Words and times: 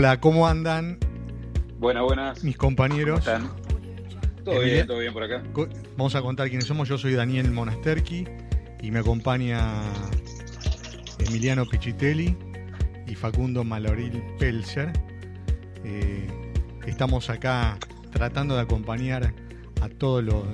Hola, 0.00 0.20
¿cómo 0.20 0.46
andan 0.46 0.96
Buenas, 1.80 2.04
buenas. 2.04 2.44
mis 2.44 2.56
compañeros? 2.56 3.24
¿Cómo 3.24 3.36
están? 3.36 4.44
Todo 4.44 4.60
bien, 4.60 4.86
todo 4.86 5.00
bien 5.00 5.12
por 5.12 5.24
acá. 5.24 5.42
Vamos 5.96 6.14
a 6.14 6.22
contar 6.22 6.48
quiénes 6.48 6.68
somos. 6.68 6.88
Yo 6.88 6.96
soy 6.98 7.14
Daniel 7.14 7.50
Monasterki 7.50 8.24
y 8.80 8.92
me 8.92 9.00
acompaña 9.00 9.82
Emiliano 11.18 11.66
Pichitelli 11.66 12.36
y 13.08 13.14
Facundo 13.16 13.64
Maloril 13.64 14.22
Pelser. 14.38 14.92
Eh, 15.82 16.28
estamos 16.86 17.28
acá 17.28 17.76
tratando 18.12 18.54
de 18.54 18.60
acompañar 18.60 19.34
a 19.80 19.88
todos 19.88 20.22
los, 20.22 20.44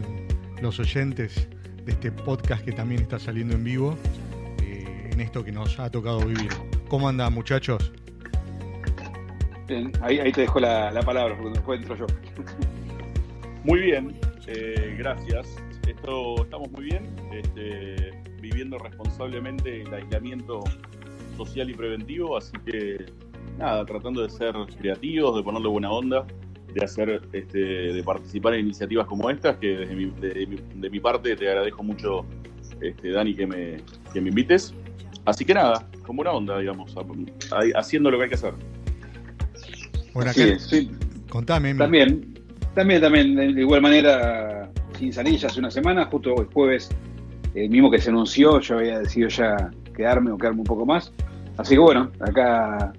los 0.62 0.80
oyentes 0.80 1.48
de 1.84 1.92
este 1.92 2.10
podcast 2.10 2.64
que 2.64 2.72
también 2.72 3.02
está 3.02 3.18
saliendo 3.18 3.54
en 3.56 3.64
vivo 3.64 3.98
eh, 4.62 5.10
en 5.12 5.20
esto 5.20 5.44
que 5.44 5.52
nos 5.52 5.78
ha 5.78 5.90
tocado 5.90 6.20
vivir. 6.20 6.48
¿Cómo 6.88 7.10
andan 7.10 7.34
muchachos? 7.34 7.92
Ahí, 10.02 10.18
ahí 10.18 10.32
te 10.32 10.42
dejo 10.42 10.60
la, 10.60 10.90
la 10.90 11.02
palabra, 11.02 11.36
porque 11.36 11.52
después 11.54 11.80
entro 11.80 11.96
yo. 11.96 12.06
Muy 13.64 13.80
bien, 13.80 14.14
eh, 14.46 14.94
gracias. 14.98 15.56
Esto, 15.88 16.42
estamos 16.42 16.70
muy 16.72 16.84
bien, 16.84 17.06
este, 17.32 18.12
viviendo 18.40 18.78
responsablemente 18.78 19.82
el 19.82 19.92
aislamiento 19.92 20.64
social 21.36 21.70
y 21.70 21.74
preventivo, 21.74 22.36
así 22.36 22.52
que 22.66 23.06
nada, 23.58 23.84
tratando 23.86 24.22
de 24.22 24.30
ser 24.30 24.54
creativos, 24.78 25.36
de 25.36 25.42
ponerle 25.42 25.68
buena 25.68 25.90
onda, 25.90 26.26
de 26.72 26.84
hacer, 26.84 27.22
este, 27.32 27.58
de 27.58 28.02
participar 28.02 28.54
en 28.54 28.60
iniciativas 28.66 29.06
como 29.06 29.30
estas, 29.30 29.56
que 29.56 29.76
desde 29.78 29.94
mi, 29.94 30.06
de, 30.20 30.46
mi, 30.46 30.56
de 30.74 30.90
mi 30.90 31.00
parte 31.00 31.36
te 31.36 31.48
agradezco 31.48 31.82
mucho, 31.82 32.26
este, 32.80 33.10
Dani, 33.10 33.34
que 33.34 33.46
me, 33.46 33.76
que 34.12 34.20
me 34.20 34.28
invites. 34.28 34.74
Así 35.24 35.44
que 35.44 35.54
nada, 35.54 35.86
con 36.04 36.16
buena 36.16 36.32
onda, 36.32 36.58
digamos, 36.58 36.94
haciendo 37.74 38.10
lo 38.10 38.18
que 38.18 38.24
hay 38.24 38.28
que 38.28 38.34
hacer. 38.34 38.54
Bueno, 40.14 40.32
Sí, 40.32 40.42
acá- 40.42 40.58
sí, 40.58 40.90
contame, 41.28 41.74
también, 41.74 42.38
también, 42.74 43.00
también, 43.00 43.36
de 43.36 43.60
igual 43.60 43.82
manera, 43.82 44.70
sin 44.98 45.12
salir 45.12 45.36
ya 45.38 45.48
hace 45.48 45.58
una 45.60 45.70
semana, 45.70 46.06
justo 46.06 46.34
el 46.40 46.46
jueves, 46.46 46.88
el 47.54 47.68
mismo 47.70 47.90
que 47.90 47.98
se 48.00 48.10
anunció, 48.10 48.60
yo 48.60 48.78
había 48.78 49.00
decidido 49.00 49.28
ya 49.28 49.70
quedarme 49.96 50.30
o 50.30 50.38
quedarme 50.38 50.60
un 50.60 50.66
poco 50.66 50.86
más. 50.86 51.12
Así 51.56 51.74
que 51.74 51.80
bueno, 51.80 52.10
acá 52.20 52.92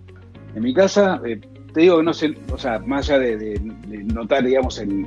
en 0.56 0.64
mi 0.64 0.74
casa, 0.74 1.20
eh, 1.26 1.40
te 1.74 1.82
digo 1.82 1.98
que 1.98 2.04
no 2.04 2.14
sé, 2.14 2.34
o 2.52 2.58
sea, 2.58 2.80
más 2.80 3.10
allá 3.10 3.20
de, 3.20 3.38
de- 3.38 3.60
de 3.88 4.04
notar, 4.06 4.44
digamos, 4.46 4.80
el, 4.80 5.06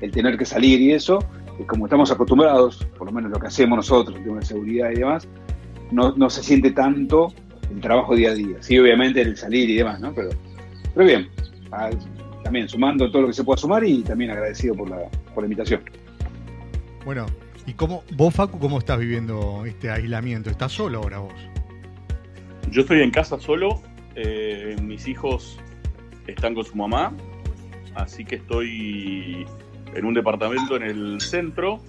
el 0.00 0.10
tener 0.10 0.36
que 0.36 0.44
salir 0.44 0.80
y 0.80 0.92
eso, 0.92 1.20
eh, 1.60 1.64
como 1.66 1.86
estamos 1.86 2.10
acostumbrados, 2.10 2.84
por 2.98 3.06
lo 3.06 3.12
menos 3.12 3.30
lo 3.30 3.38
que 3.38 3.46
hacemos 3.48 3.76
nosotros, 3.76 4.16
el 4.16 4.24
tema 4.24 4.40
de 4.40 4.46
seguridad 4.46 4.90
y 4.90 4.96
demás, 4.96 5.28
no, 5.92 6.12
no 6.16 6.28
se 6.28 6.42
siente 6.42 6.72
tanto 6.72 7.32
el 7.72 7.80
trabajo 7.80 8.14
día 8.16 8.30
a 8.30 8.34
día. 8.34 8.56
Sí, 8.60 8.76
obviamente 8.78 9.20
el 9.22 9.36
salir 9.36 9.70
y 9.70 9.76
demás, 9.76 10.00
¿no? 10.00 10.12
Pero, 10.12 10.30
pero 10.94 11.06
bien, 11.06 11.28
también 12.42 12.68
sumando 12.68 13.10
todo 13.10 13.22
lo 13.22 13.28
que 13.28 13.34
se 13.34 13.44
pueda 13.44 13.58
sumar 13.58 13.84
y 13.84 14.02
también 14.02 14.30
agradecido 14.30 14.74
por 14.74 14.90
la, 14.90 15.08
por 15.34 15.42
la 15.42 15.46
invitación. 15.46 15.82
Bueno, 17.04 17.26
¿y 17.66 17.72
cómo, 17.74 18.02
vos, 18.16 18.34
Facu, 18.34 18.58
cómo 18.58 18.78
estás 18.78 18.98
viviendo 18.98 19.64
este 19.66 19.90
aislamiento? 19.90 20.50
¿Estás 20.50 20.72
solo 20.72 20.98
ahora 20.98 21.18
vos? 21.18 21.34
Yo 22.70 22.82
estoy 22.82 23.00
en 23.00 23.10
casa 23.10 23.38
solo, 23.38 23.82
eh, 24.14 24.76
mis 24.82 25.08
hijos 25.08 25.58
están 26.26 26.54
con 26.54 26.64
su 26.64 26.76
mamá, 26.76 27.14
así 27.94 28.24
que 28.24 28.36
estoy 28.36 29.46
en 29.94 30.04
un 30.04 30.14
departamento 30.14 30.76
en 30.76 30.82
el 30.82 31.20
centro, 31.20 31.80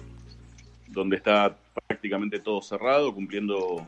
donde 0.88 1.16
está 1.16 1.56
prácticamente 1.86 2.38
todo 2.38 2.62
cerrado, 2.62 3.14
cumpliendo, 3.14 3.86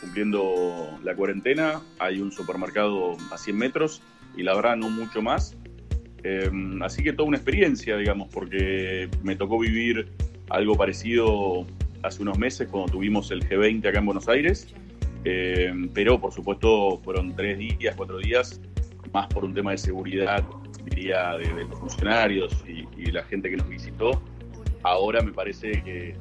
cumpliendo 0.00 0.98
la 1.02 1.14
cuarentena. 1.14 1.80
Hay 1.98 2.20
un 2.20 2.32
supermercado 2.32 3.16
a 3.30 3.38
100 3.38 3.56
metros 3.56 4.02
y 4.36 4.42
la 4.42 4.54
verdad 4.54 4.76
no 4.76 4.90
mucho 4.90 5.22
más. 5.22 5.56
Eh, 6.22 6.50
así 6.82 7.02
que 7.02 7.12
toda 7.12 7.28
una 7.28 7.36
experiencia, 7.36 7.96
digamos, 7.96 8.28
porque 8.32 9.08
me 9.22 9.36
tocó 9.36 9.58
vivir 9.58 10.08
algo 10.48 10.74
parecido 10.74 11.66
hace 12.02 12.22
unos 12.22 12.38
meses 12.38 12.68
cuando 12.70 12.92
tuvimos 12.92 13.30
el 13.30 13.46
G20 13.48 13.88
acá 13.88 13.98
en 13.98 14.06
Buenos 14.06 14.28
Aires. 14.28 14.74
Eh, 15.24 15.72
pero 15.94 16.20
por 16.20 16.32
supuesto 16.32 17.00
fueron 17.02 17.34
tres 17.34 17.58
días, 17.58 17.94
cuatro 17.96 18.18
días, 18.18 18.60
más 19.12 19.26
por 19.28 19.44
un 19.44 19.54
tema 19.54 19.70
de 19.70 19.78
seguridad, 19.78 20.44
diría, 20.84 21.32
de, 21.38 21.52
de 21.52 21.64
los 21.64 21.78
funcionarios 21.78 22.64
y, 22.68 22.86
y 23.00 23.06
la 23.06 23.22
gente 23.24 23.50
que 23.50 23.56
nos 23.56 23.68
visitó. 23.68 24.22
Ahora 24.82 25.22
me 25.22 25.32
parece 25.32 25.82
que 25.82 26.14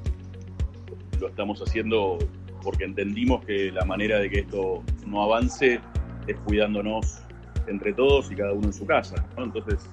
lo 1.20 1.28
estamos 1.28 1.62
haciendo 1.62 2.18
porque 2.62 2.86
entendimos 2.86 3.44
que 3.46 3.72
la 3.72 3.84
manera 3.84 4.20
de 4.20 4.30
que 4.30 4.40
esto 4.40 4.84
no 5.06 5.24
avance 5.24 5.80
es 6.28 6.38
cuidándonos 6.46 7.23
entre 7.68 7.94
todos 7.94 8.32
y 8.32 8.36
cada 8.36 8.54
uno 8.54 8.68
en 8.68 8.74
su 8.74 8.86
casa. 8.86 9.16
¿no? 9.38 9.46
Entonces, 9.46 9.88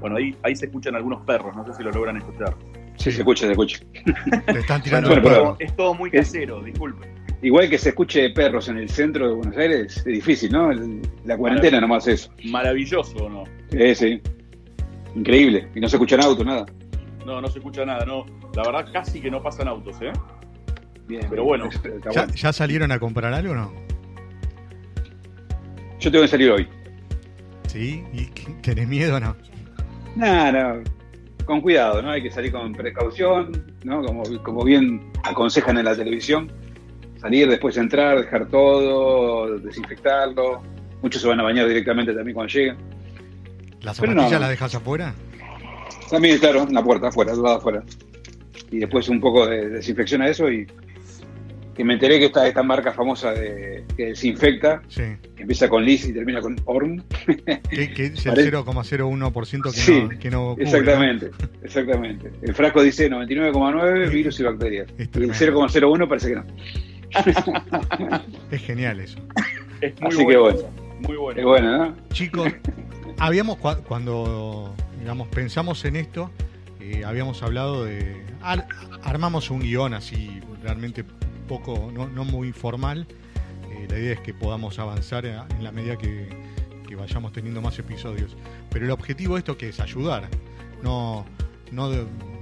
bueno, 0.00 0.16
ahí, 0.16 0.36
ahí 0.42 0.54
se 0.54 0.66
escuchan 0.66 0.94
algunos 0.94 1.24
perros, 1.24 1.54
no 1.56 1.64
sé 1.66 1.74
si 1.74 1.82
lo 1.82 1.90
logran 1.90 2.16
escuchar. 2.16 2.54
Sí, 2.96 3.12
se 3.12 3.20
escucha, 3.20 3.46
se 3.46 3.52
escucha. 3.52 3.78
Te 4.46 4.58
están 4.58 4.82
tirando 4.82 5.08
Bueno, 5.08 5.22
pero-. 5.22 5.56
Es 5.60 5.74
todo 5.76 5.94
muy 5.94 6.10
casero, 6.10 6.62
disculpen. 6.62 7.18
Igual 7.40 7.70
que 7.70 7.78
se 7.78 7.90
escuche 7.90 8.30
perros 8.30 8.68
en 8.68 8.78
el 8.78 8.88
centro 8.88 9.28
de 9.28 9.34
Buenos 9.34 9.56
Aires, 9.56 9.96
es 9.98 10.04
difícil, 10.04 10.50
¿no? 10.50 10.70
La 11.24 11.36
cuarentena 11.36 11.80
nomás 11.80 12.08
eso. 12.08 12.32
Maravilloso, 12.50 13.16
¿o 13.16 13.28
¿no? 13.28 13.44
Sí, 13.70 13.94
sí. 13.94 14.22
Increíble. 15.14 15.68
Y 15.74 15.80
no 15.80 15.88
se 15.88 15.96
escuchan 15.96 16.20
autos, 16.20 16.44
nada. 16.44 16.66
No, 17.24 17.40
no 17.40 17.48
se 17.48 17.58
escucha 17.58 17.84
nada, 17.84 18.04
no. 18.04 18.26
La 18.54 18.64
verdad 18.64 18.90
casi 18.92 19.20
que 19.20 19.30
no 19.30 19.40
pasan 19.40 19.68
autos, 19.68 19.96
¿eh? 20.02 20.12
Bien, 21.06 21.26
Pero 21.30 21.44
bueno. 21.44 21.70
¿Ya, 21.70 22.10
bueno. 22.10 22.34
ya 22.34 22.52
salieron 22.52 22.90
a 22.90 22.98
comprar 22.98 23.32
algo 23.32 23.52
o 23.52 23.56
no? 23.56 23.72
Yo 26.00 26.10
tengo 26.10 26.22
que 26.22 26.28
salir 26.28 26.50
hoy. 26.50 26.68
¿Sí? 27.68 28.02
¿Y 28.12 28.24
tenés 28.62 28.88
miedo 28.88 29.16
o 29.16 29.20
no? 29.20 29.36
Nada, 30.16 30.52
no. 30.52 30.82
Con 31.44 31.60
cuidado, 31.60 32.02
¿no? 32.02 32.10
Hay 32.10 32.22
que 32.22 32.30
salir 32.30 32.50
con 32.50 32.72
precaución, 32.72 33.72
¿no? 33.84 34.02
Como, 34.02 34.22
como 34.42 34.64
bien 34.64 35.12
aconsejan 35.22 35.78
en 35.78 35.84
la 35.84 35.94
televisión. 35.96 36.50
Salir, 37.20 37.48
después 37.48 37.76
entrar, 37.76 38.18
dejar 38.20 38.46
todo, 38.48 39.58
desinfectarlo. 39.58 40.62
Muchos 41.02 41.22
se 41.22 41.28
van 41.28 41.40
a 41.40 41.44
bañar 41.44 41.68
directamente 41.68 42.12
también 42.12 42.34
cuando 42.34 42.52
lleguen. 42.52 42.76
¿Las 43.82 43.98
Pero 44.00 44.12
zapatillas 44.12 44.32
no. 44.32 44.40
las 44.40 44.50
dejas 44.50 44.74
afuera? 44.74 45.14
También, 46.10 46.38
claro, 46.38 46.62
en 46.62 46.74
la 46.74 46.82
puerta, 46.82 47.08
afuera, 47.08 47.32
del 47.32 47.42
lado 47.42 47.56
afuera. 47.58 47.82
Y 48.70 48.78
después 48.78 49.08
un 49.08 49.20
poco 49.20 49.46
de 49.46 49.68
desinfección 49.68 50.22
a 50.22 50.28
eso 50.28 50.50
y 50.50 50.66
que 51.78 51.84
me 51.84 51.94
enteré 51.94 52.18
que 52.18 52.24
está 52.26 52.46
esta 52.46 52.62
marca 52.64 52.92
famosa 52.92 53.32
de, 53.32 53.84
que 53.96 54.06
desinfecta, 54.06 54.82
Sí. 54.88 55.02
que 55.36 55.42
empieza 55.42 55.68
con 55.68 55.84
Liz 55.84 56.04
y 56.08 56.12
termina 56.12 56.40
con 56.40 56.56
Orm. 56.64 57.02
Que, 57.70 57.92
que 57.94 58.06
es 58.06 58.26
el 58.26 58.32
Parece- 58.34 58.50
0,01% 58.50 59.62
que, 59.62 59.70
Sí, 59.80 60.02
no, 60.02 60.08
que 60.18 60.30
no 60.30 60.50
cubre, 60.50 60.64
Exactamente, 60.64 61.30
exactamente. 61.62 62.32
El 62.42 62.52
frasco 62.54 62.82
dice 62.82 63.08
99,9 63.08 64.10
virus 64.10 64.40
y 64.40 64.42
bacterias. 64.42 64.88
Y 64.98 65.02
el 65.02 65.08
tremendo. 65.08 65.34
0,01 65.38 66.08
parece 66.08 66.28
que 66.30 66.34
no. 66.34 66.44
Es 68.50 68.62
genial 68.62 69.00
eso. 69.00 69.18
Es 69.80 69.98
muy 70.00 70.08
Así 70.10 70.26
que 70.26 70.36
bueno. 70.36 70.58
Muy 71.00 71.16
bueno. 71.16 71.38
es 71.40 71.46
bueno, 71.46 71.78
¿no? 71.78 71.96
Chicos, 72.10 72.52
habíamos 73.18 73.58
cua- 73.58 73.80
cuando 73.84 74.74
digamos 74.98 75.28
pensamos 75.28 75.84
en 75.84 75.94
esto, 75.94 76.30
eh, 76.80 77.02
habíamos 77.06 77.40
hablado 77.44 77.84
de 77.84 78.24
ar- 78.42 78.66
armamos 79.04 79.50
un 79.50 79.60
guion 79.60 79.94
así 79.94 80.40
realmente 80.62 81.04
poco, 81.48 81.90
no, 81.92 82.24
muy 82.24 82.52
formal. 82.52 83.08
Eh, 83.70 83.88
la 83.90 83.98
idea 83.98 84.12
es 84.12 84.20
que 84.20 84.32
podamos 84.32 84.78
avanzar 84.78 85.26
en 85.26 85.64
la 85.64 85.72
medida 85.72 85.96
que, 85.96 86.46
vayamos 86.96 87.32
teniendo 87.32 87.60
más 87.60 87.78
episodios. 87.78 88.36
Pero 88.70 88.86
el 88.86 88.90
objetivo 88.90 89.34
de 89.34 89.40
esto 89.40 89.56
que 89.56 89.68
es 89.68 89.78
ayudar, 89.78 90.28
no, 90.82 91.24
no 91.70 91.90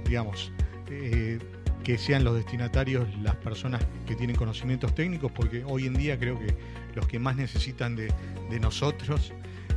digamos 0.03 0.51
eh, 0.89 1.37
que 1.83 1.97
sean 1.99 2.23
los 2.23 2.35
destinatarios 2.35 3.07
las 3.21 3.35
personas 3.35 3.85
que 4.07 4.15
tienen 4.15 4.35
conocimientos 4.35 4.95
técnicos, 4.95 5.31
porque 5.31 5.63
hoy 5.63 5.85
en 5.85 5.93
día 5.93 6.17
creo 6.17 6.39
que 6.39 6.55
los 6.95 7.07
que 7.07 7.19
más 7.19 7.35
necesitan 7.35 7.95
de, 7.95 8.11
nosotros 8.59 9.31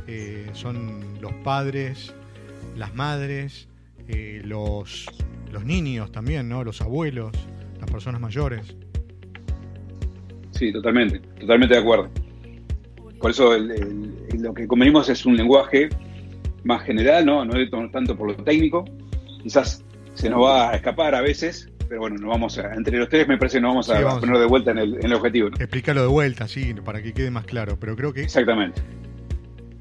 eh, 0.07 0.49
son 0.53 1.21
los 1.21 1.33
padres, 1.43 2.15
las 2.75 2.95
madres, 2.95 3.67
los, 4.43 5.05
los 5.51 5.63
niños 5.63 6.11
también, 6.11 6.49
¿no? 6.49 6.63
los 6.63 6.81
abuelos, 6.81 7.33
las 7.79 7.89
personas 7.91 8.19
mayores. 8.19 8.75
Sí, 10.61 10.71
totalmente, 10.71 11.17
totalmente 11.39 11.73
de 11.73 11.81
acuerdo. 11.81 12.07
Por 13.19 13.31
eso 13.31 13.57
lo 13.57 14.53
que 14.53 14.67
convenimos 14.67 15.09
es 15.09 15.25
un 15.25 15.35
lenguaje 15.35 15.89
más 16.63 16.83
general, 16.83 17.25
¿no? 17.25 17.43
No 17.43 17.55
tanto 17.89 18.15
por 18.15 18.27
lo 18.27 18.35
técnico. 18.43 18.85
Quizás 19.41 19.83
se 20.13 20.29
nos 20.29 20.43
va 20.43 20.69
a 20.69 20.75
escapar 20.75 21.15
a 21.15 21.21
veces, 21.21 21.67
pero 21.89 22.01
bueno, 22.01 22.17
nos 22.17 22.29
vamos 22.29 22.59
a, 22.59 22.75
entre 22.75 22.99
los 22.99 23.09
tres 23.09 23.27
me 23.27 23.39
parece 23.39 23.57
que 23.57 23.61
nos 23.61 23.69
vamos 23.71 23.89
a 23.89 24.19
poner 24.19 24.37
de 24.37 24.45
vuelta 24.45 24.69
en 24.69 24.77
el, 24.77 25.13
objetivo. 25.15 25.47
Explícalo 25.47 26.01
de 26.03 26.07
vuelta, 26.09 26.47
sí, 26.47 26.75
para 26.85 27.01
que 27.01 27.11
quede 27.11 27.31
más 27.31 27.45
claro. 27.45 27.79
Pero 27.79 27.95
creo 27.95 28.13
que. 28.13 28.21
Exactamente. 28.21 28.83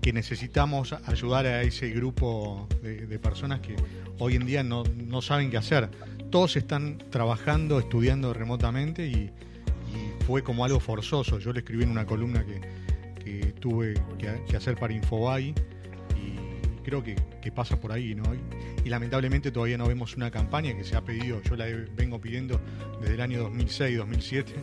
Que 0.01 0.15
necesitamos 0.15 0.95
ayudar 1.05 1.45
a 1.45 1.61
ese 1.61 1.91
grupo 1.91 2.69
de, 2.83 3.19
personas 3.19 3.61
que 3.61 3.77
hoy 4.19 4.37
en 4.37 4.47
día 4.47 4.63
no, 4.63 4.85
no, 4.97 5.21
saben 5.21 5.51
qué 5.51 5.59
hacer. 5.59 5.91
Todos 6.31 6.57
están 6.57 6.97
trabajando, 7.11 7.79
estudiando 7.79 8.33
remotamente 8.33 9.07
y, 9.07 9.31
fue 10.31 10.45
como 10.45 10.65
algo 10.65 10.79
forzoso. 10.79 11.41
Yo 11.41 11.53
le 11.53 11.59
escribí 11.59 11.83
en 11.83 11.91
una 11.91 12.07
columna 12.07 12.47
que, 12.47 12.61
que 13.21 13.53
tuve 13.55 13.95
que, 14.17 14.57
hacer 14.57 14.77
para 14.77 14.93
Infobay 14.93 15.53
y 16.15 16.83
creo 16.85 17.03
que, 17.03 17.17
pasa 17.53 17.81
por 17.81 17.91
ahí, 17.91 18.15
¿no? 18.15 18.23
Y, 18.85 18.89
lamentablemente 18.89 19.51
todavía 19.51 19.77
no 19.77 19.89
vemos 19.89 20.17
una 20.17 20.31
campaña 20.31 20.77
que 20.77 20.85
se 20.85 20.97
ha 20.97 21.03
pedido, 21.03 21.43
yo 21.43 21.57
la 21.57 21.67
vengo 21.97 22.21
pidiendo 22.21 22.61
desde 23.01 23.15
el 23.15 23.21
año 23.21 23.41
2006, 23.41 23.99
2007, 23.99 24.55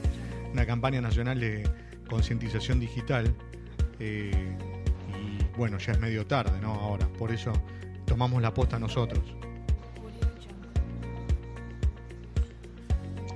una 0.53 0.65
campaña 0.65 1.01
nacional 1.01 1.37
de 1.39 1.69
concientización 2.09 2.79
digital. 2.79 3.35
Eh, 3.99 4.31
y 4.31 5.57
bueno, 5.57 5.79
ya 5.79 5.91
es 5.91 5.99
medio 5.99 6.25
tarde, 6.25 6.61
¿no? 6.61 6.73
Ahora, 6.75 7.07
por 7.09 7.33
eso 7.33 7.51
tomamos 8.05 8.41
la 8.41 8.53
posta 8.53 8.79
nosotros. 8.79 9.21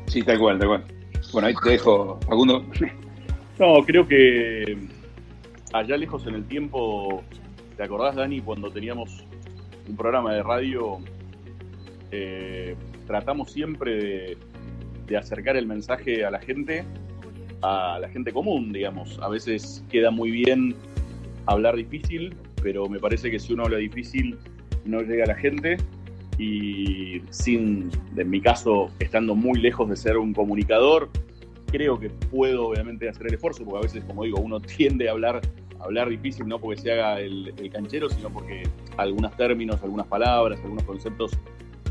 Sí, 0.07 0.23
tal 0.23 0.39
cual, 0.39 0.59
tal 0.59 0.67
cual. 0.69 1.00
Bueno, 1.31 1.47
ahí 1.47 1.53
te 1.63 1.71
dejo, 1.71 2.19
Facundo. 2.21 2.65
No, 3.59 3.83
creo 3.85 4.07
que 4.07 4.75
allá 5.71 5.95
lejos 5.95 6.25
en 6.25 6.33
el 6.33 6.45
tiempo, 6.45 7.21
¿te 7.77 7.83
acordás, 7.83 8.15
Dani, 8.15 8.41
cuando 8.41 8.71
teníamos 8.71 9.23
un 9.87 9.95
programa 9.95 10.33
de 10.33 10.41
radio? 10.41 10.97
Eh, 12.09 12.75
tratamos 13.05 13.51
siempre 13.51 14.37
de, 15.05 15.17
acercar 15.17 15.57
el 15.57 15.67
mensaje 15.67 16.25
a 16.25 16.31
la 16.31 16.39
gente, 16.39 16.85
a 17.61 17.99
la 18.01 18.09
gente 18.09 18.31
común, 18.31 18.73
digamos. 18.73 19.19
A 19.21 19.29
veces 19.29 19.83
queda 19.91 20.09
muy 20.09 20.31
bien 20.31 20.73
hablar 21.45 21.75
difícil, 21.75 22.35
pero 22.63 22.89
me 22.89 22.97
parece 22.97 23.29
que 23.29 23.37
si 23.37 23.53
uno 23.53 23.65
habla 23.65 23.77
difícil 23.77 24.39
no 24.85 25.01
llega 25.01 25.25
a 25.25 25.27
la 25.27 25.35
gente 25.35 25.77
y 26.41 27.21
sin, 27.29 27.91
en 28.17 28.29
mi 28.29 28.41
caso, 28.41 28.89
estando 28.97 29.35
muy 29.35 29.59
lejos 29.59 29.88
de 29.88 29.95
ser 29.95 30.17
un 30.17 30.33
comunicador, 30.33 31.07
creo 31.67 31.99
que 31.99 32.09
puedo 32.09 32.69
obviamente 32.69 33.07
hacer 33.07 33.27
el 33.27 33.35
esfuerzo, 33.35 33.63
porque 33.63 33.77
a 33.77 33.81
veces, 33.83 34.03
como 34.05 34.23
digo, 34.23 34.39
uno 34.39 34.59
tiende 34.77 35.07
a 35.07 35.11
hablar, 35.11 35.41
hablar 35.79 36.09
difícil, 36.09 36.47
no 36.47 36.57
porque 36.57 36.81
se 36.81 36.93
haga 36.93 37.19
el, 37.19 37.53
canchero, 37.71 38.09
sino 38.09 38.31
porque 38.31 38.63
algunos 38.97 39.38
términos, 39.38 39.83
algunas 39.83 40.07
palabras, 40.07 40.59
algunos 40.63 40.83
conceptos 40.83 41.38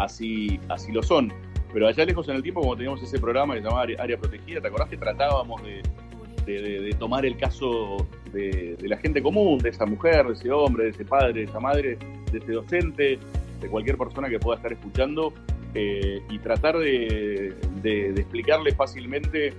así, 0.01 0.59
así 0.69 0.91
lo 0.91 1.05
son. 1.05 1.33
Pero 1.73 1.87
allá 1.87 2.05
lejos 2.05 2.29
en 2.29 2.35
el 2.35 2.43
tiempo, 2.43 2.61
como 2.61 2.75
teníamos 2.75 3.01
ese 3.05 3.21
programa 3.21 3.55
que 3.55 3.61
se 3.61 3.69
llamaba 3.69 3.87
Área 3.99 4.19
Protegida, 4.19 4.61
¿te 4.61 4.67
acordás 4.67 4.89
que 4.89 4.97
tratábamos 4.97 5.63
de, 5.63 6.97
tomar 6.99 7.25
el 7.25 7.37
caso 7.37 8.05
de, 8.33 8.77
la 8.81 8.97
gente 8.97 9.23
común, 9.23 9.59
de 9.59 9.69
esa 9.69 9.87
mujer, 9.87 10.27
de 10.27 10.33
ese 10.33 10.51
hombre, 10.51 10.87
de 10.87 10.91
ese 10.91 11.05
padre, 11.05 11.35
de 11.35 11.43
esa 11.45 11.61
madre, 11.61 11.97
de 12.33 12.39
ese 12.39 12.51
docente, 12.51 13.21
de 13.61 13.69
cualquier 13.69 13.97
persona 13.97 14.29
que 14.29 14.39
pueda 14.39 14.57
estar 14.57 14.73
escuchando 14.73 15.33
eh, 15.75 16.21
y 16.29 16.39
tratar 16.41 16.79
de, 16.79 17.55
explicarle 17.85 18.75
fácilmente 18.75 19.53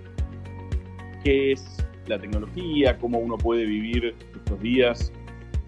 qué 1.24 1.54
es 1.54 1.78
la 2.08 2.20
tecnología, 2.20 2.98
cómo 2.98 3.20
uno 3.20 3.38
puede 3.38 3.66
vivir 3.66 4.14
estos 4.36 4.60
días, 4.60 5.14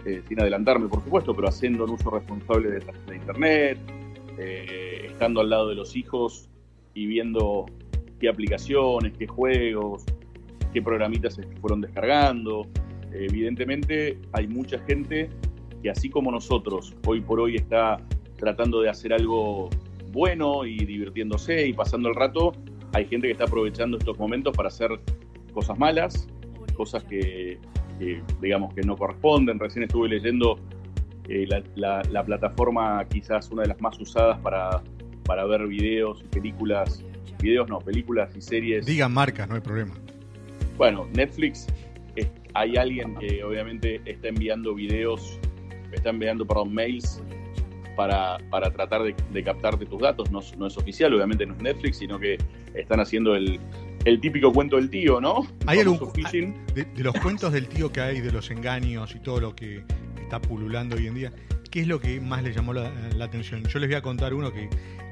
eh, 0.05 0.21
sin 0.27 0.41
adelantarme 0.41 0.89
por 0.89 1.01
supuesto, 1.01 1.33
pero 1.33 1.47
haciendo 1.47 1.85
un 1.85 1.91
uso 1.91 2.09
responsable 2.09 2.71
de, 2.71 3.15
Internet, 3.15 3.77
eh, 4.37 5.07
estando 5.11 5.39
al 5.39 5.49
lado 5.49 5.69
de 5.69 5.75
los 5.75 5.95
hijos 5.95 6.49
y 6.93 7.05
viendo 7.05 7.65
qué 8.19 8.27
aplicaciones, 8.27 9.13
qué 9.17 9.27
juegos, 9.27 10.03
qué 10.73 10.81
programitas 10.81 11.35
se 11.35 11.43
fueron 11.61 11.79
descargando. 11.79 12.67
evidentemente 13.13 14.17
hay 14.33 14.47
mucha 14.47 14.79
gente 14.79 15.29
que 15.81 15.89
así 15.89 16.09
como 16.09 16.31
nosotros 16.31 16.93
hoy 17.05 17.21
por 17.21 17.39
hoy 17.39 17.55
está 17.55 17.99
tratando 18.43 18.81
de 18.81 18.89
hacer 18.89 19.13
algo 19.13 19.69
bueno 20.11 20.65
y 20.65 20.77
divirtiéndose 20.85 21.65
y 21.65 21.71
pasando 21.71 22.09
el 22.09 22.15
rato, 22.15 22.51
hay 22.91 23.05
gente 23.05 23.27
que 23.27 23.31
está 23.31 23.45
aprovechando 23.45 23.97
estos 23.97 24.19
momentos 24.19 24.55
para 24.55 24.67
hacer 24.67 24.99
cosas 25.53 25.79
malas, 25.79 26.27
cosas 26.73 27.05
que, 27.05 27.57
digamos 28.41 28.73
que 28.73 28.81
no 28.81 28.97
corresponden. 28.97 29.59
Recién 29.59 29.83
estuve 29.83 30.09
leyendo 30.09 30.59
eh, 31.29 31.47
la, 31.75 32.23
plataforma 32.25 33.05
quizás 33.05 33.49
una 33.49 33.61
de 33.61 33.69
las 33.69 33.79
más 33.79 33.97
usadas 33.97 34.37
para, 34.39 34.83
para 35.23 35.45
ver 35.45 35.65
videos 35.65 36.21
y 36.21 36.27
películas, 36.27 37.01
videos 37.41 37.69
no, 37.69 37.79
películas 37.79 38.35
y 38.35 38.41
series. 38.41 38.85
Digan 38.85 39.13
marcas, 39.13 39.47
no 39.47 39.55
hay 39.55 39.61
problema. 39.61 39.93
Bueno, 40.77 41.07
Netflix, 41.13 41.65
hay 42.55 42.75
alguien 42.75 43.15
que 43.15 43.41
obviamente 43.41 44.01
está 44.05 44.27
enviando 44.27 44.75
videos, 44.75 45.39
está 45.93 46.09
enviando, 46.09 46.45
perdón, 46.45 46.73
mails 46.73 47.23
para, 47.95 48.37
para 48.49 48.71
tratar 48.71 49.03
de, 49.03 49.43
captarte 49.43 49.85
tus 49.85 50.01
datos. 50.01 50.31
No, 50.31 50.41
no, 50.57 50.67
es 50.67 50.77
oficial, 50.77 51.13
obviamente 51.13 51.45
no 51.45 51.53
es 51.53 51.61
Netflix, 51.61 51.97
sino 51.97 52.19
que 52.19 52.37
están 52.73 52.99
haciendo 52.99 53.35
el, 53.35 53.59
el 54.05 54.19
típico 54.19 54.51
cuento 54.51 54.77
del 54.77 54.89
tío, 54.89 55.21
¿no? 55.21 55.47
¿Hay 55.65 55.79
algún, 55.79 55.99
de, 56.73 56.85
de, 56.85 57.03
los 57.03 57.13
cuentos 57.15 57.53
del 57.53 57.67
tío 57.67 57.91
que 57.91 58.01
hay, 58.01 58.21
de 58.21 58.31
los 58.31 58.49
engaños 58.51 59.15
y 59.15 59.19
todo 59.19 59.39
lo 59.39 59.55
que 59.55 59.83
está 60.21 60.41
pululando 60.41 60.95
hoy 60.95 61.07
en 61.07 61.15
día, 61.15 61.33
¿qué 61.69 61.81
es 61.81 61.87
lo 61.87 61.99
que 61.99 62.19
más 62.19 62.43
le 62.43 62.53
llamó 62.53 62.73
la, 62.73 62.91
atención? 63.21 63.63
Yo 63.65 63.79
les 63.79 63.89
voy 63.89 63.95
a 63.95 64.01
contar 64.01 64.33
uno 64.33 64.51
que, 64.51 64.69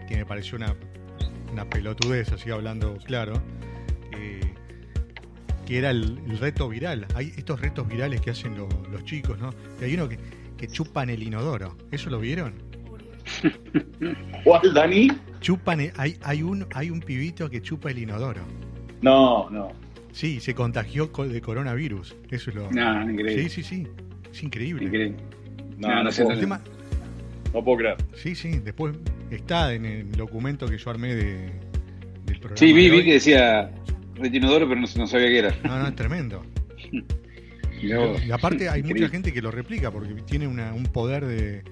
que 0.07 0.17
me 0.17 0.25
pareció 0.25 0.57
una, 0.57 0.75
una, 1.51 1.69
pelotudez, 1.69 2.31
así 2.31 2.49
hablando 2.49 2.97
claro, 3.05 3.33
eh, 4.11 4.41
que 5.65 5.77
era 5.77 5.91
el, 5.91 6.17
reto 6.39 6.69
viral. 6.69 7.05
Hay 7.15 7.33
estos 7.37 7.61
retos 7.61 7.87
virales 7.87 8.21
que 8.21 8.31
hacen 8.31 8.55
los 8.57 9.05
chicos, 9.05 9.37
¿no? 9.39 9.51
Y 9.79 9.85
hay 9.85 9.93
uno 9.93 10.09
que, 10.09 10.17
que 10.61 10.67
chupan 10.67 11.09
el 11.09 11.23
inodoro. 11.23 11.75
¿Eso 11.91 12.11
lo 12.11 12.19
vieron? 12.19 12.53
¿Cuál, 14.43 14.73
Dani? 14.75 15.11
Chupan, 15.39 15.79
hay, 15.97 16.17
hay, 16.21 16.43
un, 16.43 16.67
hay 16.75 16.91
un 16.91 16.99
pibito 16.99 17.49
que 17.49 17.63
chupa 17.63 17.89
el 17.89 17.97
inodoro. 17.97 18.41
No, 19.01 19.49
no. 19.49 19.71
Sí, 20.11 20.39
se 20.39 20.53
contagió 20.53 21.07
de 21.07 21.41
coronavirus. 21.41 22.15
Eso 22.29 22.51
es 22.51 22.55
lo. 22.55 22.71
No, 22.71 23.09
increíble. 23.09 23.49
Sí, 23.49 23.49
sí, 23.49 23.63
sí. 23.63 23.87
Es 24.31 24.43
increíble. 24.43 25.15
No, 25.79 26.03
no, 26.03 26.11
sé. 26.11 26.23
No 26.23 27.63
puedo 27.63 27.77
creer. 27.77 27.97
Sí, 28.13 28.35
sí. 28.35 28.59
Después 28.59 28.95
está 29.31 29.73
en 29.73 29.85
el 29.85 30.11
documento 30.11 30.67
que 30.67 30.77
yo 30.77 30.91
armé 30.91 31.15
de, 31.15 31.51
del 32.25 32.39
programa. 32.39 32.57
Sí, 32.57 32.71
vi, 32.71 32.87
vi 32.87 33.03
que 33.03 33.13
decía 33.13 33.71
retinodoro, 34.13 34.67
pero 34.69 34.79
no, 34.79 34.87
no, 34.95 35.07
sabía 35.07 35.27
qué 35.27 35.39
era. 35.39 35.55
No, 35.63 35.79
no, 35.79 35.87
es 35.87 35.95
tremendo. 35.95 36.43
y 37.81 38.31
aparte 38.31 38.69
hay 38.69 38.83
mucha 38.83 39.09
gente 39.09 39.33
que 39.33 39.41
lo 39.41 39.51
replica 39.51 39.91
porque 39.91 40.13
tiene 40.23 40.47
un 40.47 40.83
poder 40.83 41.25
de 41.25 41.63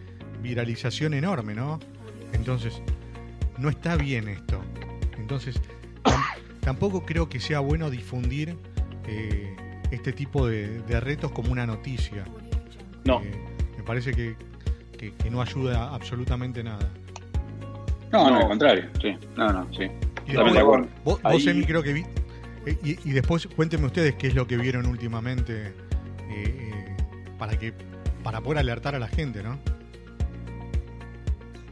viralización 0.41 1.13
enorme, 1.13 1.53
¿no? 1.53 1.79
Entonces, 2.33 2.81
no 3.57 3.69
está 3.69 3.95
bien 3.95 4.27
esto. 4.27 4.61
Entonces, 5.17 5.59
tampoco 6.61 7.05
creo 7.05 7.29
que 7.29 7.39
sea 7.39 7.59
bueno 7.59 7.89
difundir 7.89 8.55
eh, 9.07 9.55
este 9.91 10.13
tipo 10.13 10.47
de, 10.47 10.81
retos 10.99 11.31
como 11.31 11.51
una 11.51 11.65
noticia. 11.65 12.25
No. 13.05 13.21
Eh, 13.21 13.31
me 13.77 13.83
parece 13.83 14.11
que, 14.13 14.35
no 15.31 15.41
ayuda 15.41 15.93
absolutamente 15.93 16.63
nada. 16.63 16.89
No, 18.11 18.29
no, 18.29 18.37
al 18.37 18.47
contrario. 18.47 18.89
Sí. 19.01 19.15
No, 19.37 19.51
no, 19.51 19.67
sí. 19.73 19.83
Y 20.27 20.33
después, 20.33 20.87
vos, 21.03 21.21
vos 21.21 21.43
creo 21.65 21.81
que 21.81 21.93
vi. 21.93 22.03
Eh, 22.65 22.77
y, 22.83 23.11
después 23.11 23.47
cuéntenme 23.47 23.85
ustedes 23.87 24.15
qué 24.15 24.27
es 24.27 24.35
lo 24.35 24.45
que 24.45 24.57
vieron 24.57 24.85
últimamente 24.85 25.73
para 27.37 27.57
que 27.57 27.73
para 28.23 28.41
poder 28.41 28.59
alertar 28.59 28.95
a 28.95 28.99
la 28.99 29.07
gente, 29.07 29.41
¿no? 29.41 29.57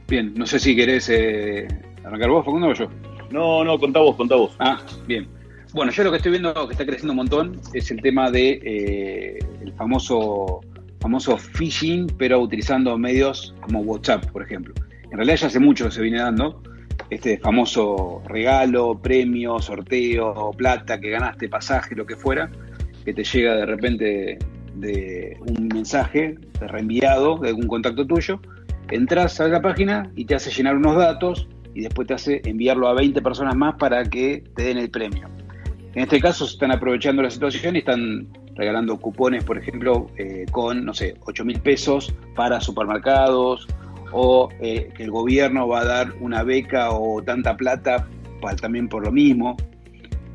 Bien, 0.07 0.33
no 0.35 0.45
sé 0.45 0.59
si 0.59 0.75
querés 0.75 1.09
eh, 1.09 1.67
arrancar 2.03 2.29
vos, 2.29 2.45
Facundo, 2.45 2.67
o 2.67 2.73
yo. 2.73 2.89
No, 3.29 3.63
no, 3.63 3.77
contá 3.77 3.99
vos, 3.99 4.15
contá 4.15 4.35
vos. 4.35 4.55
Ah, 4.59 4.81
bien. 5.05 5.27
Bueno, 5.73 5.91
yo 5.91 6.03
lo 6.03 6.11
que 6.11 6.17
estoy 6.17 6.31
viendo 6.31 6.53
que 6.67 6.71
está 6.71 6.85
creciendo 6.85 7.11
un 7.11 7.17
montón 7.17 7.59
es 7.73 7.91
el 7.91 8.01
tema 8.01 8.31
de 8.31 8.61
eh, 8.63 9.39
el 9.61 9.73
famoso 9.73 10.61
famoso 10.99 11.37
phishing, 11.37 12.07
pero 12.17 12.39
utilizando 12.39 12.97
medios 12.97 13.53
como 13.61 13.81
WhatsApp, 13.81 14.25
por 14.31 14.41
ejemplo. 14.41 14.73
En 15.11 15.17
realidad 15.17 15.37
ya 15.37 15.47
hace 15.47 15.59
mucho 15.59 15.91
se 15.91 16.01
viene 16.01 16.19
dando 16.19 16.61
este 17.09 17.37
famoso 17.37 18.21
regalo, 18.27 18.99
premio, 18.99 19.59
sorteo, 19.59 20.51
plata, 20.51 20.99
que 20.99 21.09
ganaste, 21.09 21.47
pasaje, 21.47 21.95
lo 21.95 22.05
que 22.05 22.15
fuera, 22.15 22.49
que 23.07 23.13
te 23.13 23.23
llega 23.23 23.55
de 23.55 23.65
repente 23.65 24.37
de 24.75 25.37
un 25.39 25.69
mensaje 25.69 26.37
reenviado 26.59 27.37
de 27.37 27.47
algún 27.47 27.65
contacto 27.65 28.05
tuyo 28.05 28.41
entras 28.89 29.39
a 29.39 29.47
la 29.47 29.61
página 29.61 30.11
y 30.17 30.25
te 30.25 30.35
hace 30.35 30.51
llenar 30.51 30.75
unos 30.75 30.97
datos 30.97 31.47
y 31.73 31.83
después 31.83 32.05
te 32.09 32.15
hace 32.15 32.41
enviarlo 32.43 32.89
a 32.89 32.93
20 32.93 33.21
personas 33.21 33.55
más 33.55 33.75
para 33.75 34.03
que 34.03 34.43
te 34.57 34.63
den 34.63 34.77
el 34.77 34.89
premio. 34.89 35.29
En 35.95 36.03
este 36.03 36.19
caso 36.19 36.45
se 36.45 36.55
están 36.55 36.71
aprovechando 36.71 37.21
la 37.21 37.29
situación 37.29 37.77
y 37.77 37.79
están 37.79 38.27
regalando 38.55 38.99
cupones, 38.99 39.45
por 39.45 39.57
ejemplo, 39.57 40.07
eh, 40.17 40.45
con, 40.51 40.83
no 40.83 40.93
sé, 40.93 41.15
8 41.21 41.45
mil 41.45 41.61
pesos 41.61 42.13
para 42.35 42.59
supermercados 42.59 43.69
o 44.11 44.49
eh, 44.59 44.89
que 44.93 45.03
el 45.03 45.11
gobierno 45.11 45.65
va 45.65 45.79
a 45.79 45.85
dar 45.85 46.13
una 46.19 46.43
beca 46.43 46.91
o 46.91 47.23
tanta 47.23 47.55
plata 47.55 48.05
para, 48.41 48.57
también 48.57 48.89
por 48.89 49.05
lo 49.05 49.13
mismo. 49.13 49.55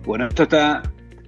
Bueno, 0.06 0.28
esto 0.28 0.44
está 0.44 0.82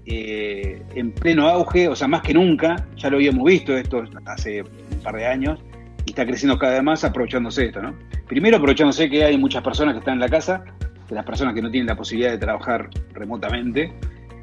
eh, 0.07 0.83
en 0.95 1.13
pleno 1.13 1.49
auge, 1.49 1.89
o 1.89 1.97
sea, 1.97 2.09
más 2.09 2.23
que 2.23 2.35
nunca, 2.35 2.87
ya 2.97 3.11
lo 3.11 3.17
habíamos 3.17 3.45
visto 3.45 3.77
esto 3.77 4.05
hace 4.27 4.63
un 4.63 5.01
par 5.03 5.17
de 5.17 5.27
años, 5.27 5.61
y 6.07 6.11
está 6.11 6.27
creciendo 6.27 6.59
cada 6.59 6.75
vez 6.75 6.83
más 6.83 7.05
aprovechándose 7.05 7.67
esto, 7.67 7.81
¿no? 7.81 7.95
Primero 8.29 8.59
aprovechándose 8.59 9.09
que 9.09 9.25
hay 9.25 9.39
muchas 9.39 9.63
personas 9.63 9.95
que 9.95 10.01
están 10.01 10.15
en 10.15 10.21
la 10.21 10.29
casa, 10.29 10.65
las 11.11 11.25
personas 11.25 11.55
que 11.55 11.63
no 11.63 11.71
tienen 11.71 11.87
la 11.87 11.97
posibilidad 11.97 12.33
de 12.33 12.39
trabajar 12.39 12.91
remotamente, 13.13 13.93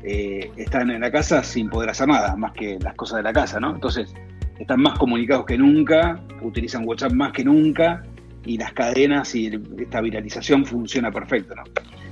eh, 0.03 0.51
están 0.57 0.89
en 0.89 1.01
la 1.01 1.11
casa 1.11 1.43
sin 1.43 1.69
poder 1.69 1.89
hacer 1.89 2.07
nada, 2.07 2.35
más 2.35 2.53
que 2.53 2.79
las 2.79 2.95
cosas 2.95 3.17
de 3.17 3.23
la 3.23 3.33
casa, 3.33 3.59
¿no? 3.59 3.75
Entonces, 3.75 4.13
están 4.57 4.81
más 4.81 4.97
comunicados 4.97 5.45
que 5.45 5.57
nunca, 5.57 6.19
utilizan 6.41 6.87
WhatsApp 6.87 7.11
más 7.13 7.31
que 7.33 7.43
nunca, 7.43 8.03
y 8.45 8.57
las 8.57 8.73
cadenas 8.73 9.35
y 9.35 9.51
esta 9.79 10.01
viralización 10.01 10.65
funciona 10.65 11.11
perfecto, 11.11 11.53
¿no? 11.55 11.63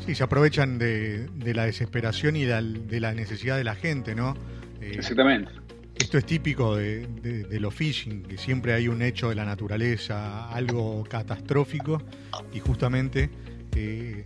Sí, 0.09 0.15
se 0.15 0.23
aprovechan 0.23 0.79
de, 0.79 1.29
la 1.53 1.67
desesperación 1.67 2.35
y 2.35 2.43
de 2.43 2.99
la 2.99 3.13
necesidad 3.13 3.57
de 3.57 3.63
la 3.63 3.75
gente, 3.75 4.15
¿no? 4.15 4.35
Eh, 4.81 4.93
Exactamente. 4.95 5.51
Esto 5.99 6.17
es 6.17 6.25
típico 6.25 6.75
de, 6.75 7.05
de, 7.05 7.59
los 7.59 7.75
phishing, 7.75 8.23
que 8.23 8.39
siempre 8.39 8.73
hay 8.73 8.87
un 8.87 9.03
hecho 9.03 9.29
de 9.29 9.35
la 9.35 9.45
naturaleza, 9.45 10.49
algo 10.49 11.03
catastrófico, 11.03 12.01
y 12.51 12.59
justamente 12.59 13.29
eh, 13.75 14.23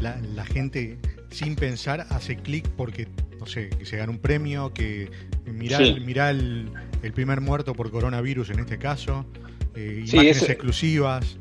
la, 0.00 0.44
gente 0.44 0.96
sin 1.30 1.56
pensar 1.56 2.06
hace 2.10 2.36
clic 2.36 2.68
porque, 2.76 3.08
no 3.40 3.46
sé, 3.46 3.70
que 3.70 3.84
se 3.84 3.96
gana 3.96 4.12
un 4.12 4.18
premio, 4.18 4.72
que 4.72 5.10
mirá, 5.44 6.30
el, 6.30 6.70
primer 7.12 7.40
muerto 7.40 7.74
por 7.74 7.90
coronavirus 7.90 8.50
en 8.50 8.60
este 8.60 8.78
caso, 8.78 9.26
eh, 9.74 10.04
imágenes 10.06 10.48
exclusivas. 10.48 11.36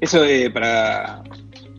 Eso 0.00 0.24
eh, 0.24 0.48
para, 0.48 1.22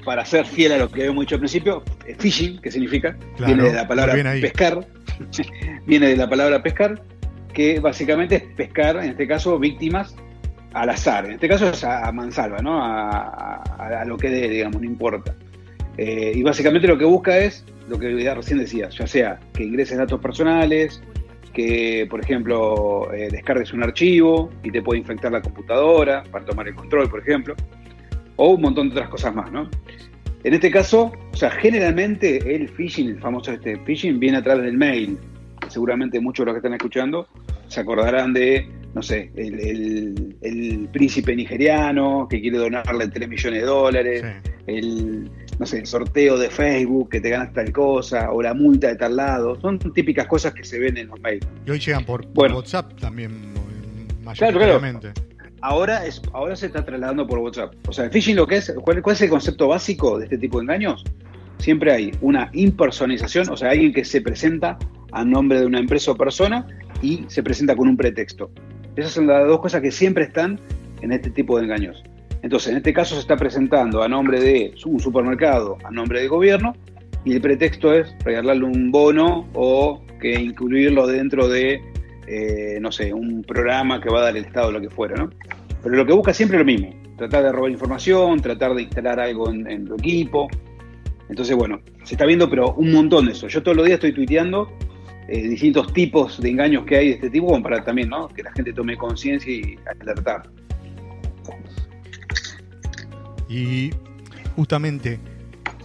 para 0.10 0.26
ser 0.26 0.48
fiel 0.48 0.72
a 0.72 0.80
lo 0.80 0.90
que 0.90 1.06
hemos 1.06 1.22
dicho 1.22 1.36
al 1.36 1.42
principio, 1.42 1.84
phishing, 2.18 2.60
que 2.62 2.72
significa, 2.72 3.16
viene 3.46 3.66
de 3.66 3.74
la 3.74 3.88
palabra 3.88 4.16
pescar, 4.42 4.84
viene 5.86 6.08
de 6.08 6.18
la 6.18 6.28
palabra 6.28 6.64
pescar, 6.64 7.00
que 7.54 7.80
básicamente 7.80 8.38
es 8.38 8.42
pescar, 8.56 8.98
en 8.98 9.12
este 9.12 9.28
caso, 9.28 9.60
víctimas 9.60 10.16
al 10.74 10.90
azar. 10.90 11.26
En 11.26 11.34
este 11.34 11.48
caso 11.48 11.70
es 11.70 11.84
a, 11.84 12.12
mansalva, 12.12 12.58
¿no? 12.58 12.84
A, 12.84 14.04
lo 14.08 14.18
que 14.18 14.32
dé, 14.32 14.50
digamos, 14.50 14.82
no 14.82 14.88
importa. 14.88 15.36
Eh, 15.96 16.32
y 16.34 16.42
básicamente 16.42 16.88
lo 16.88 16.98
que 16.98 17.06
busca 17.06 17.38
es 17.38 17.64
lo 17.88 18.00
que 18.00 18.24
ya 18.24 18.34
recién 18.34 18.58
decía, 18.58 18.90
ya 18.90 19.06
sea 19.06 19.40
que 19.54 19.64
ingreses 19.64 20.00
datos 20.00 20.20
personales, 20.20 21.04
que, 21.54 22.08
por 22.10 22.20
ejemplo, 22.20 23.14
eh, 23.14 23.28
descargues 23.30 23.74
un 23.74 23.84
archivo 23.84 24.50
y 24.64 24.72
te 24.72 24.82
puede 24.82 25.02
infectar 25.02 25.32
la 25.32 25.44
computadora 25.44 26.24
para 26.32 26.46
tomar 26.46 26.68
el 26.68 26.74
control, 26.74 27.08
por 27.12 27.20
ejemplo, 27.20 27.56
o 28.40 28.52
un 28.52 28.62
montón 28.62 28.88
de 28.88 28.94
otras 28.94 29.10
cosas 29.10 29.36
más, 29.36 29.52
¿no? 29.52 29.70
En 30.46 30.54
este 30.54 30.72
caso, 30.72 31.12
o 31.34 31.36
sea, 31.36 31.52
generalmente 31.52 32.56
el 32.56 32.70
phishing, 32.70 33.10
el 33.10 33.20
famoso 33.20 33.52
este 33.52 33.78
phishing, 33.86 34.18
viene 34.18 34.38
a 34.38 34.42
través 34.42 34.64
del 34.64 34.78
mail. 34.78 35.18
Seguramente 35.68 36.22
muchos 36.22 36.46
de 36.46 36.46
los 36.46 36.54
que 36.54 36.60
están 36.60 36.74
escuchando 36.74 37.28
se 37.68 37.82
acordarán 37.82 38.32
de, 38.32 38.66
no 38.96 39.04
sé, 39.04 39.30
el, 39.36 40.88
príncipe 40.94 41.36
nigeriano 41.36 42.28
que 42.30 42.40
quiere 42.40 42.58
donarle 42.58 43.10
3 43.10 43.28
millones 43.28 43.62
de 43.62 43.68
dólares, 43.68 44.26
el, 44.66 45.30
no 45.60 45.66
sé, 45.66 45.80
el 45.80 45.86
sorteo 45.86 46.38
de 46.38 46.50
Facebook 46.50 47.10
que 47.10 47.20
te 47.20 47.30
ganas 47.30 47.52
tal 47.52 47.74
cosa, 47.74 48.32
o 48.32 48.42
la 48.42 48.54
multa 48.54 48.88
de 48.88 48.96
tal 48.96 49.18
lado. 49.18 49.60
Son 49.60 49.78
típicas 49.94 50.28
cosas 50.28 50.54
que 50.54 50.64
se 50.64 50.80
ven 50.80 50.96
en 50.96 51.08
los 51.10 51.20
mails. 51.20 51.46
Y 51.68 51.72
hoy 51.72 51.80
llegan 51.80 52.06
por, 52.06 52.26
WhatsApp 52.34 52.98
también, 53.02 53.54
mayoritariamente. 54.24 55.12
Ahora, 55.62 56.06
es, 56.06 56.22
ahora 56.34 56.56
se 56.56 56.68
está 56.68 56.86
trasladando 56.86 57.28
por 57.28 57.40
WhatsApp. 57.40 57.74
O 57.88 57.94
sea, 57.94 58.06
el 58.06 58.12
phishing 58.12 58.36
lo 58.36 58.48
que 58.48 58.58
es, 58.58 58.74
¿cuál, 58.82 59.04
es 59.06 59.22
el 59.22 59.30
concepto 59.30 59.68
básico 59.68 60.18
de 60.18 60.26
este 60.26 60.38
tipo 60.38 60.60
de 60.60 60.64
engaños? 60.64 61.04
Siempre 61.58 61.92
hay 61.92 62.12
una 62.22 62.50
impersonización, 62.54 63.50
o 63.50 63.58
sea, 63.58 63.72
alguien 63.72 63.94
que 63.94 64.06
se 64.06 64.22
presenta 64.22 64.78
a 65.12 65.26
nombre 65.26 65.60
de 65.60 65.66
una 65.66 65.80
empresa 65.80 66.12
o 66.12 66.16
persona 66.16 66.66
y 67.02 67.26
se 67.28 67.44
presenta 67.44 67.76
con 67.76 67.90
un 67.90 67.98
pretexto. 67.98 68.50
Esas 68.96 69.12
son 69.12 69.28
las 69.28 69.46
dos 69.48 69.60
cosas 69.60 69.82
que 69.82 69.92
siempre 69.92 70.26
están 70.26 70.60
en 71.02 71.12
este 71.12 71.30
tipo 71.30 71.58
de 71.58 71.66
engaños. 71.66 72.04
Entonces, 72.42 72.72
en 72.72 72.78
este 72.78 72.94
caso 72.94 73.16
se 73.16 73.22
está 73.22 73.36
presentando 73.36 74.02
a 74.02 74.08
nombre 74.08 74.40
de 74.40 74.74
un 74.86 75.00
supermercado, 75.00 75.78
a 75.84 75.92
nombre 75.92 76.22
del 76.22 76.30
gobierno, 76.30 76.74
y 77.26 77.34
el 77.34 77.42
pretexto 77.42 77.94
es 77.94 78.16
regalarle 78.24 78.64
un 78.64 78.92
bono 78.92 79.48
o 79.54 80.02
que 80.22 80.34
incluirlo 80.34 81.06
dentro 81.08 81.50
de, 81.50 81.82
eh, 82.30 82.78
no 82.80 82.92
sé, 82.92 83.14
un 83.14 83.44
programa 83.44 84.00
que 84.00 84.10
va 84.10 84.20
a 84.20 84.24
dar 84.26 84.38
el 84.38 84.46
Estado, 84.46 84.72
lo 84.72 84.80
que 84.80 84.90
fuera, 84.90 85.16
¿no? 85.16 85.30
Pero 85.82 85.96
lo 85.96 86.06
que 86.06 86.14
busca 86.14 86.34
siempre 86.34 86.58
es 86.58 86.60
lo 86.60 86.66
mismo, 86.66 86.94
tratar 87.18 87.44
de 87.44 87.52
robar 87.52 87.72
información, 87.72 88.40
tratar 88.42 88.74
de 88.76 88.84
instalar 88.84 89.20
algo 89.20 89.50
en, 89.50 89.70
en 89.70 89.86
tu 89.86 89.96
equipo. 89.96 90.48
Entonces, 91.30 91.56
bueno, 91.56 91.80
se 92.04 92.16
está 92.16 92.26
viendo, 92.26 92.50
pero 92.50 92.74
un 92.74 92.92
montón 92.92 93.26
de 93.26 93.32
eso. 93.32 93.48
Yo 93.48 93.64
todos 93.64 93.78
los 93.78 93.86
días 93.86 93.96
estoy 93.96 94.14
tuiteando 94.14 94.70
eh, 95.32 95.48
distintos 95.48 95.94
tipos 95.94 96.42
de 96.42 96.50
engaños 96.50 96.86
que 96.86 96.98
hay 96.98 97.08
de 97.10 97.14
este 97.14 97.30
tipo, 97.30 97.62
para 97.62 97.84
también 97.84 98.10
¿no? 98.10 98.28
que 98.30 98.42
la 98.42 98.52
gente 98.52 98.74
tome 98.74 98.98
conciencia 98.98 99.54
y 99.54 99.78
alertar. 100.02 100.50
Y 103.48 103.92
justamente, 104.56 105.20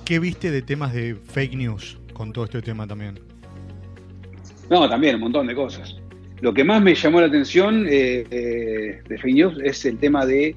¿qué 0.06 0.18
viste 0.18 0.50
de 0.50 0.62
temas 0.62 0.94
de 0.94 1.14
fake 1.14 1.56
news 1.56 1.98
con 2.14 2.32
todo 2.32 2.46
este 2.46 2.62
tema 2.62 2.86
también? 2.86 3.20
No, 4.70 4.88
también 4.88 5.16
un 5.16 5.22
montón 5.22 5.46
de 5.46 5.54
cosas. 5.54 5.93
Lo 6.40 6.52
que 6.52 6.64
más 6.64 6.82
me 6.82 6.94
llamó 6.94 7.20
la 7.20 7.26
atención 7.28 7.86
eh, 7.88 8.26
eh, 8.30 9.02
de 9.08 9.18
fake 9.18 9.34
news 9.34 9.58
es 9.62 9.84
el 9.84 9.98
tema 9.98 10.26
de 10.26 10.56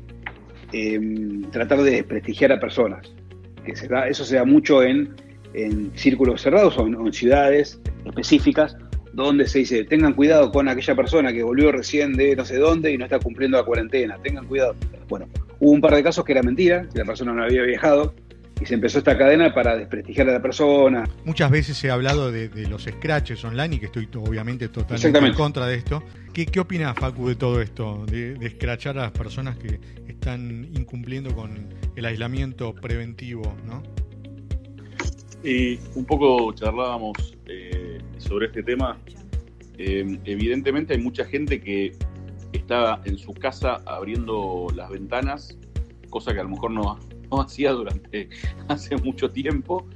em, 0.72 1.44
tratar 1.52 1.82
de 1.82 1.92
desprestigiar 1.92 2.52
a 2.52 2.60
personas. 2.60 3.14
Que 3.66 3.76
se 3.76 3.88
eso 4.10 4.26
se 4.26 4.36
da 4.36 4.46
mucho 4.46 4.82
en 4.84 5.14
en 5.58 5.92
círculos 5.96 6.42
cerrados 6.42 6.78
o 6.78 6.88
en, 6.88 7.14
ciudades 7.14 7.80
específicas 8.06 8.78
donde 9.14 9.48
se 9.48 9.60
dice, 9.60 9.84
tengan 9.84 10.14
cuidado 10.14 10.52
con 10.52 10.70
aquella 10.70 10.96
persona 10.96 11.34
que 11.34 11.42
volvió 11.42 11.72
recién 11.72 12.14
de 12.14 12.36
no 12.36 12.46
sé 12.46 12.58
dónde 12.58 12.92
y 12.92 12.98
no 12.98 13.06
está 13.06 13.20
cumpliendo 13.20 13.58
la 13.58 13.64
cuarentena, 13.64 14.18
tengan 14.22 14.46
cuidado. 14.46 14.76
Bueno, 15.10 15.28
hubo 15.60 15.72
un 15.72 15.82
par 15.82 15.96
de 15.96 16.04
casos 16.04 16.24
que 16.24 16.34
era 16.34 16.44
mentira, 16.44 16.88
que 16.94 17.00
la 17.00 17.06
persona 17.06 17.34
no 17.34 17.44
había 17.44 17.64
viajado, 17.64 18.14
y 18.60 18.66
se 18.66 18.74
empezó 18.74 19.00
esta 19.00 19.18
cadena 19.18 19.54
para 19.54 19.76
desprestigiar 19.76 20.30
a 20.30 20.34
la 20.34 20.42
persona. 20.42 21.04
Muchas 21.26 21.52
veces 21.52 21.78
se 21.78 21.90
ha 21.90 21.94
hablado 21.94 22.32
de, 22.32 22.50
los 22.68 22.84
scratches 22.84 23.44
online 23.44 23.76
y 23.76 23.80
que 23.80 23.86
estoy 23.88 24.08
obviamente 24.16 24.70
totalmente 24.70 25.20
en 25.20 25.34
contra 25.34 25.68
de 25.68 25.76
esto. 25.76 26.04
¿Qué, 26.34 26.46
qué 26.46 26.60
opinas, 26.60 26.96
Facu, 26.96 27.28
de 27.28 27.36
todo 27.36 27.62
esto? 27.62 28.06
De, 28.06 28.36
de 28.36 28.50
scratchar 28.50 28.98
a 28.98 29.04
las 29.04 29.12
personas 29.12 29.58
que 29.58 29.80
están 30.08 30.70
incumpliendo 30.74 31.36
con 31.36 31.70
el 31.96 32.06
aislamiento 32.06 32.74
preventivo, 32.74 33.56
¿no? 33.66 33.84
Y 35.44 35.80
un 35.96 36.06
poco 36.06 36.52
charlábamos 36.54 37.38
eh, 37.46 38.00
sobre 38.18 38.48
este 38.48 38.64
tema. 38.64 38.98
Eh, 39.78 40.20
evidentemente 40.26 40.94
hay 40.94 41.00
mucha 41.00 41.24
gente 41.26 41.62
que 41.62 41.96
está 42.52 43.00
en 43.06 43.18
su 43.18 43.34
casa 43.34 43.82
abriendo 43.86 44.68
las 44.76 44.90
ventanas, 44.90 45.58
cosa 46.10 46.34
que 46.34 46.40
a 46.40 46.44
lo 46.44 46.50
mejor 46.50 46.72
no, 46.72 47.00
hacía 47.42 47.72
durante 47.72 48.30
hace 48.68 48.96
mucho 48.98 49.30
tiempo. 49.30 49.88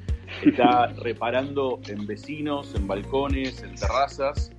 Está 0.45 0.87
reparando 0.87 1.81
en 1.87 2.07
vecinos, 2.07 2.73
en 2.75 2.87
balcones, 2.87 3.63
en 3.63 3.75
terrazas, 3.75 4.49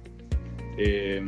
eh, 0.77 1.23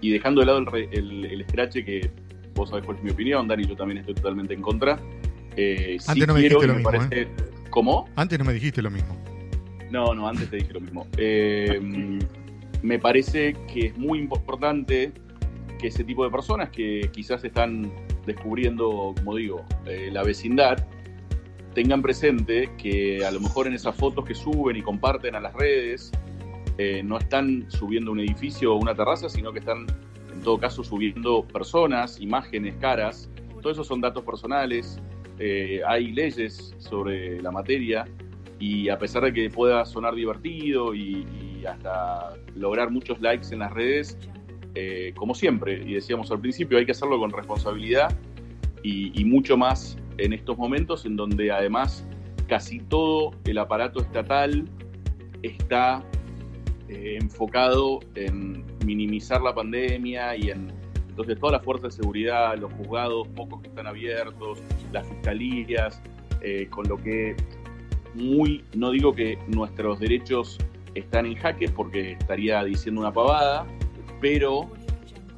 y 0.00 0.10
dejando 0.10 0.40
de 0.40 0.46
lado 0.46 0.58
el, 0.90 1.24
el, 1.26 1.44
scratch 1.46 1.74
que 1.84 2.10
vos 2.54 2.70
sabés 2.70 2.86
cuál 2.86 2.96
es 2.96 3.02
mi 3.04 3.10
opinión, 3.10 3.46
Dani, 3.46 3.66
yo 3.66 3.76
también 3.76 3.98
estoy 3.98 4.14
totalmente 4.14 4.54
en 4.54 4.62
contra. 4.62 4.98
Antes 6.06 6.26
no 6.26 6.34
me 6.34 6.40
dijiste 6.40 6.66
lo 6.66 6.74
mismo, 6.74 6.90
¿Cómo? 7.70 8.08
Antes 8.16 8.38
no 8.38 8.44
me 8.46 8.54
dijiste 8.54 8.80
lo 8.80 8.90
mismo. 8.90 9.14
No, 9.90 10.14
no, 10.14 10.28
antes 10.28 10.50
te 10.50 10.56
dije 10.56 10.72
lo 10.72 10.80
mismo. 10.80 11.06
Eh, 11.16 11.80
me 12.82 12.98
parece 12.98 13.54
que 13.72 13.86
es 13.86 13.98
muy 13.98 14.18
importante 14.18 15.12
que 15.78 15.88
ese 15.88 16.04
tipo 16.04 16.24
de 16.24 16.30
personas 16.30 16.70
que 16.70 17.10
quizás 17.12 17.42
están 17.44 17.90
descubriendo, 18.28 19.14
como 19.16 19.34
digo, 19.34 19.64
eh, 19.86 20.10
la 20.12 20.22
vecindad, 20.22 20.86
tengan 21.74 22.02
presente 22.02 22.70
que 22.78 23.24
a 23.24 23.30
lo 23.30 23.40
mejor 23.40 23.66
en 23.66 23.74
esas 23.74 23.96
fotos 23.96 24.24
que 24.24 24.34
suben 24.34 24.76
y 24.76 24.82
comparten 24.82 25.34
a 25.34 25.40
las 25.40 25.54
redes, 25.54 26.12
eh, 26.78 27.02
no 27.02 27.18
están 27.18 27.66
subiendo 27.68 28.12
un 28.12 28.20
edificio 28.20 28.74
o 28.74 28.78
una 28.78 28.94
terraza, 28.94 29.28
sino 29.28 29.52
que 29.52 29.58
están 29.58 29.86
en 30.32 30.40
todo 30.42 30.58
caso 30.58 30.84
subiendo 30.84 31.42
personas, 31.44 32.20
imágenes, 32.20 32.76
caras. 32.76 33.28
Todo 33.60 33.72
eso 33.72 33.82
son 33.82 34.00
datos 34.00 34.24
personales, 34.24 35.00
eh, 35.40 35.80
hay 35.86 36.12
leyes 36.12 36.74
sobre 36.78 37.40
la 37.42 37.50
materia 37.50 38.04
y 38.58 38.88
a 38.88 38.98
pesar 38.98 39.24
de 39.24 39.32
que 39.32 39.50
pueda 39.50 39.84
sonar 39.84 40.14
divertido 40.14 40.94
y, 40.94 41.26
hasta 41.68 42.34
lograr 42.54 42.90
muchos 42.90 43.20
likes 43.20 43.48
en 43.52 43.58
las 43.58 43.72
redes, 43.72 44.16
eh, 44.80 45.12
como 45.16 45.34
siempre, 45.34 45.82
y 45.84 45.94
decíamos 45.94 46.30
al 46.30 46.38
principio, 46.38 46.78
hay 46.78 46.86
que 46.86 46.92
hacerlo 46.92 47.18
con 47.18 47.32
responsabilidad 47.32 48.16
y, 48.84 49.24
mucho 49.24 49.56
más 49.56 49.98
en 50.18 50.32
estos 50.32 50.56
momentos 50.56 51.04
en 51.04 51.16
donde 51.16 51.50
además 51.50 52.06
casi 52.46 52.78
todo 52.78 53.32
el 53.44 53.58
aparato 53.58 54.00
estatal 54.00 54.70
está 55.42 56.04
eh, 56.88 57.18
enfocado 57.20 57.98
en 58.14 58.64
minimizar 58.86 59.42
la 59.42 59.52
pandemia 59.52 60.36
y 60.36 60.50
en 60.50 60.70
entonces 61.08 61.40
toda 61.40 61.54
la 61.54 61.60
fuerza 61.60 61.88
de 61.88 61.94
seguridad, 61.94 62.56
los 62.56 62.72
juzgados, 62.74 63.26
pocos 63.34 63.60
que 63.60 63.66
están 63.66 63.88
abiertos, 63.88 64.62
las 64.92 65.08
fiscalías, 65.08 66.00
eh, 66.40 66.68
con 66.70 66.86
lo 66.88 66.98
que 66.98 67.34
muy, 68.14 68.62
no 68.76 68.92
digo 68.92 69.12
que 69.12 69.40
nuestros 69.48 69.98
derechos 69.98 70.56
están 70.94 71.26
en 71.26 71.34
jaque 71.34 71.68
porque 71.68 72.12
estaría 72.12 72.62
diciendo 72.62 73.00
una 73.00 73.12
pavada, 73.12 73.66
pero 74.20 74.70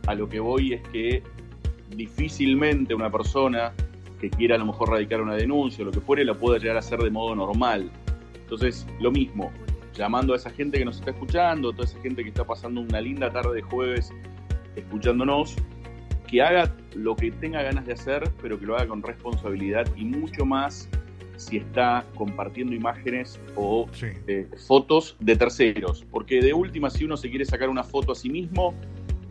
a 0.07 0.15
lo 0.15 0.29
que 0.29 0.41
voy 0.41 0.75
es 0.75 0.83
que 0.89 1.23
difícilmente 1.97 2.95
una 2.95 3.11
persona 3.11 3.73
que 4.21 4.31
quiera 4.31 4.57
a 4.57 4.59
lo 4.59 4.67
mejor 4.67 4.91
radicar 4.91 5.21
una 5.21 5.35
denuncia 5.35 5.83
o 5.83 5.87
lo 5.87 5.93
que 5.93 6.01
fuere, 6.01 6.25
la 6.25 6.35
pueda 6.35 6.59
llegar 6.59 6.77
a 6.77 6.81
hacer 6.81 6.99
de 7.01 7.11
modo 7.11 7.35
normal. 7.35 7.91
Entonces, 8.35 8.87
lo 9.01 9.11
mismo, 9.11 9.51
llamando 9.95 10.35
a 10.35 10.37
esa 10.37 10.51
gente 10.51 10.79
que 10.79 10.85
nos 10.85 10.99
está 10.99 11.11
escuchando, 11.11 11.73
toda 11.73 11.85
esa 11.85 12.01
gente 12.01 12.23
que 12.23 12.29
está 12.29 12.45
pasando 12.45 12.81
una 12.81 13.01
linda 13.01 13.31
tarde 13.31 13.55
de 13.55 13.63
jueves 13.63 14.13
escuchándonos, 14.77 15.57
que 16.27 16.43
haga 16.43 16.75
lo 16.95 17.17
que 17.17 17.31
tenga 17.33 17.63
ganas 17.63 17.87
de 17.87 17.95
hacer, 17.95 18.31
pero 18.41 18.59
que 18.59 18.67
lo 18.67 18.77
haga 18.77 18.89
con 18.89 19.03
responsabilidad 19.03 19.87
y 19.97 20.05
mucho 20.05 20.45
más 20.45 20.89
si 21.41 21.57
está 21.57 22.05
compartiendo 22.15 22.75
imágenes 22.75 23.41
o 23.57 23.89
eh, 24.03 24.47
fotos 24.67 25.17
de 25.21 25.37
terceros. 25.37 26.05
Porque 26.11 26.41
de 26.41 26.53
última, 26.53 26.91
si 26.91 27.05
uno 27.05 27.17
se 27.17 27.31
quiere 27.31 27.45
sacar 27.45 27.71
una 27.71 27.83
foto 27.83 28.13
a 28.13 28.15
sí 28.15 28.29
mismo, 28.29 28.75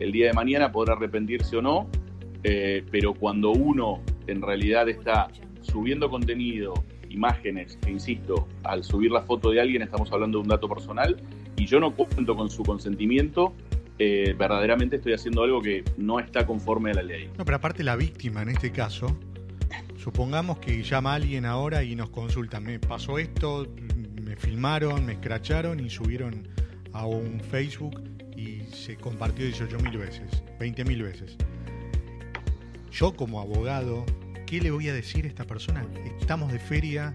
el 0.00 0.10
día 0.10 0.26
de 0.26 0.32
mañana 0.32 0.72
podrá 0.72 0.94
arrepentirse 0.94 1.56
o 1.56 1.62
no, 1.62 1.88
eh, 2.42 2.84
pero 2.90 3.14
cuando 3.14 3.52
uno 3.52 4.00
en 4.26 4.42
realidad 4.42 4.88
está 4.88 5.28
subiendo 5.60 6.10
contenido, 6.10 6.74
imágenes, 7.10 7.76
que 7.76 7.90
insisto, 7.90 8.48
al 8.64 8.82
subir 8.82 9.12
la 9.12 9.22
foto 9.22 9.50
de 9.50 9.60
alguien 9.60 9.82
estamos 9.82 10.10
hablando 10.12 10.38
de 10.38 10.42
un 10.42 10.48
dato 10.48 10.68
personal 10.68 11.16
y 11.56 11.66
yo 11.66 11.78
no 11.78 11.94
cuento 11.94 12.34
con 12.34 12.50
su 12.50 12.62
consentimiento, 12.64 13.52
eh, 13.98 14.34
verdaderamente 14.36 14.96
estoy 14.96 15.12
haciendo 15.12 15.42
algo 15.42 15.60
que 15.60 15.84
no 15.96 16.18
está 16.18 16.46
conforme 16.46 16.90
a 16.90 16.94
la 16.94 17.02
ley. 17.02 17.30
No, 17.38 17.44
pero 17.44 17.58
aparte 17.58 17.84
la 17.84 17.96
víctima 17.96 18.42
en 18.42 18.48
este 18.48 18.72
caso, 18.72 19.16
supongamos 20.00 20.58
que 20.58 20.82
llama 20.82 21.12
a 21.12 21.16
alguien 21.16 21.44
ahora 21.44 21.82
y 21.82 21.94
nos 21.94 22.08
consulta, 22.08 22.58
me 22.58 22.78
pasó 22.78 23.18
esto, 23.18 23.66
me 24.22 24.34
filmaron, 24.34 25.04
me 25.04 25.12
escracharon 25.12 25.78
y 25.78 25.90
subieron 25.90 26.48
a 26.92 27.06
un 27.06 27.40
Facebook 27.40 28.00
y 28.34 28.62
se 28.72 28.96
compartió 28.96 29.44
18 29.44 29.78
mil 29.80 29.98
veces, 29.98 30.42
20 30.58 30.84
mil 30.84 31.02
veces. 31.02 31.36
Yo 32.90 33.14
como 33.14 33.40
abogado, 33.40 34.06
¿qué 34.46 34.60
le 34.60 34.70
voy 34.70 34.88
a 34.88 34.94
decir 34.94 35.26
a 35.26 35.28
esta 35.28 35.44
persona? 35.44 35.86
Estamos 36.18 36.50
de 36.50 36.58
feria 36.58 37.14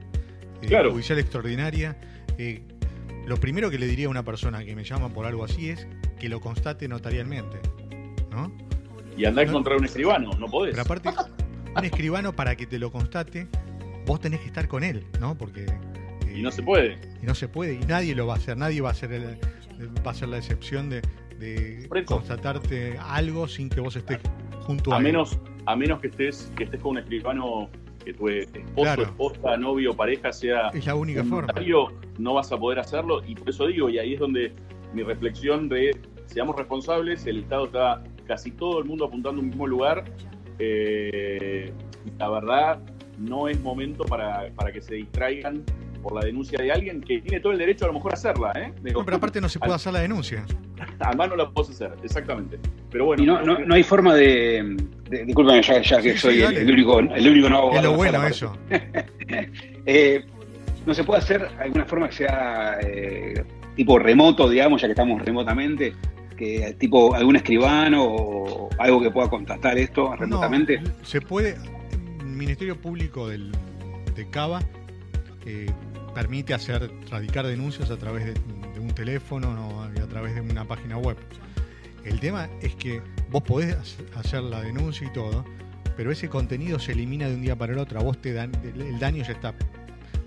eh, 0.62 0.90
judicial 0.90 1.18
extraordinaria. 1.18 1.98
Eh, 2.38 2.62
lo 3.26 3.38
primero 3.38 3.72
que 3.72 3.80
le 3.80 3.88
diría 3.88 4.06
a 4.06 4.10
una 4.10 4.24
persona 4.24 4.64
que 4.64 4.76
me 4.76 4.84
llama 4.84 5.10
por 5.10 5.26
algo 5.26 5.44
así 5.44 5.70
es 5.70 5.88
que 6.20 6.30
lo 6.30 6.40
constate 6.40 6.88
notarialmente. 6.88 7.58
¿no? 8.30 8.52
Y 9.18 9.26
andar 9.26 9.46
a 9.46 9.50
encontrar 9.50 9.78
un 9.78 9.86
escribano, 9.86 10.32
no 10.38 10.48
podés. 10.48 10.72
Pero 10.72 10.84
aparte, 10.84 11.10
un 11.76 11.86
escribano 11.86 12.34
para 12.34 12.56
que 12.56 12.66
te 12.66 12.80
lo 12.80 12.92
constate, 12.92 13.48
vos 14.06 14.20
tenés 14.20 14.40
que 14.42 14.48
estar 14.48 14.68
con 14.68 14.84
él, 14.84 15.06
¿no? 15.20 15.38
Porque. 15.38 15.66
y 16.34 16.42
no 16.42 16.52
se 16.52 16.64
puede. 16.64 17.00
Y 17.22 17.26
no 17.26 17.36
se 17.36 17.48
puede, 17.48 17.74
y 17.76 17.80
nadie 17.80 18.16
lo 18.16 18.28
va 18.28 18.34
a 18.34 18.38
hacer, 18.38 18.58
nadie 18.58 18.82
va 18.82 18.90
a 18.90 18.92
hacer, 18.92 19.12
el, 19.12 19.38
va 20.06 20.12
a 20.12 20.14
ser 20.14 20.30
la 20.30 20.38
excepción 20.38 20.90
de, 20.90 21.02
constatarte 22.06 22.98
algo 23.00 23.48
sin 23.48 23.70
que 23.70 23.82
vos 23.82 23.96
estés 23.96 24.20
junto 24.62 24.94
a, 24.94 24.98
a 24.98 25.00
menos 25.00 25.38
A 25.66 25.76
menos 25.76 26.00
que 26.00 26.08
estés, 26.08 26.52
que 26.56 26.64
estés 26.64 26.80
con 26.80 26.92
un 26.92 26.98
escribano 27.00 27.70
que 28.04 28.14
tu 28.14 28.30
esposo, 28.30 29.02
esposa, 29.02 29.58
novio, 29.58 29.94
pareja 29.94 30.32
sea. 30.32 30.70
Es 30.70 30.86
la 30.86 30.96
única 30.96 31.24
forma. 31.24 31.54
No 32.18 32.36
vas 32.36 32.52
a 32.52 32.58
poder 32.58 32.80
hacerlo, 32.80 33.22
y 33.28 33.36
por 33.36 33.50
eso 33.50 33.68
digo, 33.68 33.90
y 33.90 33.98
ahí 33.98 34.14
es 34.14 34.20
donde 34.20 34.54
mi 34.94 35.04
reflexión 35.04 35.68
de 35.68 35.92
seamos 36.28 36.56
responsables, 36.56 37.26
el 37.26 37.40
Estado 37.40 37.66
está 37.66 38.04
casi 38.26 38.52
todo 38.52 38.80
el 38.80 38.86
mundo 38.86 39.06
apuntando 39.06 39.40
a 39.40 39.44
un 39.44 39.50
mismo 39.50 39.68
lugar. 39.68 40.06
Eh, 40.60 41.72
la 42.18 42.30
verdad, 42.30 42.80
no 43.18 43.48
es 43.48 43.60
momento 43.60 44.04
para, 44.06 44.50
que 44.72 44.82
se 44.82 44.96
distraigan 44.96 45.64
por 46.02 46.14
la 46.14 46.22
denuncia 46.22 46.60
de 46.62 46.72
alguien 46.72 47.02
que 47.02 47.20
tiene 47.20 47.40
todo 47.40 47.52
el 47.52 47.58
derecho 47.58 47.86
a 47.86 47.88
lo 47.88 47.96
mejor 47.96 48.12
a 48.12 48.16
hacerla. 48.16 48.52
¿eh? 48.56 48.74
no, 48.94 49.04
pero 49.04 49.18
aparte 49.18 49.42
no 49.42 49.50
se 49.50 49.60
puede 49.60 49.74
hacer 49.74 49.94
la 49.94 50.02
denuncia. 50.02 50.46
Además 51.00 51.30
no 51.30 51.36
la 51.36 51.50
puedes 51.50 51.72
hacer, 51.72 51.94
exactamente. 52.04 52.60
Pero 52.92 53.06
bueno. 53.06 53.24
Y 53.24 53.26
no, 53.26 53.42
no, 53.42 53.60
no 53.60 53.76
hay 53.76 53.84
forma 53.84 54.14
de. 54.14 54.78
de 55.10 55.26
discúlpame, 55.26 55.62
ya, 55.62 55.82
ya 55.82 56.02
que 56.02 56.18
soy 56.18 56.42
el, 56.42 56.72
único, 56.72 57.00
el 57.00 57.28
único 57.28 57.50
no 57.50 57.72
Es 57.76 57.84
lo 57.84 57.94
bueno 57.94 58.26
eso. 58.28 58.56
eh, 59.86 60.26
no 60.86 60.94
se 60.94 61.04
puede 61.04 61.20
hacer 61.20 61.48
alguna 61.60 61.86
forma 61.86 62.08
que 62.08 62.16
sea 62.16 62.78
eh, 62.82 63.44
tipo 63.76 63.98
remoto, 63.98 64.48
digamos, 64.48 64.82
ya 64.82 64.88
que 64.88 64.92
estamos 64.92 65.24
remotamente, 65.24 65.94
que 66.36 66.76
tipo 66.78 67.14
algún 67.16 67.36
escribano 67.36 68.04
o 68.04 68.70
algo 68.78 69.02
que 69.02 69.12
pueda 69.12 69.30
contactar 69.30 69.78
esto 69.78 70.16
remotamente? 70.16 70.82
se 71.04 71.22
puede, 71.22 71.58
el 72.20 72.26
Ministerio 72.26 72.80
Público 72.80 73.28
del, 73.28 73.52
de 74.16 74.30
Cava 74.30 74.62
eh, 75.46 75.68
permite 76.14 76.54
hacer 76.54 76.90
radicar 77.10 77.46
denuncias 77.46 77.92
a 77.92 77.98
través 77.98 78.26
de, 78.26 78.34
un 78.80 78.94
teléfono 78.94 79.90
y 79.96 80.00
a 80.00 80.08
través 80.08 80.36
de 80.36 80.42
una 80.42 80.66
página 80.66 80.98
web. 80.98 81.18
El 82.04 82.20
tema 82.20 82.50
es 82.62 82.76
que 82.76 83.02
vos 83.32 83.42
podés 83.42 83.98
hacer 84.16 84.44
la 84.44 84.62
denuncia 84.62 85.08
y 85.08 85.12
todo, 85.12 85.44
pero 85.98 86.12
ese 86.12 86.30
contenido 86.30 86.78
se 86.78 86.92
elimina 86.92 87.28
de 87.28 87.36
un 87.36 87.42
día 87.42 87.56
para 87.56 87.74
el 87.74 87.80
otro. 87.80 88.00
A 88.00 88.04
vos 88.04 88.22
te 88.22 88.34
dan, 88.34 88.52
el 88.64 89.00
daño 89.00 89.24
ya 89.24 89.32
está, 89.32 89.56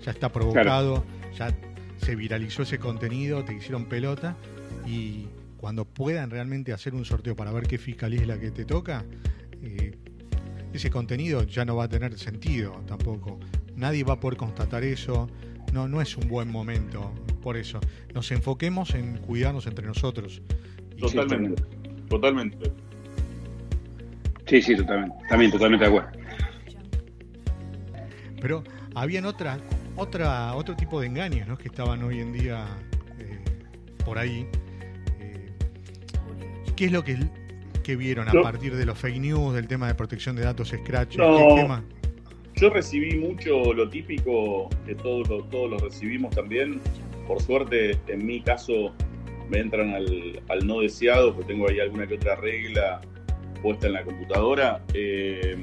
ya 0.03 0.11
está 0.11 0.29
provocado, 0.29 1.05
ya 1.37 1.55
se 1.97 2.15
viralizó 2.15 2.63
ese 2.63 2.79
contenido, 2.79 3.45
te 3.45 3.53
hicieron 3.53 3.85
pelota 3.85 4.35
y 4.85 5.27
cuando 5.59 5.83
puedan 5.83 6.29
realmente 6.29 6.71
hacer 6.71 6.95
un 6.95 7.03
sorteo 7.03 7.35
para 7.35 7.51
ver 7.51 7.67
qué 7.67 7.77
fiscalía 7.77 8.21
es 8.21 8.27
la 8.27 8.39
que 8.39 8.49
te 8.49 8.63
toca, 8.63 9.03
eh, 9.61 9.91
ese 10.71 10.89
contenido 10.89 11.43
ya 11.43 11.65
no 11.65 11.75
va 11.75 11.83
a 11.83 11.89
tener 11.89 12.17
sentido 12.17 12.81
tampoco. 12.87 13.39
Nadie 13.75 14.05
va 14.05 14.13
a 14.13 14.19
poder 14.19 14.37
constatar 14.37 14.83
eso. 14.83 15.29
No, 15.73 15.89
no 15.89 16.01
es 16.01 16.15
un 16.15 16.29
buen 16.29 16.49
momento. 16.49 17.13
Por 17.41 17.57
eso, 17.57 17.81
nos 18.13 18.31
enfoquemos 18.31 18.95
en 18.95 19.17
cuidarnos 19.17 19.67
entre 19.67 19.85
nosotros. 19.85 20.41
Totalmente, 20.97 21.61
totalmente. 22.07 22.71
Sí, 24.45 24.61
sí, 24.61 24.77
totalmente. 24.77 25.15
También, 25.27 25.51
totalmente 25.51 25.85
de 25.85 25.89
acuerdo. 25.89 26.09
Pero 28.41 28.63
habían 28.95 29.25
otra, 29.25 29.59
otra, 29.97 30.55
otro 30.55 30.75
tipo 30.77 31.01
de 31.01 31.07
engaños 31.07 31.47
¿no? 31.49 31.57
que 31.57 31.67
estaban 31.67 32.01
hoy 32.03 32.19
en 32.19 32.31
día 32.31 32.65
eh, 33.19 33.39
por 34.05 34.17
ahí. 34.17 34.47
¿Qué 36.79 36.85
es 36.85 36.93
lo 36.93 37.03
que, 37.03 37.17
que 37.83 37.97
vieron 37.97 38.29
a 38.29 38.31
partir 38.41 38.73
de 38.73 38.85
los 38.85 38.97
fake 38.97 39.19
news, 39.19 39.53
del 39.53 39.67
tema 39.67 39.87
de 39.87 39.95
protección 39.95 40.37
de 40.37 40.43
datos, 40.43 40.69
Scratch? 40.69 41.17
Yo 42.55 42.69
recibí 42.69 43.17
mucho 43.17 43.73
lo 43.73 43.89
típico, 43.89 44.69
que 44.85 44.95
todos 44.95 45.27
lo, 45.27 45.43
todos 45.43 45.71
lo 45.71 45.77
recibimos 45.79 46.33
también. 46.33 46.79
Por 47.27 47.41
suerte, 47.41 47.97
en 48.07 48.25
mi 48.25 48.39
caso, 48.39 48.93
me 49.49 49.59
entran 49.59 49.93
al, 49.93 50.41
al 50.47 50.65
no 50.65 50.79
deseado, 50.79 51.35
porque 51.35 51.51
tengo 51.51 51.67
ahí 51.67 51.81
alguna 51.81 52.07
que 52.07 52.13
otra 52.13 52.35
regla 52.35 53.01
puesta 53.61 53.87
en 53.87 53.93
la 53.93 54.03
computadora. 54.05 54.81
Eh, 54.93 55.57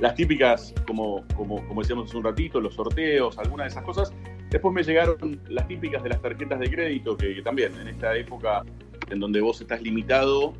las 0.00 0.14
típicas, 0.14 0.74
como, 0.86 1.24
como, 1.34 1.66
como 1.66 1.80
decíamos 1.80 2.10
hace 2.10 2.18
un 2.18 2.24
ratito, 2.24 2.60
los 2.60 2.74
sorteos, 2.74 3.38
algunas 3.38 3.68
de 3.68 3.70
esas 3.70 3.84
cosas. 3.84 4.12
Después 4.52 4.74
me 4.74 4.82
llegaron 4.82 5.40
las 5.48 5.66
típicas 5.66 6.02
de 6.02 6.10
las 6.10 6.20
tarjetas 6.20 6.60
de 6.60 6.70
crédito, 6.70 7.16
que, 7.16 7.40
también 7.40 7.72
en 7.80 7.88
esta 7.88 8.14
época 8.14 8.62
en 9.10 9.18
donde 9.18 9.40
vos 9.40 9.58
estás 9.62 9.80
limitado, 9.80 10.52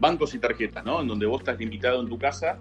bancos 0.00 0.34
y 0.34 0.38
tarjetas, 0.38 0.82
¿no? 0.86 1.02
En 1.02 1.08
donde 1.08 1.26
vos 1.26 1.42
estás 1.42 1.58
limitado 1.58 2.00
en 2.00 2.08
tu 2.08 2.18
casa 2.18 2.58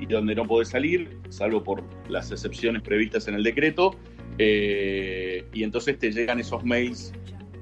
y 0.00 0.06
donde 0.06 0.34
no 0.34 0.44
podés 0.44 0.70
salir, 0.70 1.16
salvo 1.28 1.62
por 1.62 1.84
las 2.08 2.32
excepciones 2.32 2.82
previstas 2.82 3.28
en 3.28 3.36
el 3.36 3.44
decreto. 3.44 3.94
Eh, 4.38 5.46
y 5.52 5.62
entonces 5.62 5.96
te 5.96 6.10
llegan 6.10 6.40
esos 6.40 6.64
mails 6.64 7.12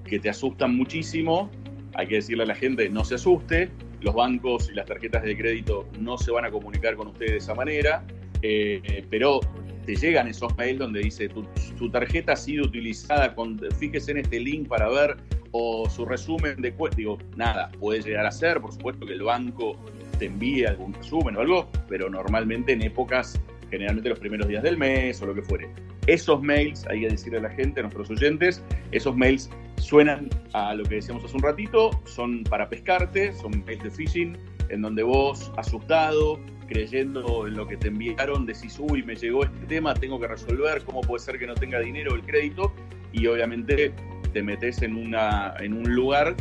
que 0.07 0.19
te 0.19 0.31
asustan 0.31 0.75
muchísimo. 0.75 1.51
Hay 1.95 2.07
que 2.07 2.15
decirle 2.17 2.45
a 2.45 2.47
la 2.47 2.55
gente, 2.55 2.89
no 2.89 3.05
se 3.05 3.17
asuste, 3.17 3.71
los 4.01 4.15
bancos 4.15 4.71
y 4.71 4.75
las 4.75 4.87
tarjetas 4.87 5.23
de 5.23 5.37
crédito 5.37 5.87
no 6.01 6.17
se 6.17 6.31
van 6.31 6.47
a 6.47 6.51
comunicar 6.51 6.97
con 6.97 7.09
ustedes 7.09 7.33
de 7.33 7.39
esa 7.39 7.55
manera, 7.55 8.07
eh, 8.47 9.07
pero 9.09 9.41
te 9.87 9.97
llegan 9.97 10.29
esos 10.29 10.55
mails 10.59 10.79
donde 10.79 11.01
dice 11.01 11.31
tu, 11.31 11.91
tarjeta 11.91 12.35
ha 12.35 12.37
sido 12.37 12.67
utilizada, 12.67 13.35
con, 13.35 13.59
fíjese 13.79 14.13
en 14.13 14.19
este 14.19 14.39
link 14.39 14.69
para 14.69 14.87
ver, 14.91 15.17
o 15.53 15.89
su 15.89 16.05
resumen 16.05 16.61
de 16.61 16.75
Digo, 16.95 17.17
nada, 17.37 17.71
puede 17.81 18.03
llegar 18.03 18.27
a 18.27 18.31
ser, 18.31 18.61
por 18.61 18.73
supuesto 18.73 19.07
que 19.07 19.15
el 19.15 19.23
banco 19.23 19.77
te 20.19 20.27
envíe 20.27 20.67
algún 20.67 20.93
resumen 20.93 21.37
o 21.37 21.41
algo, 21.41 21.71
pero 21.89 22.11
normalmente 22.11 22.73
en 22.73 22.83
épocas, 22.83 23.41
generalmente 23.71 24.11
los 24.11 24.19
primeros 24.19 24.47
días 24.47 24.63
del 24.63 24.77
mes 24.77 25.23
o 25.23 25.27
lo 25.27 25.35
que 25.35 25.43
fuere. 25.43 25.71
Esos 26.07 26.43
mails, 26.43 26.87
hay 26.91 27.01
que 27.01 27.09
decirle 27.09 27.39
a 27.39 27.43
la 27.43 27.51
gente, 27.51 27.81
a 27.81 27.85
nuestros 27.85 28.11
oyentes, 28.11 28.63
esos 28.93 29.17
mails 29.17 29.49
suenan 29.79 30.29
a 30.53 30.75
lo 30.75 30.85
que 30.85 30.97
decíamos 30.97 31.25
hace 31.25 31.35
un 31.35 31.43
ratito, 31.43 31.91
son 32.05 32.45
para 32.45 32.69
pescarte, 32.69 33.33
son 33.33 33.65
mails 33.65 33.83
de 33.85 33.91
phishing, 33.91 34.37
en 34.69 34.83
donde 34.83 35.03
vos, 35.03 35.51
asustado, 35.57 36.39
creyendo 36.67 37.47
en 37.47 37.55
lo 37.55 37.67
que 37.67 37.77
te 37.77 37.89
enviaron, 37.89 38.47
decís, 38.47 38.79
uy, 38.79 39.03
me 39.03 39.17
llegó 39.17 39.45
este 39.45 39.67
tema, 39.67 39.95
tengo 39.95 40.19
que 40.21 40.29
resolver, 40.29 40.83
cómo 40.85 41.01
puede 41.01 41.23
ser 41.23 41.39
que 41.39 41.47
no 41.47 41.55
tenga 41.55 41.81
dinero 41.81 42.15
el 42.15 42.23
crédito, 42.23 42.73
y 43.13 43.27
obviamente 43.27 43.95
te 44.33 44.43
metes 44.43 44.83
en, 44.83 44.97
una, 44.97 45.55
en 45.61 45.75
un 45.75 45.95
lugar 45.95 46.35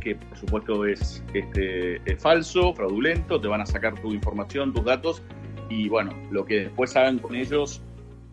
que 0.00 0.14
por 0.14 0.38
supuesto 0.38 0.84
es, 0.86 1.22
este, 1.34 1.96
es 2.10 2.22
falso, 2.22 2.72
fraudulento, 2.74 3.40
te 3.40 3.48
van 3.48 3.60
a 3.60 3.66
sacar 3.66 4.00
tu 4.00 4.12
información, 4.12 4.72
tus 4.72 4.84
datos, 4.84 5.22
y 5.68 5.88
bueno, 5.88 6.12
lo 6.30 6.44
que 6.44 6.60
después 6.60 6.94
hagan 6.96 7.18
con 7.18 7.34
ellos, 7.34 7.82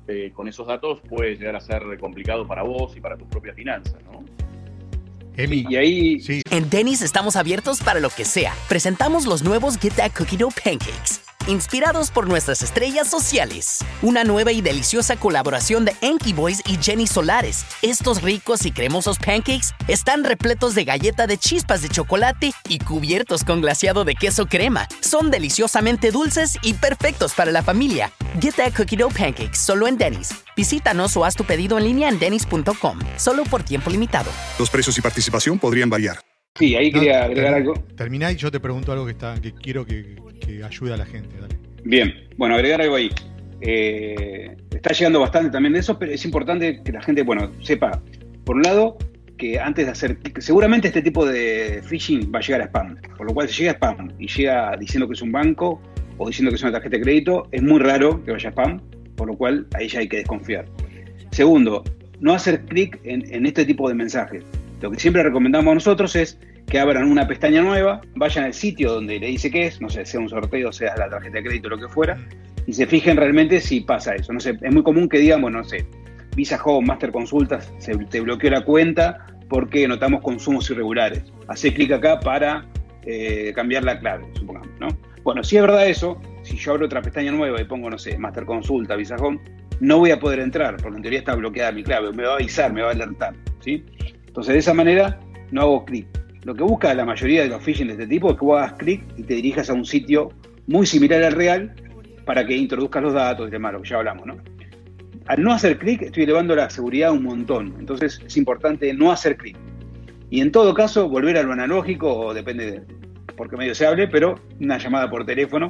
eh, 0.07 0.31
con 0.35 0.47
esos 0.47 0.67
datos, 0.67 1.01
puede 1.09 1.35
llegar 1.35 1.55
a 1.55 1.61
ser 1.61 1.81
complicado 1.99 2.45
para 2.45 2.61
vos 2.61 2.95
y 2.95 3.01
para 3.01 3.17
tus 3.17 3.27
propias 3.27 3.55
finanzas, 3.55 3.95
¿no? 4.03 4.23
Emi, 5.35 5.65
Y 5.67 5.75
ahí, 5.75 6.19
sí, 6.19 6.41
En 6.51 6.69
Denny's 6.69 7.01
estamos 7.01 7.35
abiertos 7.35 7.81
para 7.81 7.99
lo 7.99 8.11
que 8.11 8.23
sea. 8.23 8.53
Presentamos 8.69 9.25
los 9.25 9.43
nuevos 9.43 9.79
Get 9.79 9.93
That 9.93 10.11
Cookie 10.11 10.37
Dough 10.37 10.53
Pancakes, 10.53 11.21
inspirados 11.47 12.11
por 12.11 12.27
nuestras 12.27 12.61
estrellas 12.61 13.09
sociales. 13.09 13.79
Una 14.01 14.23
nueva 14.23 14.51
y 14.51 14.61
deliciosa 14.61 15.15
colaboración 15.15 15.85
de 15.85 15.95
Enki 16.01 16.33
Boys 16.33 16.61
y 16.65 16.77
Jenny 16.77 17.07
Solares. 17.07 17.65
Estos 17.81 18.21
ricos 18.21 18.65
y 18.65 18.71
cremosos 18.71 19.19
pancakes 19.19 19.73
están 19.87 20.23
repletos 20.23 20.75
de 20.75 20.85
galleta 20.85 21.27
de 21.27 21.37
chispas 21.37 21.81
de 21.81 21.89
chocolate 21.89 22.53
y 22.67 22.79
cubiertos 22.79 23.43
con 23.43 23.61
glaseado 23.61 24.05
de 24.05 24.15
queso 24.15 24.45
crema. 24.45 24.87
Son 25.01 25.31
deliciosamente 25.31 26.11
dulces 26.11 26.57
y 26.61 26.73
perfectos 26.73 27.33
para 27.33 27.51
la 27.51 27.63
familia. 27.63 28.11
Get 28.39 28.55
That 28.55 28.73
Cookie 28.73 28.97
Dough 28.97 29.13
Pancakes 29.13 29.57
solo 29.57 29.87
en 29.87 29.97
Denny's. 29.97 30.33
Visítanos 30.55 31.15
o 31.17 31.25
haz 31.25 31.35
tu 31.35 31.43
pedido 31.43 31.77
en 31.77 31.83
línea 31.83 32.09
en 32.09 32.19
denny's.com. 32.19 32.99
Solo 33.17 33.43
por 33.43 33.63
tiempo 33.63 33.89
limitado. 33.89 34.31
Los 34.57 34.69
precios 34.69 34.97
y 34.97 35.01
participación 35.01 35.59
podrían 35.59 35.89
variar. 35.89 36.32
Sí, 36.57 36.75
ahí 36.75 36.91
no, 36.91 36.99
quería 36.99 37.23
agregar 37.25 37.53
algo. 37.55 37.73
Terminá 37.95 38.31
y 38.31 38.35
yo 38.35 38.51
te 38.51 38.59
pregunto 38.59 38.91
algo 38.91 39.05
que 39.05 39.11
está, 39.11 39.39
que 39.41 39.53
quiero 39.53 39.85
que, 39.85 40.15
que 40.39 40.63
ayude 40.63 40.93
a 40.93 40.97
la 40.97 41.05
gente. 41.05 41.35
Dale. 41.39 41.55
Bien, 41.83 42.13
bueno, 42.37 42.55
agregar 42.55 42.81
algo 42.81 42.95
ahí. 42.95 43.09
Eh, 43.61 44.55
está 44.71 44.93
llegando 44.93 45.19
bastante 45.19 45.49
también 45.49 45.73
de 45.73 45.79
eso, 45.79 45.97
pero 45.97 46.11
es 46.11 46.23
importante 46.25 46.81
que 46.83 46.91
la 46.91 47.01
gente, 47.01 47.23
bueno, 47.23 47.51
sepa, 47.61 48.01
por 48.43 48.57
un 48.57 48.63
lado, 48.63 48.97
que 49.37 49.59
antes 49.59 49.85
de 49.85 49.91
hacer, 49.91 50.17
que 50.17 50.41
seguramente 50.41 50.87
este 50.87 51.01
tipo 51.01 51.25
de 51.25 51.81
phishing 51.83 52.31
va 52.33 52.39
a 52.39 52.41
llegar 52.41 52.61
a 52.61 52.65
spam, 52.65 52.97
por 53.17 53.27
lo 53.27 53.33
cual 53.33 53.49
si 53.49 53.59
llega 53.59 53.71
a 53.71 53.75
spam 53.75 54.13
y 54.19 54.27
llega 54.27 54.75
diciendo 54.77 55.07
que 55.07 55.13
es 55.13 55.21
un 55.21 55.31
banco 55.31 55.81
o 56.17 56.27
diciendo 56.27 56.51
que 56.51 56.55
es 56.55 56.63
una 56.63 56.71
tarjeta 56.73 56.97
de 56.97 57.03
crédito, 57.03 57.47
es 57.51 57.61
muy 57.61 57.79
raro 57.79 58.23
que 58.23 58.31
vaya 58.31 58.49
a 58.49 58.51
spam, 58.51 58.81
por 59.15 59.27
lo 59.27 59.35
cual 59.35 59.67
ahí 59.73 59.87
ya 59.87 59.99
hay 59.99 60.07
que 60.07 60.17
desconfiar. 60.17 60.65
Segundo, 61.31 61.83
no 62.19 62.33
hacer 62.33 62.65
clic 62.65 62.99
en, 63.03 63.33
en 63.33 63.45
este 63.45 63.65
tipo 63.65 63.89
de 63.89 63.95
mensajes. 63.95 64.43
Lo 64.83 64.91
que 64.91 64.99
siempre 64.99 65.23
recomendamos 65.23 65.73
nosotros 65.73 66.13
es 66.17 66.37
que 66.67 66.77
abran 66.77 67.09
una 67.09 67.25
pestaña 67.25 67.61
nueva, 67.61 68.01
vayan 68.15 68.43
al 68.43 68.53
sitio 68.53 68.91
donde 68.91 69.17
le 69.17 69.27
dice 69.27 69.49
que 69.49 69.67
es, 69.67 69.79
no 69.79 69.87
sé, 69.87 70.05
sea 70.05 70.19
un 70.19 70.27
sorteo, 70.27 70.73
sea 70.73 70.93
la 70.97 71.09
tarjeta 71.09 71.37
de 71.37 71.43
crédito, 71.45 71.69
lo 71.69 71.77
que 71.77 71.87
fuera, 71.87 72.17
y 72.67 72.73
se 72.73 72.85
fijen 72.85 73.15
realmente 73.15 73.61
si 73.61 73.79
pasa 73.79 74.13
eso. 74.13 74.33
No 74.33 74.41
sé, 74.41 74.57
es 74.61 74.73
muy 74.73 74.83
común 74.83 75.07
que 75.07 75.19
digamos, 75.19 75.53
no 75.53 75.63
sé, 75.63 75.85
Visa 76.35 76.61
Home, 76.65 76.85
Master 76.85 77.13
Consultas, 77.13 77.71
se 77.77 77.95
te 77.95 78.19
bloqueó 78.19 78.49
la 78.49 78.65
cuenta 78.65 79.25
porque 79.47 79.87
notamos 79.87 80.21
consumos 80.21 80.69
irregulares. 80.69 81.23
Hacé 81.47 81.73
clic 81.73 81.93
acá 81.93 82.19
para 82.19 82.65
eh, 83.05 83.53
cambiar 83.55 83.85
la 83.85 83.97
clave, 83.97 84.25
supongamos, 84.33 84.67
¿no? 84.81 84.89
Bueno, 85.23 85.45
si 85.45 85.55
es 85.55 85.61
verdad 85.61 85.87
eso, 85.87 86.21
si 86.41 86.57
yo 86.57 86.73
abro 86.73 86.87
otra 86.87 87.01
pestaña 87.01 87.31
nueva 87.31 87.61
y 87.61 87.63
pongo, 87.63 87.89
no 87.89 87.97
sé, 87.97 88.17
Master 88.17 88.43
Consulta, 88.43 88.97
Visa 88.97 89.15
Home, 89.15 89.39
no 89.79 89.99
voy 89.99 90.11
a 90.11 90.19
poder 90.19 90.39
entrar, 90.39 90.75
porque 90.75 90.97
en 90.97 91.03
teoría 91.03 91.19
está 91.19 91.35
bloqueada 91.35 91.71
mi 91.71 91.83
clave, 91.83 92.11
me 92.11 92.23
va 92.23 92.33
a 92.33 92.35
avisar, 92.35 92.73
me 92.73 92.81
va 92.81 92.89
a 92.89 92.91
alertar, 92.91 93.33
¿sí? 93.61 93.85
Entonces, 94.33 94.53
de 94.53 94.59
esa 94.61 94.73
manera, 94.73 95.19
no 95.51 95.61
hago 95.61 95.85
clic. 95.85 96.07
Lo 96.43 96.55
que 96.55 96.63
busca 96.63 96.91
la 96.95 97.05
mayoría 97.05 97.43
de 97.43 97.49
los 97.49 97.61
phishing 97.61 97.85
de 97.85 97.93
este 97.93 98.07
tipo 98.07 98.31
es 98.31 98.39
que 98.39 98.43
vos 98.43 98.57
hagas 98.57 98.73
clic 98.73 99.03
y 99.15 99.21
te 99.21 99.35
dirijas 99.35 99.69
a 99.69 99.73
un 99.73 99.85
sitio 99.85 100.29
muy 100.65 100.87
similar 100.87 101.21
al 101.21 101.33
real 101.33 101.75
para 102.25 102.43
que 102.43 102.57
introduzcas 102.57 103.03
los 103.03 103.13
datos 103.13 103.47
y 103.47 103.51
demás, 103.51 103.73
lo 103.73 103.83
que 103.83 103.89
ya 103.89 103.97
hablamos, 103.97 104.25
¿no? 104.25 104.37
Al 105.27 105.43
no 105.43 105.53
hacer 105.53 105.77
clic, 105.77 106.01
estoy 106.01 106.23
elevando 106.23 106.55
la 106.55 106.67
seguridad 106.71 107.11
un 107.11 107.21
montón. 107.21 107.75
Entonces, 107.77 108.21
es 108.25 108.35
importante 108.35 108.91
no 108.95 109.11
hacer 109.11 109.37
clic. 109.37 109.55
Y 110.31 110.41
en 110.41 110.51
todo 110.51 110.73
caso, 110.73 111.07
volver 111.07 111.37
a 111.37 111.43
lo 111.43 111.53
analógico, 111.53 112.11
o 112.11 112.33
depende 112.33 112.71
de 112.71 112.81
por 113.37 113.51
qué 113.51 113.55
medio 113.55 113.75
se 113.75 113.85
hable, 113.85 114.07
pero 114.07 114.39
una 114.59 114.79
llamada 114.79 115.11
por 115.11 115.27
teléfono. 115.27 115.69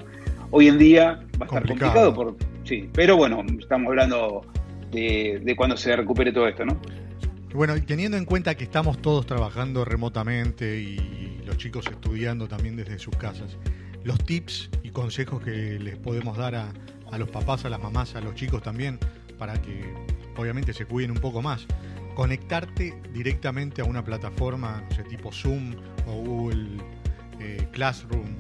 Hoy 0.52 0.70
en 0.70 0.78
día 0.78 1.20
va 1.38 1.42
a 1.42 1.46
estar 1.48 1.68
Complicado. 1.68 2.14
complicado, 2.14 2.14
por, 2.14 2.38
sí, 2.64 2.90
pero 2.94 3.18
bueno, 3.18 3.44
estamos 3.60 3.90
hablando 3.90 4.42
de, 4.90 5.42
de 5.44 5.56
cuando 5.58 5.76
se 5.76 5.94
recupere 5.98 6.32
todo 6.32 6.48
esto, 6.48 6.64
¿no? 6.64 6.80
Bueno, 7.54 7.76
teniendo 7.86 8.18
en 8.18 8.26
cuenta 8.26 8.56
que 8.56 8.64
estamos 8.64 9.00
todos 9.00 9.28
trabajando 9.28 9.86
remotamente 9.86 10.80
y 10.80 11.40
los 11.46 11.56
chicos 11.58 11.86
estudiando 11.86 12.48
también 12.48 12.76
desde 12.76 12.98
sus 12.98 13.16
casas, 13.16 13.58
los 14.04 14.18
tips 14.26 14.72
y 14.82 14.90
consejos 14.90 15.44
que 15.44 15.78
les 15.78 15.96
podemos 15.98 16.36
dar 16.36 16.56
a, 16.56 16.74
a 17.12 17.18
los 17.20 17.30
papás, 17.30 17.64
a 17.66 17.70
las 17.70 17.80
mamás, 17.80 18.16
a 18.16 18.22
los 18.22 18.34
chicos 18.34 18.64
también, 18.64 18.98
para 19.38 19.62
que 19.62 19.94
obviamente 20.36 20.74
se 20.74 20.86
cuiden 20.88 21.12
un 21.12 21.18
poco 21.18 21.44
más. 21.44 21.68
Conectarte 22.16 23.00
directamente 23.14 23.84
a 23.84 23.86
una 23.86 24.04
plataforma, 24.04 24.84
no 24.90 24.96
sé, 24.96 25.04
tipo 25.04 25.32
Zoom 25.32 25.76
o 26.08 26.14
Google 26.24 26.82
eh, 27.40 27.68
Classroom 27.72 28.36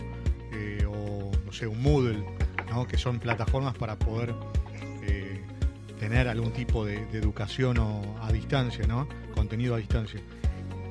eh, 0.53 0.87
o, 0.87 1.31
no 1.45 1.51
sé, 1.51 1.67
un 1.67 1.79
Moodle, 1.83 2.25
¿no? 2.67 2.87
que 2.87 2.97
son 2.97 3.19
plataformas 3.19 3.75
para 3.75 3.95
poder 3.95 4.33
tener 6.09 6.27
algún 6.27 6.51
tipo 6.51 6.85
de, 6.85 7.05
de 7.07 7.17
educación 7.17 7.77
o 7.77 8.01
a 8.21 8.31
distancia, 8.31 8.85
¿no? 8.87 9.07
Contenido 9.33 9.75
a 9.75 9.77
distancia. 9.77 10.19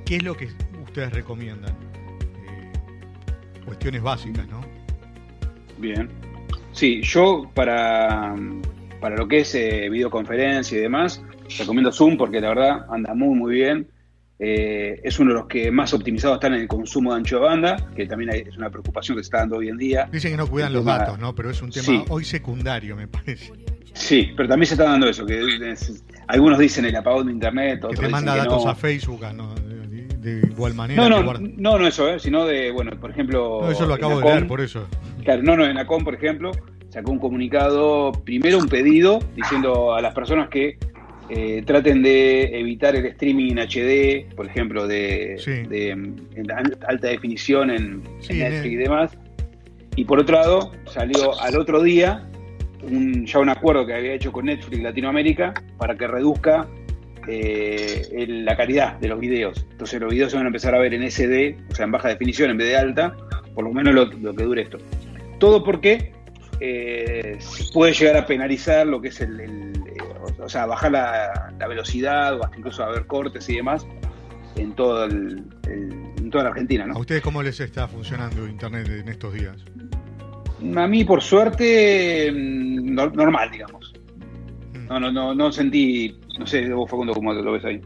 ¿Qué 0.07 0.17
es 0.17 0.23
lo 0.23 0.35
que 0.37 0.49
ustedes 0.85 1.13
recomiendan? 1.13 1.73
Eh, 2.47 2.73
cuestiones 3.67 4.03
básicas, 4.03 4.49
¿no? 4.49 4.61
Bien. 5.79 6.09
Sí, 6.73 7.03
yo 7.03 7.51
para, 7.55 8.35
para 9.01 9.17
lo 9.17 9.29
que 9.29 9.41
es 9.41 9.55
eh, 9.55 9.89
videoconferencia 9.91 10.79
y 10.79 10.81
demás, 10.81 11.23
recomiendo 11.59 11.93
Zoom 11.93 12.17
porque 12.17 12.41
la 12.41 12.49
verdad 12.49 12.87
anda 12.91 13.15
muy 13.15 13.35
muy 13.37 13.55
bien. 13.55 13.89
Eh, 14.39 14.99
es 15.05 15.19
uno 15.21 15.33
de 15.35 15.39
los 15.41 15.47
que 15.47 15.71
más 15.71 15.93
optimizados 15.95 16.37
están 16.37 16.55
en 16.55 16.63
el 16.63 16.69
consumo 16.69 17.13
de 17.13 17.19
ancho 17.19 17.37
de 17.37 17.43
banda, 17.43 17.77
que 17.95 18.07
también 18.07 18.31
hay- 18.33 18.41
es 18.41 18.57
una 18.57 18.71
preocupación 18.71 19.17
que 19.17 19.23
se 19.23 19.27
está 19.29 19.39
dando 19.39 19.59
hoy 19.59 19.69
en 19.69 19.77
día. 19.77 20.09
Dicen 20.11 20.33
que 20.33 20.37
no 20.39 20.49
cuidan 20.49 20.73
los 20.73 20.85
datos, 20.85 21.19
¿no? 21.19 21.33
Pero 21.35 21.51
es 21.51 21.63
un 21.63 21.71
tema 21.71 21.85
Sí. 21.85 22.03
hoy 22.09 22.25
secundario, 22.25 22.97
me 22.97 23.07
parece. 23.07 23.53
Sí, 23.95 24.33
pero 24.37 24.49
también 24.49 24.67
se 24.67 24.75
está 24.75 24.85
dando 24.85 25.09
eso, 25.09 25.25
que 25.27 25.41
es- 25.73 26.05
algunos 26.29 26.59
dicen 26.59 26.85
el 26.85 26.97
apagón 26.97 27.27
de 27.27 27.33
internet, 27.33 27.81
Que 27.81 27.87
otros 27.87 28.01
te 28.01 28.07
dicen 28.07 28.11
manda 28.13 28.33
que 28.35 28.39
datos 28.39 28.65
no. 28.65 28.71
a 28.71 28.75
Facebook, 28.75 29.21
no- 29.35 29.55
de, 29.55 30.07
de 30.41 30.47
igual 30.49 30.75
manera. 30.75 31.09
No, 31.09 31.17
que 31.35 31.41
no, 31.41 31.49
no, 31.57 31.79
no 31.79 31.87
eso, 31.87 32.09
eh, 32.09 32.19
sino 32.19 32.45
de, 32.47 32.71
bueno, 32.71 32.93
por 32.99 33.11
ejemplo... 33.11 33.61
No, 33.63 33.71
eso 33.71 33.87
lo 33.87 33.95
acabo 33.95 34.19
de 34.21 34.25
leer, 34.27 34.47
por 34.47 34.61
eso. 34.61 34.87
Claro, 35.25 35.43
no, 35.43 35.57
no, 35.57 35.67
en 35.67 35.77
ACOM, 35.79 36.05
por 36.05 36.15
ejemplo, 36.15 36.53
sacó 36.89 37.11
un 37.13 37.19
comunicado, 37.19 38.13
primero 38.25 38.59
un 38.59 38.69
pedido 38.69 39.19
diciendo 39.37 39.95
a 39.95 40.01
las 40.01 40.15
personas 40.15 40.49
que 40.49 40.79
eh, 41.29 41.63
traten 41.67 42.03
de 42.03 42.59
evitar 42.61 42.95
el 42.95 43.07
streaming 43.07 43.53
en 43.53 43.59
HD, 43.61 44.27
por 44.35 44.47
ejemplo, 44.47 44.87
de, 44.87 45.37
Sí. 45.39 45.63
de, 45.69 45.91
en 45.91 46.51
al- 46.55 46.77
alta 46.87 47.09
definición 47.09 47.71
en, 47.71 48.03
Sí, 48.21 48.33
en 48.35 48.39
Netflix 48.41 48.73
y 48.73 48.77
demás. 48.77 49.11
Y 49.97 50.05
por 50.05 50.21
otro 50.21 50.37
lado, 50.37 50.73
salió 50.87 51.39
al 51.41 51.57
otro 51.57 51.83
día 51.83 52.29
un, 52.83 53.27
ya 53.27 53.39
un 53.39 53.49
acuerdo 53.49 53.87
que 53.87 53.95
había 53.95 54.13
hecho 54.15 54.33
con 54.33 54.47
Netflix 54.47 54.83
Latinoamérica 54.83 55.55
para 55.79 55.97
que 55.97 56.07
reduzca 56.07 56.67
eh, 57.29 58.09
el- 58.13 58.45
la 58.45 58.57
calidad 58.57 58.99
de 58.99 59.09
los 59.09 59.21
videos. 59.21 59.65
Entonces 59.71 60.01
los 60.01 60.11
videos 60.13 60.33
se 60.33 60.37
van 60.37 60.47
a 60.47 60.49
empezar 60.49 60.75
a 60.75 60.79
ver 60.79 60.93
en 60.95 61.03
SD, 61.09 61.57
o 61.71 61.75
sea, 61.75 61.85
en 61.85 61.93
baja 61.93 62.09
definición 62.09 62.51
en 62.51 62.57
vez 62.59 62.67
de 62.69 62.77
alta, 62.77 63.17
por 63.55 63.65
lo 63.65 63.73
menos 63.73 63.95
lo, 63.95 64.11
que 64.35 64.43
dure 64.45 64.63
esto. 64.63 64.79
Todo 65.39 65.63
porque 65.63 66.13
eh, 66.61 67.39
puede 67.73 67.93
llegar 67.93 68.17
a 68.17 68.27
penalizar 68.27 68.87
lo 68.87 69.01
que 69.01 69.09
es 69.09 69.21
el, 69.21 69.41
eh, 69.41 69.73
o 70.41 70.49
sea, 70.49 70.67
bajar 70.67 70.91
la, 70.93 71.55
velocidad 71.69 72.39
o 72.41 72.45
hasta 72.45 72.57
incluso 72.59 72.83
haber 72.83 73.07
cortes 73.07 73.49
y 73.49 73.57
demás 73.57 73.87
en 74.57 74.73
todo 74.75 75.05
el, 75.05 75.45
en 75.69 76.29
toda 76.31 76.45
la 76.45 76.51
Argentina, 76.51 76.85
¿A 76.85 76.89
¿no? 76.89 76.99
ustedes 76.99 77.23
cómo 77.23 77.43
les 77.43 77.61
está 77.61 77.87
funcionando 77.87 78.47
Internet 78.49 78.89
en 78.89 79.09
estos 79.09 79.33
días? 79.33 79.65
A 80.77 80.87
mí, 80.87 81.05
por 81.05 81.23
suerte, 81.23 82.31
mm, 82.33 82.95
no- 82.95 83.11
normal, 83.11 83.51
digamos. 83.51 83.93
Mm. 84.75 84.87
No, 84.89 85.01
no, 85.01 85.13
no, 85.13 85.35
no 85.35 85.53
sentí, 85.53 86.17
no 86.39 86.47
sé, 86.47 86.69
vos 86.73 86.91
Facundo, 86.91 87.13
cómo 87.15 87.33
lo 87.33 87.53
ves 87.53 87.65
ahí. 87.65 87.81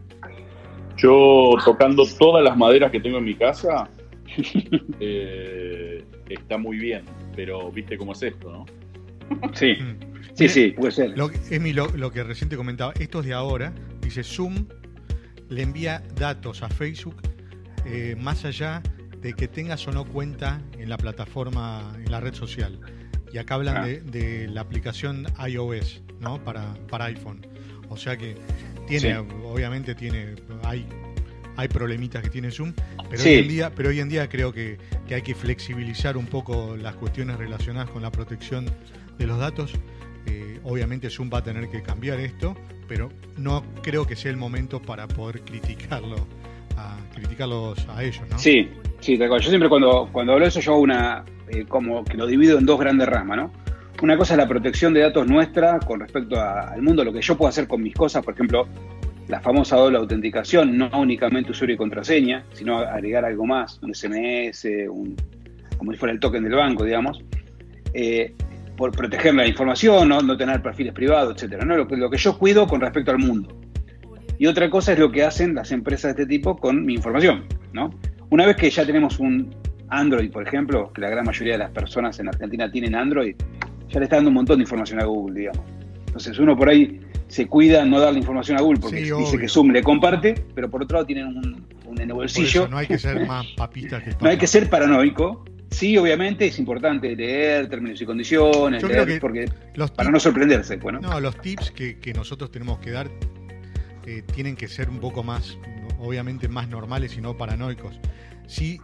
Yo 0.97 1.51
tocando 1.65 2.05
todas 2.19 2.43
las 2.45 2.57
maderas 2.57 2.91
que 2.91 3.01
tengo 3.01 3.19
en 3.19 3.25
mi 3.25 3.35
casa, 3.35 3.89
eh, 5.01 6.05
está 6.29 6.59
muy 6.59 6.79
bien, 6.79 7.03
pero 7.35 7.71
viste 7.71 7.97
cómo 7.97 8.12
es 8.12 8.23
esto, 8.23 8.51
¿no? 8.51 8.67
Sí, 9.55 9.75
Mm. 9.81 9.99
sí, 10.35 10.49
sí, 10.49 10.71
puede 10.77 10.93
ser. 10.93 11.17
Lo, 11.17 11.29
que- 11.29 11.39
Emi, 11.55 11.73
lo, 11.73 11.89
lo 11.97 12.11
que 12.12 12.23
recién 12.23 12.49
te 12.49 12.57
comentaba, 12.57 12.93
esto 12.99 13.21
es 13.21 13.27
de 13.27 13.35
ahora, 13.35 13.73
dice 14.01 14.23
Zoom 14.23 14.67
le 15.49 15.62
envía 15.62 16.03
datos 16.17 16.62
a 16.62 16.69
Facebook 16.69 17.17
eh, 17.85 18.17
más 18.19 18.45
allá 18.45 18.83
de 19.27 19.33
que 19.35 19.49
tengas 19.49 19.87
o 19.89 19.91
no 19.93 20.05
cuenta 20.05 20.62
en 20.79 20.89
la 20.89 20.97
plataforma, 20.97 21.93
en 22.05 22.12
la 22.12 22.21
red 22.21 22.33
social. 22.35 22.79
Y 23.33 23.39
acá 23.39 23.57
hablan 23.57 23.79
Ah. 23.79 23.87
de, 23.87 24.01
de 24.03 24.47
la 24.47 24.61
aplicación 24.61 25.27
iOS, 25.49 26.01
¿no? 26.21 26.43
Para, 26.45 26.75
para 26.89 27.07
iPhone. 27.07 27.45
O 27.89 27.97
sea 27.97 28.17
que 28.17 28.37
tiene, 28.87 29.17
Sí. 29.17 29.27
obviamente 29.45 29.97
tiene, 29.97 30.37
hay, 30.62 30.87
hay 31.57 31.67
problemitas 31.67 32.23
que 32.23 32.31
tiene 32.31 32.53
Zoom, 32.53 32.73
pero, 33.11 33.21
Sí. 33.21 33.31
hoy, 33.31 33.39
en 33.39 33.49
día, 33.49 33.73
pero 33.75 33.89
hoy 33.89 33.99
en 33.99 34.09
día 34.09 34.29
creo 34.29 34.53
que, 34.53 34.79
que 35.09 35.17
hay 35.17 35.23
que 35.23 35.35
flexibilizar 35.35 36.17
un 36.17 36.27
poco 36.27 36.77
las 36.77 36.95
cuestiones 36.95 37.37
relacionadas 37.37 37.91
con 37.91 38.03
la 38.03 38.12
protección 38.12 38.67
de 39.19 39.27
los 39.27 39.39
datos. 39.39 39.73
Eh, 40.27 40.61
obviamente 40.62 41.11
Zoom 41.11 41.31
va 41.35 41.39
a 41.39 41.43
tener 41.43 41.69
que 41.69 41.83
cambiar 41.83 42.21
esto, 42.21 42.57
pero 42.87 43.11
no 43.37 43.65
creo 43.83 44.07
que 44.07 44.15
sea 44.15 44.31
el 44.31 44.37
momento 44.37 44.81
para 44.81 45.09
poder 45.09 45.41
criticarlo, 45.43 46.29
a, 46.77 46.97
criticarlos 47.15 47.87
a 47.89 48.03
ellos, 48.03 48.23
¿no? 48.31 48.39
Sí, 48.39 48.69
sí, 49.01 49.17
tal 49.19 49.29
cual. 49.29 49.41
Yo 49.41 49.49
siempre 49.51 49.69
cuando, 49.69 50.09
cuando 50.12 50.33
hablo 50.33 50.45
de 50.45 50.49
eso, 50.49 50.61
yo 50.61 50.73
hago 50.73 50.81
una, 50.83 51.25
eh, 51.49 51.65
como 51.67 52.05
que 52.05 52.17
lo 52.17 52.27
divido 52.27 52.59
en 52.59 52.67
dos 52.67 52.79
grandes 52.79 53.09
ramas, 53.09 53.37
¿no? 53.37 53.53
Una 54.03 54.17
cosa 54.17 54.35
es 54.35 54.39
la 54.39 54.47
protección 54.49 54.93
de 54.93 55.01
datos 55.01 55.27
nuestra 55.27 55.79
con 55.81 56.01
respecto 56.01 56.39
al 56.41 56.83
mundo, 56.83 57.03
lo 57.03 57.12
que 57.12 57.23
yo 57.23 57.37
puedo 57.37 57.49
hacer 57.49 57.67
con 57.67 57.83
mis 57.83 57.95
cosas, 57.95 58.23
por 58.23 58.35
ejemplo, 58.35 58.69
la 59.29 59.41
famosa 59.41 59.77
doble 59.77 59.97
autenticación, 59.99 60.77
no 60.77 60.91
únicamente 60.99 61.51
usuario 61.53 61.75
y 61.75 61.79
contraseña, 61.79 62.45
sino 62.53 62.79
agregar 62.79 63.25
algo 63.25 63.47
más, 63.47 63.81
un 63.83 63.95
SMS, 63.95 64.67
un, 64.91 65.17
como 65.79 65.93
si 65.93 65.99
fuera 65.99 66.12
el 66.12 66.21
token 66.21 66.45
del 66.45 66.55
banco, 66.55 66.85
digamos, 66.85 67.21
eh, 67.95 68.35
por 68.77 68.93
proteger 68.93 69.35
la 69.35 69.47
información, 69.47 70.07
no, 70.11 70.21
no 70.21 70.37
tener 70.37 70.61
perfiles 70.62 70.93
privados, 70.93 71.35
etcétera, 71.35 71.65
¿no? 71.65 71.77
Lo, 71.77 71.89
que- 71.89 71.97
lo 71.97 72.11
que 72.11 72.19
yo 72.19 72.37
cuido 72.39 72.67
con 72.67 72.81
respecto 72.83 73.11
al 73.11 73.19
mundo. 73.19 73.49
Y 74.38 74.46
otra 74.46 74.68
cosa 74.70 74.92
es 74.92 74.99
lo 74.99 75.11
que 75.11 75.22
hacen 75.25 75.55
las 75.55 75.72
empresas 75.72 76.14
de 76.16 76.22
este 76.22 76.27
tipo 76.37 76.57
con 76.57 76.85
mi 76.85 76.94
información, 76.94 77.44
¿no? 77.72 77.90
Una 78.31 78.44
vez 78.46 78.57
que 78.57 78.68
ya 78.70 78.85
tenemos 78.85 79.18
un 79.18 79.55
Android, 79.88 80.31
por 80.31 80.46
ejemplo, 80.46 80.92
que 80.92 81.01
la 81.01 81.09
gran 81.11 81.25
mayoría 81.25 81.55
de 81.55 81.59
las 81.61 81.70
personas 81.70 82.18
en 82.18 82.29
Argentina 82.29 82.70
tienen 82.70 82.94
Android, 82.94 83.37
ya 83.88 83.99
le 84.01 84.05
está 84.05 84.16
dando 84.16 84.29
un 84.31 84.35
montón 84.35 84.59
de 84.59 84.62
información 84.64 85.01
a 85.01 85.05
Google, 85.05 85.38
digamos. 85.40 85.62
Entonces 86.07 86.38
uno 86.38 86.57
por 86.57 86.68
ahí 86.68 87.01
se 87.29 87.46
cuida 87.46 87.85
no 87.85 87.99
darle 88.01 88.18
información 88.18 88.59
a 88.59 88.62
Google 88.62 88.81
porque 88.81 88.96
Sí, 88.99 89.03
dice 89.05 89.14
obvio. 89.14 89.38
que 89.40 89.49
Zoom 89.49 89.70
le 89.70 89.83
comparte, 89.83 90.35
pero 90.55 90.68
por 90.70 90.83
otro 90.83 90.96
lado 90.96 91.07
tienen 91.07 91.27
un, 91.29 91.66
un 91.87 92.01
en 92.01 92.09
el 92.09 92.14
bolsillo. 92.14 92.62
eso 92.64 92.68
no 92.68 92.79
hay 92.79 92.87
que 92.87 92.99
ser 92.99 93.27
más 93.27 93.46
papistas 93.57 94.03
que 94.03 94.11
No 94.20 94.29
hay 94.29 94.37
que 94.38 94.46
ser 94.46 94.68
paranoico. 94.68 95.44
Sí, 95.70 95.96
obviamente 95.99 96.46
es 96.46 96.59
importante 96.61 97.14
leer 97.16 97.68
términos 97.68 98.01
y 98.01 98.07
condiciones, 98.07 98.83
leer, 98.83 99.20
porque 99.20 99.46
Los 99.75 99.90
para 99.90 100.09
tips- 100.09 100.12
no 100.12 100.20
sorprenderse, 100.20 100.79
pues, 100.79 100.94
¿no? 100.94 101.01
No, 101.01 101.20
los 101.20 101.37
tips 101.40 101.70
que, 101.72 101.99
que 101.99 102.12
nosotros 102.12 102.51
tenemos 102.53 102.79
que 102.79 102.92
dar 102.92 103.09
eh, 104.07 104.23
tienen 104.35 104.57
que 104.57 104.69
ser 104.69 104.88
un 104.88 104.99
poco 105.01 105.23
más, 105.23 105.59
obviamente 105.99 106.49
más 106.49 106.69
normales 106.69 107.16
y 107.16 107.21
no 107.21 107.37
paranoicos. 107.37 107.99
Sí, 108.47 108.81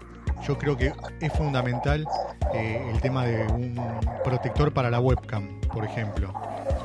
yo 0.47 0.59
creo 0.59 0.77
que 0.77 0.93
es 1.21 1.33
fundamental 1.33 2.07
eh, 2.55 2.91
el 2.93 3.01
tema 3.01 3.25
de 3.25 3.47
un 3.53 3.81
protector 4.25 4.73
para 4.73 4.91
la 4.91 5.01
webcam, 5.01 5.61
por 5.73 5.85
ejemplo. 5.85 6.33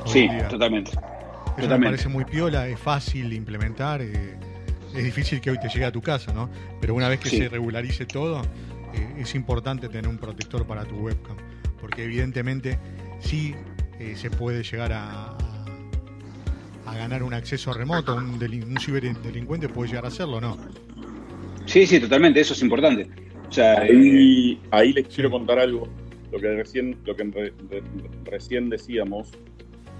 Sí, 0.06 0.28
totalmente. 0.48 0.92
Eso 1.56 1.68
me 1.68 1.86
parece 1.86 2.08
muy 2.08 2.24
piola, 2.24 2.68
es 2.68 2.78
fácil 2.78 3.30
de 3.30 3.36
implementar, 3.36 4.00
eh, 4.00 4.36
es 4.94 5.04
difícil 5.04 5.40
que 5.40 5.50
hoy 5.50 5.58
te 5.58 5.68
llegue 5.68 5.84
a 5.84 5.92
tu 5.92 6.00
casa, 6.00 6.32
¿no? 6.32 6.48
Pero 6.80 6.94
una 6.94 7.08
vez 7.08 7.18
que 7.18 7.30
Sí. 7.30 7.38
se 7.38 7.48
regularice 7.48 8.06
todo, 8.06 8.42
eh, 8.94 9.14
es 9.18 9.34
importante 9.34 9.88
tener 9.88 10.08
un 10.08 10.18
protector 10.18 10.66
para 10.66 10.84
tu 10.84 10.96
webcam, 10.96 11.36
porque 11.80 12.04
evidentemente 12.04 12.78
sí 13.20 13.54
eh, 13.98 14.14
se 14.16 14.30
puede 14.30 14.62
llegar 14.62 14.92
a, 14.92 15.36
a- 16.90 16.96
ganar 16.96 17.22
un 17.22 17.34
acceso 17.34 17.72
remoto, 17.72 18.14
un, 18.16 18.38
delin- 18.38 18.64
un 18.66 18.78
ciberdelincuente 18.78 19.68
puede 19.68 19.88
llegar 19.90 20.04
a 20.04 20.08
hacerlo, 20.08 20.40
¿no? 20.40 20.56
Sí, 21.66 21.86
sí, 21.86 22.00
totalmente, 22.00 22.40
eso 22.40 22.54
es 22.54 22.62
importante. 22.62 23.08
O 23.48 23.52
sea, 23.52 23.86
eh, 23.86 23.90
Ahí, 23.90 24.60
ahí 24.70 24.92
les 24.92 25.08
quiero 25.08 25.30
contar 25.30 25.58
algo. 25.58 25.88
Lo 26.32 26.38
que 26.38 26.48
recién, 26.54 26.96
lo 27.04 27.16
que 27.16 27.24
re- 27.24 27.52
re- 27.70 27.82
recién 28.24 28.68
decíamos. 28.68 29.30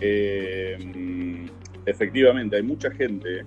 eh, 0.00 1.46
efectivamente, 1.86 2.56
hay 2.56 2.62
mucha 2.62 2.90
gente 2.90 3.44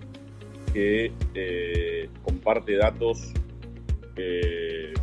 que 0.73 1.12
eh, 1.36 2.10
comparte 2.23 2.75
datos 2.77 3.32
eh, 4.15 4.93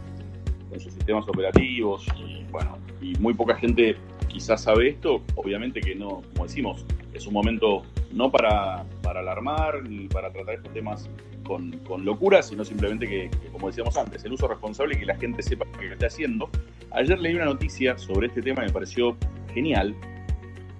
con 0.68 0.80
sus 0.80 0.92
sistemas 0.92 1.24
operativos. 1.28 2.04
Y, 2.18 2.44
bueno, 2.50 2.78
y 3.00 3.14
muy 3.18 3.34
poca 3.34 3.54
gente 3.56 3.96
quizás 4.38 4.62
sabe 4.62 4.90
esto. 4.90 5.20
Obviamente 5.34 5.80
que 5.80 5.96
no, 5.96 6.22
como 6.32 6.44
decimos, 6.44 6.86
es 7.12 7.26
un 7.26 7.34
momento 7.34 7.82
no 8.12 8.30
para, 8.30 8.84
para 9.02 9.18
alarmar 9.20 9.82
ni 9.82 10.06
para 10.06 10.30
tratar 10.30 10.54
estos 10.54 10.72
temas 10.72 11.10
con, 11.42 11.72
con 11.78 12.04
locura, 12.04 12.40
sino 12.40 12.64
simplemente 12.64 13.08
que, 13.08 13.30
que, 13.30 13.48
como 13.48 13.66
decíamos 13.66 13.96
antes, 13.96 14.24
el 14.24 14.32
uso 14.32 14.46
responsable 14.46 14.94
y 14.94 15.00
que 15.00 15.06
la 15.06 15.16
gente 15.16 15.42
sepa 15.42 15.66
que 15.78 15.86
lo 15.86 15.94
está 15.94 16.06
haciendo. 16.06 16.48
Ayer 16.92 17.18
leí 17.18 17.34
una 17.34 17.46
noticia 17.46 17.98
sobre 17.98 18.28
este 18.28 18.40
tema 18.40 18.62
y 18.62 18.66
me 18.66 18.72
pareció 18.72 19.16
genial. 19.52 19.96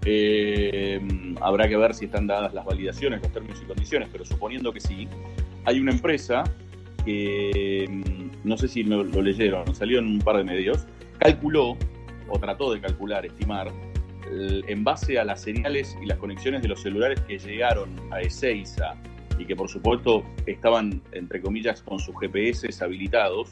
Eh, 0.05 1.01
habrá 1.41 1.69
que 1.69 1.77
ver 1.77 1.95
si 1.95 2.05
están 2.05 2.29
dadas 2.29 2.55
las 2.55 2.65
validaciones, 2.65 3.21
los 3.21 3.33
términos 3.33 3.61
y 3.61 3.67
condiciones, 3.67 4.09
pero 4.13 4.25
suponiendo 4.25 4.73
que 4.73 4.81
sí, 4.81 5.09
hay 5.65 5.81
una 5.81 5.91
empresa 5.91 6.45
que, 7.05 7.87
mm, 7.89 8.49
no 8.49 8.57
sé 8.57 8.69
si 8.69 8.85
lo, 8.85 9.03
lo 9.03 9.21
leyeron, 9.21 9.75
salió 9.75 9.99
en 9.99 10.07
un 10.07 10.19
par 10.21 10.37
de 10.37 10.45
medios, 10.45 10.87
calculó, 11.19 11.77
o 12.29 12.39
trató 12.39 12.73
de 12.73 12.81
calcular, 12.81 13.27
estimar, 13.27 13.71
en 14.31 14.85
base 14.85 15.19
a 15.19 15.25
las 15.25 15.41
señales 15.41 15.97
y 16.03 16.07
las 16.07 16.19
conexiones 16.19 16.61
de 16.61 16.69
los 16.69 16.83
celulares 16.83 17.19
que 17.23 17.39
llegaron 17.39 17.89
a 18.11 18.21
Ezeiza 18.21 18.95
y 19.39 19.47
que 19.47 19.57
por 19.57 19.69
supuesto 19.71 20.23
estaban, 20.47 21.01
entre 21.13 21.41
comillas, 21.41 21.81
con 21.83 21.99
sus 21.99 22.15
GPS 22.21 22.69
habilitados, 22.85 23.51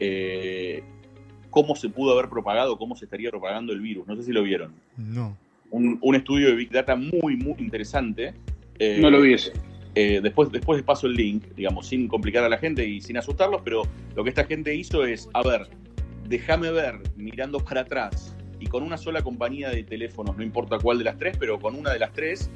eh, 0.00 0.82
cómo 1.50 1.76
se 1.76 1.88
pudo 1.90 2.12
haber 2.12 2.28
propagado, 2.28 2.76
cómo 2.78 2.96
se 2.96 3.04
estaría 3.04 3.30
propagando 3.30 3.72
el 3.72 3.80
virus. 3.80 4.06
No 4.06 4.16
sé 4.16 4.22
si 4.24 4.32
lo 4.32 4.42
vieron. 4.42 4.72
No. 4.96 5.36
Un, 5.70 5.98
un 6.00 6.14
estudio 6.16 6.48
de 6.48 6.54
Big 6.54 6.70
Data 6.70 6.96
muy, 6.96 7.36
muy 7.36 7.54
interesante. 7.58 8.34
Eh, 8.78 8.98
no 9.00 9.10
lo 9.10 9.20
vi 9.20 9.34
ese. 9.34 9.52
eh, 9.94 10.20
después, 10.22 10.50
después 10.50 10.78
les 10.78 10.84
paso 10.84 11.06
el 11.06 11.14
link, 11.14 11.44
digamos, 11.54 11.86
sin 11.86 12.08
complicar 12.08 12.42
a 12.44 12.48
la 12.48 12.58
gente 12.58 12.84
y 12.86 13.00
sin 13.00 13.16
asustarlos, 13.16 13.60
pero 13.64 13.82
lo 14.16 14.24
que 14.24 14.30
esta 14.30 14.44
gente 14.44 14.74
hizo 14.74 15.04
es, 15.04 15.28
a 15.34 15.42
ver, 15.42 15.68
déjame 16.30 16.70
ver 16.70 17.00
mirando 17.16 17.58
para 17.58 17.80
atrás 17.80 18.36
y 18.60 18.66
con 18.66 18.84
una 18.84 18.96
sola 18.96 19.20
compañía 19.20 19.68
de 19.70 19.82
teléfonos, 19.82 20.36
no 20.36 20.44
importa 20.44 20.78
cuál 20.78 20.98
de 20.98 21.04
las 21.04 21.18
tres, 21.18 21.36
pero 21.36 21.58
con 21.58 21.74
una 21.74 21.92
de 21.92 21.98
las 21.98 22.12
tres 22.12 22.48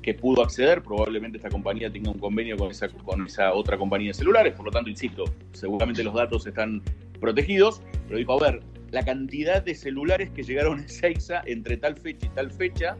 que 0.00 0.14
pudo 0.14 0.44
acceder, 0.44 0.80
probablemente 0.82 1.38
esta 1.38 1.48
compañía 1.48 1.90
tenga 1.90 2.12
un 2.12 2.20
convenio 2.20 2.56
con 2.56 2.70
esa, 2.70 2.88
con 2.88 3.26
esa 3.26 3.52
otra 3.52 3.76
compañía 3.76 4.08
de 4.08 4.14
celulares, 4.14 4.54
por 4.54 4.66
lo 4.66 4.70
tanto, 4.70 4.88
insisto, 4.88 5.24
seguramente 5.52 6.04
los 6.04 6.14
datos 6.14 6.46
están 6.46 6.80
protegidos, 7.18 7.82
pero 8.06 8.18
dijo, 8.18 8.32
a 8.34 8.52
ver, 8.52 8.60
la 8.92 9.04
cantidad 9.04 9.60
de 9.60 9.74
celulares 9.74 10.30
que 10.30 10.44
llegaron 10.44 10.78
a 10.78 10.88
Seiza 10.88 11.42
entre 11.46 11.76
tal 11.78 11.96
fecha 11.96 12.26
y 12.26 12.28
tal 12.28 12.52
fecha 12.52 12.96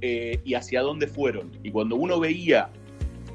eh, 0.00 0.40
y 0.42 0.54
hacia 0.54 0.80
dónde 0.80 1.06
fueron. 1.06 1.50
Y 1.62 1.70
cuando 1.70 1.96
uno 1.96 2.18
veía 2.18 2.70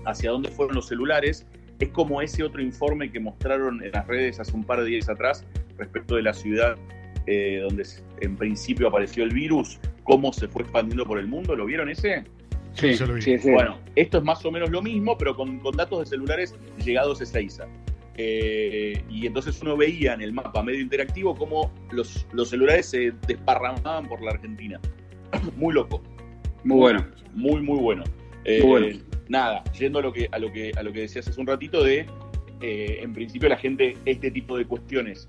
hacia 0.06 0.32
dónde 0.32 0.50
fueron 0.50 0.76
los 0.76 0.88
celulares, 0.88 1.46
es 1.78 1.90
como 1.90 2.22
ese 2.24 2.44
otro 2.44 2.64
informe 2.64 3.12
que 3.12 3.20
mostraron 3.20 3.84
en 3.84 3.92
las 3.92 4.08
redes 4.08 4.40
hace 4.40 4.54
un 4.54 4.64
par 4.64 4.80
de 4.80 4.86
días 4.86 5.08
atrás 5.08 5.46
respecto 5.82 6.16
de 6.16 6.24
la 6.24 6.34
ciudad 6.34 6.78
eh, 7.28 7.60
donde 7.62 7.86
en 8.22 8.36
principio 8.36 8.88
apareció 8.88 9.24
el 9.24 9.30
virus, 9.32 9.80
cómo 10.04 10.34
se 10.34 10.48
fue 10.48 10.64
expandiendo 10.64 11.06
por 11.06 11.20
el 11.20 11.28
mundo. 11.28 11.56
¿Lo 11.56 11.66
vieron 11.66 11.90
ese? 11.90 12.24
Sí, 12.74 12.88
eso 12.90 13.06
lo 13.06 13.14
vi. 13.16 13.22
sí, 13.22 13.38
sí. 13.38 13.52
Bueno, 13.52 13.78
esto 13.96 14.18
es 14.18 14.24
más 14.24 14.44
o 14.46 14.52
menos 14.52 14.70
lo 14.72 14.82
mismo, 14.82 15.18
pero 15.18 15.36
con, 15.36 15.60
con 15.60 15.76
datos 15.76 16.00
de 16.00 16.06
celulares 16.06 16.56
llegados 16.84 17.20
a 17.20 17.24
Ezeiza. 17.24 17.68
Eh, 18.18 19.04
y 19.10 19.26
entonces 19.26 19.62
uno 19.62 19.78
veía 19.78 20.14
en 20.14 20.22
el 20.22 20.34
mapa 20.34 20.62
medio 20.64 20.80
interactivo 20.82 21.36
cómo 21.36 21.72
los, 21.92 22.28
los 22.34 22.50
celulares 22.50 22.88
se 22.88 23.14
desparramaban 23.28 24.08
por 24.08 24.22
la 24.22 24.32
Argentina. 24.32 24.80
Muy 25.58 25.74
loco, 25.74 26.02
Muy 26.64 26.78
bueno. 26.78 27.06
muy, 27.34 27.62
muy 27.62 27.80
bueno. 27.80 28.04
Eh, 28.46 28.62
Muy 28.64 28.70
bueno. 28.70 29.00
Nada, 29.30 29.64
yendo 29.78 30.00
a 30.00 30.02
lo 30.02 30.12
que, 30.12 30.28
a 30.32 30.40
lo 30.40 30.52
que, 30.52 30.72
a 30.76 30.84
lo 30.84 30.92
que 30.92 31.02
decías 31.02 31.28
hace 31.28 31.40
un 31.40 31.48
ratito 31.48 31.84
de, 31.84 32.06
eh, 32.62 33.00
en 33.02 33.14
principio 33.14 33.48
la 33.48 33.58
gente 33.58 33.96
este 34.06 34.30
tipo 34.30 34.58
de 34.58 34.66
cuestiones 34.66 35.28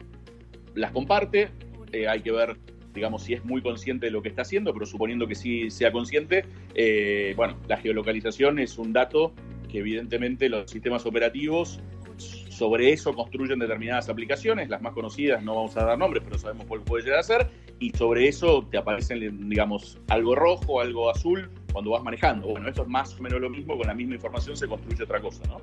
las 0.75 0.93
comparte, 0.93 1.51
eh, 1.93 2.09
hay 2.09 2.21
que 2.21 2.33
ver, 2.33 2.57
digamos, 2.95 3.25
si 3.25 3.35
es 3.35 3.45
muy 3.45 3.63
consciente 3.63 4.07
de 4.07 4.13
lo 4.13 4.23
que 4.23 4.29
está 4.29 4.43
haciendo, 4.43 4.73
pero 4.73 4.87
suponiendo 4.87 5.27
que 5.27 5.35
sí 5.35 5.71
sea 5.71 5.93
consciente, 5.93 6.45
eh, 6.75 7.35
bueno, 7.37 7.57
la 7.69 7.77
geolocalización 7.77 8.59
es 8.59 8.79
un 8.79 8.93
dato 8.93 9.33
que 9.71 9.79
evidentemente 9.79 10.49
los 10.49 10.71
sistemas 10.71 11.07
operativos 11.07 11.81
sobre 12.17 12.93
eso 12.93 13.15
construyen 13.15 13.59
determinadas 13.59 14.09
aplicaciones, 14.09 14.69
las 14.69 14.83
más 14.83 14.93
conocidas, 14.93 15.43
no 15.43 15.57
vamos 15.57 15.77
a 15.77 15.85
dar 15.85 15.99
nombres, 15.99 16.23
pero 16.25 16.39
sabemos 16.39 16.67
cuál 16.67 16.83
puede 16.83 17.05
llegar 17.05 17.19
a 17.19 17.23
ser, 17.23 17.49
y 17.81 17.91
sobre 17.91 18.29
eso 18.29 18.67
te 18.71 18.79
aparecen, 18.79 19.49
digamos, 19.49 19.99
algo 20.09 20.35
rojo, 20.37 20.81
algo 20.81 21.11
azul 21.11 21.51
cuando 21.73 21.91
vas 21.91 22.03
manejando. 22.05 22.49
Bueno, 22.49 22.69
esto 22.69 22.83
es 22.83 22.89
más 22.89 23.19
o 23.19 23.23
menos 23.23 23.41
lo 23.41 23.51
mismo, 23.51 23.77
con 23.77 23.87
la 23.87 23.95
misma 23.95 24.15
información 24.15 24.57
se 24.57 24.69
construye 24.69 25.03
otra 25.03 25.21
cosa, 25.21 25.43
¿no? 25.49 25.61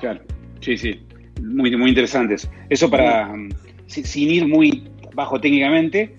Claro. 0.00 0.22
Sí, 0.60 0.78
sí. 0.78 1.02
Muy, 1.42 1.74
muy 1.76 1.90
interesantes. 1.90 2.50
Eso 2.68 2.88
para, 2.88 3.34
sin 3.90 4.30
ir 4.30 4.46
muy 4.46 4.84
bajo 5.14 5.40
técnicamente, 5.40 6.16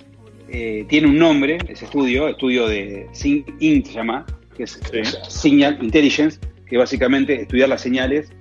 eh, 0.49 0.85
tiene 0.89 1.07
un 1.07 1.17
nombre, 1.17 1.57
ese 1.67 1.85
estudio, 1.85 2.27
estudio 2.27 2.67
de 2.67 3.07
SIGINT 3.13 3.87
se 3.87 3.93
llama, 3.93 4.25
que 4.55 4.63
es 4.63 4.79
Sí. 4.91 5.01
Signal 5.29 5.77
Intelligence, 5.81 6.39
que 6.67 6.77
básicamente 6.77 7.41
estudiar 7.41 7.69
las 7.69 7.81
señales 7.81 8.31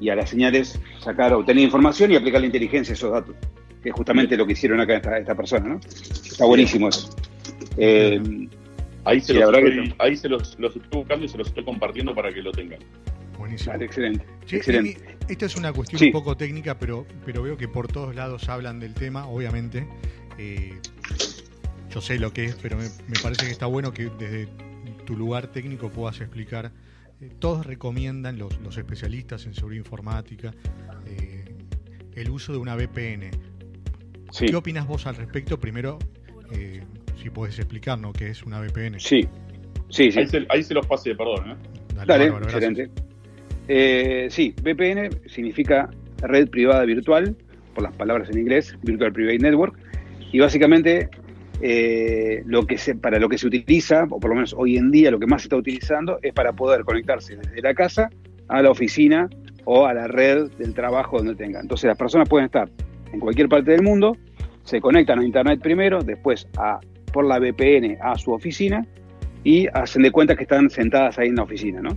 y 0.00 0.08
a 0.08 0.16
las 0.16 0.30
señales 0.30 0.80
sacar, 0.98 1.32
obtener 1.32 1.62
información 1.64 2.10
y 2.10 2.16
aplicar 2.16 2.40
la 2.40 2.46
inteligencia 2.46 2.92
a 2.92 2.96
esos 2.96 3.12
datos, 3.12 3.36
que 3.82 3.90
es 3.90 3.94
justamente 3.94 4.36
lo 4.36 4.46
que 4.46 4.52
hicieron 4.54 4.80
acá 4.80 4.96
esta, 4.96 5.18
esta 5.18 5.34
persona, 5.36 5.68
¿no? 5.68 5.80
Está 5.80 6.44
buenísimo 6.44 6.88
eso. 6.88 7.08
Eh, 7.76 8.20
Ahí 9.04 9.20
se, 9.20 9.34
los, 9.34 9.50
que 9.50 9.94
ahí 9.98 10.16
se 10.16 10.28
los, 10.28 10.56
los 10.60 10.76
estoy 10.76 11.00
buscando 11.00 11.24
y 11.24 11.28
se 11.28 11.36
los 11.36 11.48
estoy 11.48 11.64
compartiendo 11.64 12.14
para 12.14 12.32
que 12.32 12.40
lo 12.40 12.52
tengan. 12.52 12.78
Buenísimo. 13.42 13.72
vale, 13.72 13.84
excelente. 13.86 14.24
Che, 14.46 14.56
excelente. 14.58 14.90
Emi, 15.02 15.16
Esta 15.28 15.46
es 15.46 15.56
una 15.56 15.72
cuestión 15.72 15.98
Sí. 15.98 16.06
un 16.06 16.12
poco 16.12 16.36
técnica, 16.36 16.78
pero, 16.78 17.04
pero 17.24 17.42
veo 17.42 17.56
que 17.56 17.66
por 17.66 17.88
todos 17.88 18.14
lados 18.14 18.48
hablan 18.48 18.78
del 18.78 18.94
tema, 18.94 19.26
obviamente. 19.26 19.86
Eh, 20.38 20.78
yo 21.90 22.00
sé 22.00 22.18
lo 22.20 22.32
que 22.32 22.44
es, 22.44 22.54
pero 22.62 22.76
me, 22.76 22.84
me 22.84 23.18
parece 23.20 23.46
que 23.46 23.50
está 23.52 23.66
bueno 23.66 23.92
que 23.92 24.04
desde 24.18 24.48
tu 25.04 25.16
lugar 25.16 25.48
técnico 25.48 25.90
puedas 25.90 26.20
explicar. 26.20 26.70
Eh, 27.20 27.30
todos 27.40 27.66
recomiendan, 27.66 28.38
los, 28.38 28.60
los 28.60 28.76
especialistas 28.78 29.44
en 29.46 29.54
seguridad 29.54 29.80
informática, 29.84 30.52
eh, 31.06 31.44
el 32.14 32.30
uso 32.30 32.52
de 32.52 32.58
una 32.58 32.76
VPN. 32.76 33.30
Sí, 34.30 34.46
¿Qué 34.46 34.54
opinas 34.56 34.86
vos 34.86 35.06
al 35.06 35.16
respecto? 35.16 35.58
Primero, 35.58 35.98
eh, 36.52 36.82
si 37.20 37.28
puedes 37.30 37.58
explicarnos 37.58 38.12
qué 38.12 38.28
es 38.28 38.44
una 38.44 38.60
VPN. 38.60 39.00
sí, 39.00 39.28
sí, 39.88 40.10
sí. 40.12 40.18
Ahí, 40.20 40.26
se, 40.28 40.46
ahí 40.48 40.62
se 40.62 40.74
los 40.74 40.86
pasé, 40.86 41.14
perdón. 41.14 41.50
¿eh? 41.50 41.56
Dale, 42.06 42.30
bárbaro, 42.30 42.46
gracias. 42.46 42.90
Eh, 43.68 44.28
sí, 44.30 44.54
VPN 44.62 45.28
significa 45.28 45.90
red 46.18 46.48
privada 46.48 46.84
virtual, 46.84 47.36
por 47.74 47.84
las 47.84 47.94
palabras 47.96 48.30
en 48.30 48.38
inglés, 48.38 48.76
Virtual 48.82 49.12
Private 49.12 49.38
Network, 49.38 49.78
y 50.30 50.40
básicamente 50.40 51.08
eh, 51.60 52.42
lo 52.46 52.66
que 52.66 52.76
para 53.00 53.18
lo 53.18 53.28
que 53.28 53.38
se 53.38 53.46
utiliza, 53.46 54.04
o 54.10 54.18
por 54.18 54.30
lo 54.30 54.34
menos 54.36 54.54
hoy 54.56 54.76
en 54.76 54.90
día 54.90 55.10
lo 55.10 55.18
que 55.18 55.26
más 55.26 55.42
se 55.42 55.46
está 55.46 55.56
utilizando, 55.56 56.18
es 56.22 56.32
para 56.32 56.52
poder 56.52 56.84
conectarse 56.84 57.36
desde 57.36 57.62
la 57.62 57.74
casa 57.74 58.10
a 58.48 58.62
la 58.62 58.70
oficina 58.70 59.28
o 59.64 59.86
a 59.86 59.94
la 59.94 60.08
red 60.08 60.50
del 60.58 60.74
trabajo 60.74 61.18
donde 61.18 61.34
tenga. 61.34 61.60
Entonces 61.60 61.86
las 61.88 61.96
personas 61.96 62.28
pueden 62.28 62.46
estar 62.46 62.68
en 63.12 63.20
cualquier 63.20 63.48
parte 63.48 63.70
del 63.70 63.82
mundo, 63.82 64.16
se 64.64 64.80
conectan 64.80 65.20
a 65.20 65.24
Internet 65.24 65.60
primero, 65.62 66.02
después 66.02 66.48
a, 66.58 66.80
por 67.12 67.24
la 67.26 67.38
VPN 67.38 67.98
a 68.00 68.16
su 68.16 68.32
oficina 68.32 68.86
y 69.44 69.66
hacen 69.72 70.02
de 70.02 70.10
cuenta 70.10 70.34
que 70.34 70.42
están 70.42 70.70
sentadas 70.70 71.18
ahí 71.18 71.28
en 71.28 71.36
la 71.36 71.42
oficina, 71.42 71.80
¿no? 71.80 71.96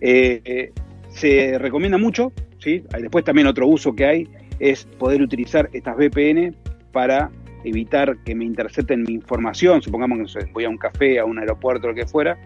Eh, 0.00 0.72
se 1.10 1.58
recomienda 1.58 1.98
mucho, 1.98 2.32
¿sí? 2.58 2.82
Después 3.00 3.24
también 3.24 3.46
otro 3.46 3.66
uso 3.66 3.94
que 3.94 4.04
hay 4.04 4.28
es 4.58 4.84
poder 4.98 5.22
utilizar 5.22 5.68
estas 5.72 5.96
VPN 5.96 6.54
para 6.92 7.30
evitar 7.64 8.16
que 8.24 8.34
me 8.34 8.44
intercepten 8.44 9.02
mi 9.02 9.14
información, 9.14 9.82
supongamos 9.82 10.34
que 10.34 10.44
voy 10.52 10.64
a 10.64 10.68
un 10.68 10.78
café, 10.78 11.18
a 11.18 11.24
un 11.24 11.38
aeropuerto, 11.38 11.88
lo 11.88 11.94
que 11.94 12.06
fuera, 12.06 12.38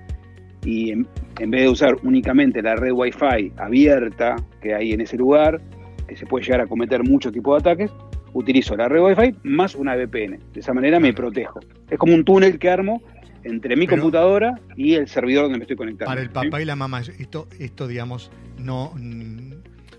y 0.65 0.91
en, 0.91 1.07
en 1.39 1.51
vez 1.51 1.63
de 1.63 1.69
usar 1.69 1.97
únicamente 2.03 2.63
la 2.63 2.77
red 2.77 2.93
Wi-Fi 2.93 3.53
abierta 3.57 4.37
que 4.61 4.75
hay 4.75 4.93
en 4.93 5.01
ese 5.01 5.17
lugar, 5.17 5.61
que 6.07 6.17
se 6.17 6.27
puede 6.27 6.45
llegar 6.45 6.61
a 6.63 6.67
cometer 6.67 7.03
muchos 7.03 7.33
tipos 7.33 7.63
de 7.63 7.71
ataques, 7.71 7.93
utilizo 8.33 8.77
la 8.77 8.89
red 8.89 9.03
Wi-Fi 9.03 9.37
más 9.43 9.75
una 9.75 9.97
VPN. 9.97 10.39
De 10.53 10.61
esa 10.61 10.73
manera 10.73 10.99
me 11.01 11.13
protejo. 11.13 11.61
Es 11.91 11.99
como 11.99 12.15
un 12.15 12.25
túnel 12.25 12.59
que 12.59 12.71
armo 12.71 13.03
entre 13.45 13.77
mi 13.77 13.87
Pero- 13.87 14.03
computadora 14.03 14.61
y 14.77 14.95
el 14.95 15.09
servidor 15.09 15.45
donde 15.45 15.59
me 15.59 15.65
estoy 15.65 15.77
conectando. 15.77 16.09
Para 16.11 16.21
el 16.21 16.29
¿sí? 16.29 16.33
papá 16.35 16.61
y 16.63 16.65
la 16.65 16.77
mamá, 16.77 17.01
esto, 17.01 17.49
esto 17.59 17.87
digamos, 17.87 18.31
no, 18.59 18.93
mm, 18.95 19.53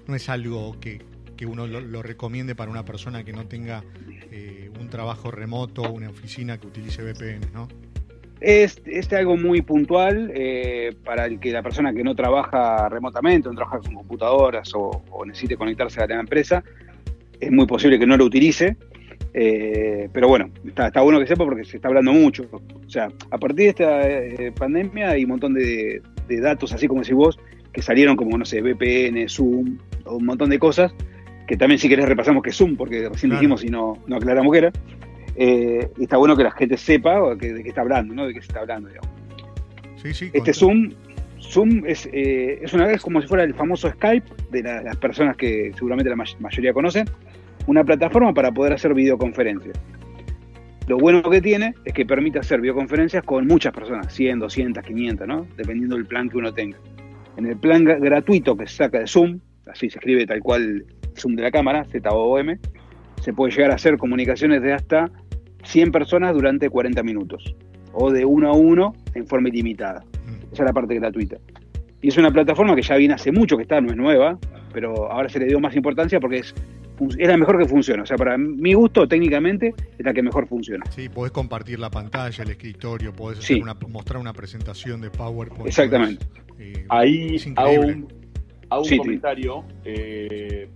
no 0.07 0.15
es 0.15 0.29
algo 0.29 0.79
que, 0.79 1.01
que 1.35 1.45
uno 1.45 1.67
lo, 1.67 1.81
lo 1.81 2.01
recomiende 2.01 2.55
para 2.55 2.71
una 2.71 2.85
persona 2.85 3.23
que 3.23 3.33
no 3.33 3.45
tenga 3.47 3.83
eh, 4.31 4.69
un 4.79 4.89
trabajo 4.89 5.31
remoto, 5.31 5.83
una 5.91 6.09
oficina 6.09 6.57
que 6.57 6.67
utilice 6.67 7.03
VPN, 7.03 7.51
¿no? 7.53 7.67
Es, 8.41 8.81
es 8.85 9.11
algo 9.13 9.37
muy 9.37 9.61
puntual 9.61 10.29
eh, 10.35 10.93
para 11.05 11.27
el 11.27 11.39
que 11.39 11.51
la 11.51 11.63
persona 11.63 11.93
que 11.93 12.03
no 12.03 12.13
trabaja 12.13 12.89
remotamente, 12.89 13.47
no 13.47 13.55
trabaja 13.55 13.79
con 13.79 13.93
computadoras 13.93 14.73
o, 14.75 15.01
o 15.11 15.25
necesite 15.25 15.55
conectarse 15.55 16.01
a 16.01 16.07
la 16.07 16.19
empresa, 16.19 16.61
es 17.39 17.51
muy 17.51 17.65
posible 17.65 17.97
que 17.97 18.05
no 18.05 18.17
lo 18.17 18.25
utilice. 18.25 18.75
Eh, 19.33 20.09
pero 20.13 20.27
bueno, 20.27 20.49
está, 20.65 20.87
está 20.87 21.01
bueno 21.01 21.19
que 21.19 21.27
sepa 21.27 21.43
porque 21.45 21.63
se 21.65 21.77
está 21.77 21.87
hablando 21.87 22.11
mucho. 22.13 22.47
O 22.51 22.89
sea, 22.89 23.09
a 23.31 23.37
partir 23.37 23.57
de 23.65 23.67
esta 23.69 24.09
eh, 24.09 24.51
pandemia 24.57 25.09
hay 25.11 25.23
un 25.23 25.29
montón 25.31 25.53
de, 25.53 26.01
de 26.27 26.39
datos, 26.41 26.71
así 26.73 26.87
como 26.87 27.01
decís 27.01 27.15
vos, 27.15 27.39
que 27.71 27.81
salieron 27.81 28.15
como, 28.15 28.37
no 28.37 28.45
sé, 28.45 28.61
VPN, 28.61 29.27
Zoom, 29.27 29.77
un 30.05 30.25
montón 30.25 30.49
de 30.49 30.59
cosas, 30.59 30.93
que 31.47 31.57
también 31.57 31.79
si 31.79 31.89
querés 31.89 32.05
repasamos 32.07 32.43
que 32.43 32.51
es 32.51 32.55
Zoom, 32.57 32.75
porque 32.77 33.09
recién 33.09 33.29
Claro. 33.31 33.39
dijimos 33.41 33.63
y 33.63 33.67
no, 33.69 33.97
no 34.07 34.15
aclaramos 34.17 34.51
qué 34.51 34.57
era. 34.59 34.71
Eh, 35.35 35.89
y 35.97 36.03
está 36.03 36.17
bueno 36.17 36.37
que 36.37 36.43
la 36.43 36.51
gente 36.51 36.77
sepa 36.77 37.35
que- 37.37 37.53
de 37.53 37.63
qué 37.63 37.69
está 37.69 37.81
hablando, 37.81 38.13
¿no? 38.13 38.27
De 38.27 38.33
qué 38.35 38.41
se 38.41 38.47
está 38.47 38.59
hablando, 38.59 38.87
digamos. 38.89 39.09
Sí, 39.95 40.13
sí. 40.13 40.29
Este 40.31 40.53
Zoom, 40.53 40.91
Zoom 41.39 41.83
es, 41.87 42.07
eh, 42.13 42.59
es 42.61 42.73
una 42.73 42.85
vez 42.85 43.01
como 43.01 43.19
si 43.21 43.27
fuera 43.27 43.43
el 43.43 43.53
famoso 43.55 43.89
Skype 43.89 44.27
de 44.51 44.61
la- 44.61 44.83
las 44.83 44.95
personas 44.97 45.35
que 45.35 45.71
seguramente 45.75 46.09
la 46.09 46.15
may- 46.15 46.35
mayoría 46.39 46.71
conocen, 46.73 47.05
una 47.67 47.83
plataforma 47.83 48.33
para 48.33 48.51
poder 48.51 48.73
hacer 48.73 48.93
videoconferencias. 48.93 49.77
Lo 50.87 50.97
bueno 50.97 51.23
que 51.23 51.41
tiene 51.41 51.73
es 51.85 51.93
que 51.93 52.05
permite 52.05 52.39
hacer 52.39 52.59
videoconferencias 52.59 53.23
con 53.23 53.47
muchas 53.47 53.73
personas, 53.73 54.13
100, 54.13 54.39
200, 54.39 54.83
500, 54.83 55.27
¿no? 55.27 55.47
Dependiendo 55.55 55.95
del 55.95 56.05
plan 56.05 56.29
que 56.29 56.37
uno 56.37 56.53
tenga. 56.53 56.77
En 57.37 57.45
el 57.45 57.55
plan 57.57 57.85
gra- 57.85 57.99
gratuito 57.99 58.57
que 58.57 58.67
se 58.67 58.75
saca 58.75 58.99
de 58.99 59.07
Zoom, 59.07 59.39
así 59.71 59.89
se 59.89 59.97
escribe 59.97 60.25
tal 60.25 60.41
cual 60.41 60.85
Zoom 61.17 61.35
de 61.35 61.43
la 61.43 61.51
cámara, 61.51 61.85
Z-O-O-M, 61.85 62.59
se 63.21 63.33
puede 63.33 63.53
llegar 63.53 63.71
a 63.71 63.75
hacer 63.75 63.97
comunicaciones 63.97 64.61
de 64.61 64.73
hasta 64.73 65.09
100 65.63 65.91
personas 65.93 66.33
durante 66.33 66.69
40 66.69 67.01
minutos, 67.03 67.55
o 67.93 68.11
de 68.11 68.25
uno 68.25 68.49
a 68.49 68.53
uno 68.53 68.93
en 69.15 69.25
forma 69.25 69.47
ilimitada. 69.47 70.03
Mm. 70.27 70.53
Esa 70.53 70.63
es 70.63 70.67
la 70.67 70.73
parte 70.73 70.95
gratuita. 70.95 71.37
Y 72.01 72.09
es 72.09 72.17
una 72.17 72.29
plataforma 72.31 72.75
que 72.75 72.81
ya 72.81 72.97
viene 72.97 73.13
hace 73.13 73.31
mucho 73.31 73.55
que 73.55 73.63
está, 73.63 73.79
no 73.79 73.89
es 73.89 73.95
nueva, 73.95 74.37
pero 74.73 75.09
ahora 75.09 75.29
se 75.29 75.39
le 75.39 75.45
dio 75.45 75.61
más 75.61 75.73
importancia 75.77 76.19
porque 76.19 76.39
es, 76.39 76.53
es 77.17 77.27
la 77.27 77.37
mejor 77.37 77.57
que 77.59 77.65
funciona. 77.65 78.03
O 78.03 78.05
sea, 78.05 78.17
para 78.17 78.37
mi 78.37 78.73
gusto, 78.73 79.07
técnicamente, 79.07 79.73
es 79.97 80.05
la 80.05 80.13
que 80.13 80.21
mejor 80.21 80.47
funciona. 80.47 80.85
Sí, 80.91 81.09
podés 81.09 81.31
compartir 81.31 81.79
la 81.79 81.89
pantalla, 81.89 82.43
el 82.43 82.49
escritorio, 82.51 83.13
podés 83.13 83.39
Sí. 83.39 83.53
hacer 83.53 83.63
una, 83.63 83.73
mostrar 83.89 84.19
una 84.19 84.33
presentación 84.33 85.01
de 85.01 85.09
PowerPoint. 85.09 85.67
Exactamente. 85.67 86.25
podés, 86.25 86.77
eh, 86.77 86.85
Ahí 86.89 87.35
es 87.35 87.47
hago 87.55 87.71
increíble. 87.73 87.93
un, 87.93 88.13
hago 88.69 88.81
un 88.83 88.87
Sí, 88.87 88.97
comentario, 88.97 89.63
eh, 89.85 90.69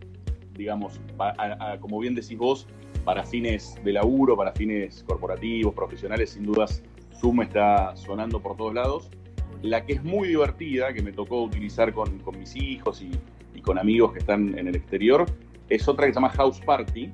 digamos, 0.56 1.00
pa- 1.18 1.34
a- 1.38 1.74
a- 1.74 1.80
como 1.80 2.00
bien 2.00 2.16
decís 2.16 2.38
vos, 2.38 2.68
para 3.06 3.24
fines 3.24 3.76
de 3.84 3.94
laburo, 3.94 4.36
para 4.36 4.52
fines 4.52 5.04
corporativos, 5.08 5.74
profesionales, 5.74 6.32
sin 6.32 6.44
dudas, 6.44 6.84
Zoom 7.20 7.42
está 7.42 7.96
sonando 7.96 8.42
por 8.42 8.58
todos 8.58 8.74
lados. 8.74 9.10
La 9.62 9.86
que 9.86 9.94
es 9.94 10.04
muy 10.04 10.28
divertida, 10.28 10.94
que 10.94 11.02
me 11.02 11.12
tocó 11.12 11.42
utilizar 11.44 11.94
con, 11.94 12.20
con 12.20 12.38
mis 12.38 12.56
hijos 12.56 13.02
y, 13.02 13.10
y 13.58 13.62
con 13.62 13.80
amigos 13.80 14.14
que 14.14 14.20
están 14.20 14.58
en 14.58 14.68
el 14.68 14.76
exterior, 14.76 15.26
es 15.70 15.88
otra 15.88 16.06
que 16.06 16.12
se 16.14 16.16
llama 16.16 16.30
House 16.30 16.60
Party. 16.62 17.12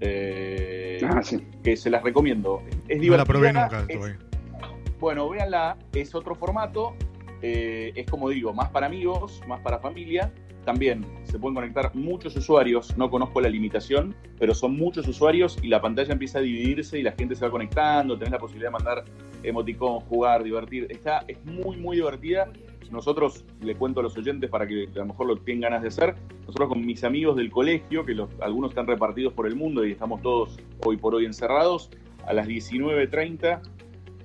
eh, 0.00 1.00
Ah, 1.08 1.22
sí. 1.22 1.38
que 1.62 1.76
se 1.76 1.88
las 1.90 2.02
recomiendo. 2.02 2.62
Es 2.88 2.96
no 2.96 3.02
divertida. 3.02 3.16
la 3.16 3.24
probé 3.24 3.52
nunca 3.52 3.84
es- 3.88 4.16
bueno, 5.00 5.28
véanla, 5.28 5.76
es 5.94 6.14
otro 6.14 6.34
formato, 6.34 6.94
eh, 7.42 7.92
es 7.94 8.06
como 8.06 8.28
digo, 8.30 8.52
más 8.52 8.68
para 8.70 8.86
amigos, 8.86 9.40
más 9.46 9.60
para 9.60 9.78
familia. 9.78 10.32
También 10.64 11.06
se 11.24 11.38
pueden 11.38 11.54
conectar 11.54 11.94
muchos 11.94 12.34
usuarios, 12.36 12.96
no 12.98 13.08
conozco 13.08 13.40
la 13.40 13.48
limitación, 13.48 14.14
pero 14.38 14.52
son 14.54 14.76
muchos 14.76 15.06
usuarios 15.06 15.56
y 15.62 15.68
la 15.68 15.80
pantalla 15.80 16.12
empieza 16.12 16.40
a 16.40 16.42
dividirse 16.42 16.98
y 16.98 17.02
la 17.02 17.12
gente 17.12 17.36
se 17.36 17.44
va 17.44 17.50
conectando, 17.52 18.18
tenés 18.18 18.32
la 18.32 18.38
posibilidad 18.38 18.68
de 18.68 18.72
mandar 18.72 19.04
emoticón, 19.44 20.00
jugar, 20.00 20.42
divertir. 20.42 20.88
Está, 20.90 21.24
es 21.28 21.42
muy, 21.44 21.76
muy 21.76 21.96
divertida. 21.96 22.50
Nosotros, 22.90 23.44
le 23.60 23.74
cuento 23.76 24.00
a 24.00 24.02
los 24.02 24.16
oyentes 24.16 24.48
para 24.50 24.66
que 24.66 24.88
a 24.94 24.98
lo 24.98 25.06
mejor 25.06 25.26
lo 25.26 25.36
tengan 25.36 25.70
ganas 25.72 25.82
de 25.82 25.88
hacer, 25.88 26.14
nosotros 26.46 26.68
con 26.68 26.84
mis 26.84 27.02
amigos 27.04 27.36
del 27.36 27.50
colegio, 27.50 28.04
que 28.04 28.14
los, 28.14 28.30
algunos 28.40 28.70
están 28.70 28.86
repartidos 28.86 29.32
por 29.32 29.46
el 29.46 29.56
mundo 29.56 29.84
y 29.84 29.92
estamos 29.92 30.22
todos 30.22 30.56
hoy 30.84 30.96
por 30.96 31.14
hoy 31.14 31.24
encerrados, 31.26 31.90
a 32.26 32.32
las 32.32 32.46
19.30 32.48 33.60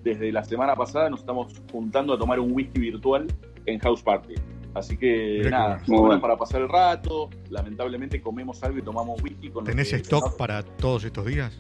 desde 0.04 0.32
la 0.32 0.44
semana 0.44 0.76
pasada 0.76 1.10
nos 1.10 1.20
estamos 1.20 1.62
juntando 1.72 2.14
a 2.14 2.18
tomar 2.18 2.40
un 2.40 2.52
whisky 2.54 2.80
virtual 2.80 3.28
en 3.66 3.80
House 3.80 4.02
Party. 4.02 4.34
Así 4.74 4.98
que 4.98 5.42
Mirá 5.44 5.50
nada, 5.50 5.68
bueno. 5.68 5.84
Muy 5.88 5.96
bueno 5.98 6.08
bueno. 6.08 6.22
para 6.22 6.38
pasar 6.38 6.62
el 6.62 6.70
rato. 6.70 7.30
Lamentablemente 7.50 8.22
comemos 8.22 8.64
algo 8.64 8.80
y 8.80 8.82
tomamos 8.82 9.22
whisky 9.22 9.50
con 9.50 9.66
¿Tenés 9.66 9.90
que- 9.90 9.98
stock 9.98 10.38
para 10.38 10.64
todos 10.64 11.04
estos 11.04 11.26
días? 11.26 11.60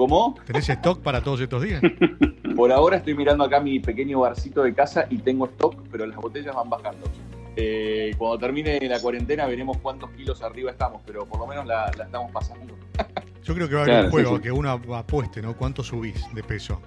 ¿Cómo? 0.00 0.34
¿Tenés 0.46 0.66
stock 0.66 1.02
para 1.02 1.22
todos 1.22 1.42
estos 1.42 1.62
días? 1.62 1.82
Por 2.56 2.72
ahora 2.72 2.96
estoy 2.96 3.12
mirando 3.14 3.44
acá 3.44 3.60
mi 3.60 3.80
pequeño 3.80 4.20
barcito 4.20 4.62
de 4.62 4.72
casa 4.72 5.04
y 5.10 5.18
tengo 5.18 5.44
stock, 5.44 5.76
pero 5.92 6.06
las 6.06 6.16
botellas 6.16 6.54
van 6.54 6.70
bajando. 6.70 7.06
Eh, 7.54 8.14
cuando 8.16 8.38
termine 8.38 8.80
la 8.88 8.98
cuarentena 8.98 9.44
veremos 9.44 9.76
cuántos 9.76 10.08
kilos 10.12 10.40
arriba 10.40 10.70
estamos, 10.70 11.02
pero 11.04 11.26
por 11.26 11.40
lo 11.40 11.46
menos 11.46 11.66
la, 11.66 11.90
la 11.98 12.04
estamos 12.04 12.32
pasando. 12.32 12.74
Yo 13.44 13.54
creo 13.54 13.68
que 13.68 13.74
va 13.74 13.80
a 13.80 13.84
haber 13.84 13.94
Claro, 13.94 14.06
un 14.06 14.10
juego 14.10 14.36
sí. 14.36 14.42
que 14.42 14.52
uno 14.52 14.70
apueste, 14.96 15.42
¿no? 15.42 15.54
¿Cuánto 15.54 15.82
subís 15.84 16.24
de 16.34 16.42
peso? 16.44 16.80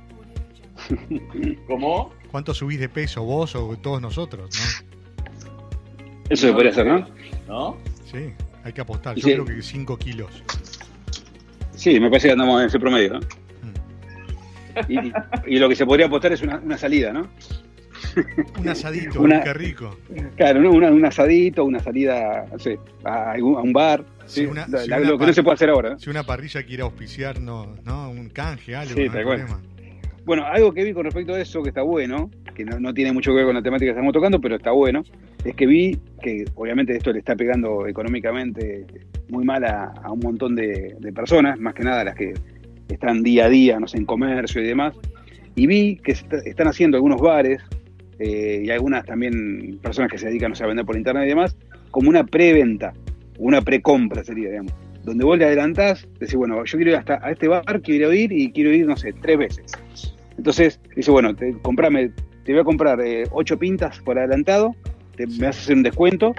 ¿Cómo? 1.67 2.13
¿Cuánto 2.31 2.55
subís 2.55 2.79
de 2.79 2.89
peso 2.89 3.21
vos 3.23 3.55
o 3.55 3.77
todos 3.77 4.01
nosotros, 4.01 4.49
no? 4.57 5.53
Eso 6.29 6.47
se 6.47 6.51
podría 6.53 6.71
hacer, 6.71 6.87
¿no? 6.87 7.05
¿No? 7.47 7.77
Sí, 8.11 8.33
hay 8.63 8.73
que 8.73 8.81
apostar. 8.81 9.15
Yo 9.17 9.27
sí. 9.27 9.33
creo 9.33 9.45
que 9.45 9.61
5 9.61 9.97
kilos. 9.97 10.43
Sí, 11.75 11.99
me 11.99 12.09
parece 12.09 12.27
que 12.27 12.33
andamos 12.33 12.61
en 12.61 12.67
ese 12.67 12.79
promedio, 12.79 13.13
¿no? 13.13 13.19
Mm. 13.19 14.91
Y, 14.91 15.55
y 15.55 15.59
lo 15.59 15.69
que 15.69 15.75
se 15.75 15.85
podría 15.85 16.05
apostar 16.07 16.31
es 16.33 16.41
una, 16.41 16.57
una 16.57 16.77
salida, 16.77 17.13
¿no? 17.13 17.27
Un 18.59 18.67
asadito, 18.69 19.21
Una- 19.21 19.41
qué 19.41 19.53
rico. 19.53 19.97
Claro, 20.35 20.61
¿no? 20.61 20.71
Una- 20.71 20.91
un 20.91 21.05
asadito, 21.05 21.63
una 21.63 21.79
salida, 21.79 22.45
no 22.51 22.59
sé, 22.59 22.77
a, 23.05 23.33
a 23.33 23.37
un 23.37 23.73
bar. 23.73 24.03
Sí, 24.25 24.41
¿sí? 24.41 24.45
una- 24.45 24.67
La- 24.67 24.85
la- 24.85 24.99
lo 24.99 25.17
que 25.17 25.25
no 25.27 25.33
se 25.33 25.41
puede 25.43 25.55
hacer 25.55 25.69
ahora. 25.69 25.91
¿no? 25.91 25.99
Si 25.99 26.09
una 26.09 26.23
parrilla 26.23 26.63
quiere 26.63 26.83
auspiciar, 26.83 27.39
no, 27.39 27.75
no 27.85 28.09
un 28.09 28.29
canje, 28.29 28.75
algo, 28.75 28.93
Sí, 28.95 29.07
no 29.09 29.17
hay 29.17 29.23
cual. 29.23 29.45
Bueno, 30.25 30.45
algo 30.45 30.73
que 30.73 30.85
vi 30.85 30.93
con 30.93 31.03
respecto 31.03 31.33
a 31.33 31.41
eso 31.41 31.61
que 31.61 31.69
está 31.69 31.81
bueno, 31.81 32.31
que 32.55 32.63
no, 32.63 32.93
tiene 32.93 33.11
mucho 33.11 33.31
que 33.31 33.37
ver 33.37 33.45
con 33.45 33.55
la 33.55 33.61
temática 33.61 33.87
que 33.87 33.91
estamos 33.91 34.13
tocando, 34.13 34.39
pero 34.39 34.55
está 34.55 34.71
bueno, 34.71 35.03
es 35.43 35.53
que 35.53 35.65
vi 35.65 35.99
que 36.21 36.45
obviamente 36.55 36.95
esto 36.95 37.11
le 37.11 37.19
está 37.19 37.35
pegando 37.35 37.87
económicamente 37.87 38.85
muy 39.27 39.43
mal 39.43 39.65
a, 39.65 39.93
un 40.09 40.19
montón 40.19 40.55
de, 40.55 40.95
personas, 41.13 41.59
más 41.59 41.73
que 41.73 41.83
nada 41.83 42.05
las 42.05 42.15
que 42.15 42.33
están 42.87 43.21
día 43.21 43.45
a 43.45 43.49
día, 43.49 43.79
no 43.79 43.87
sé, 43.87 43.97
en 43.97 44.05
comercio 44.05 44.61
y 44.61 44.67
demás, 44.67 44.95
y 45.55 45.67
vi 45.67 45.97
que 45.97 46.13
están 46.13 46.67
haciendo 46.67 46.95
algunos 46.95 47.19
bares 47.19 47.61
eh, 48.19 48.61
y 48.63 48.69
algunas 48.69 49.05
también 49.05 49.77
personas 49.81 50.09
que 50.09 50.17
se 50.17 50.27
dedican 50.27 50.53
a 50.57 50.67
vender 50.67 50.85
por 50.85 50.95
internet 50.95 51.25
y 51.25 51.29
demás, 51.29 51.57
como 51.91 52.09
una 52.09 52.23
preventa, 52.23 52.93
una 53.39 53.61
precompra 53.61 54.23
sería, 54.23 54.49
digamos 54.49 54.73
donde 55.03 55.25
vos 55.25 55.37
le 55.37 55.45
adelantás, 55.45 56.07
decís, 56.19 56.35
bueno, 56.35 56.63
yo 56.63 56.77
quiero 56.77 56.91
ir 56.91 56.97
hasta 56.97 57.19
a 57.21 57.31
este 57.31 57.47
bar, 57.47 57.81
quiero 57.81 58.13
ir 58.13 58.31
y 58.31 58.51
quiero 58.51 58.71
ir, 58.71 58.85
no 58.85 58.95
sé, 58.95 59.13
tres 59.13 59.37
veces. 59.37 59.73
Entonces, 60.37 60.79
dice, 60.95 61.11
bueno, 61.11 61.35
te, 61.35 61.53
comprame, 61.61 62.11
te 62.43 62.51
voy 62.51 62.61
a 62.61 62.63
comprar 62.63 62.99
eh, 63.01 63.23
ocho 63.31 63.57
pintas 63.57 63.99
por 63.99 64.17
adelantado, 64.17 64.75
te, 65.15 65.27
me 65.27 65.47
vas 65.47 65.57
a 65.57 65.61
hacer 65.61 65.75
un 65.77 65.83
descuento 65.83 66.33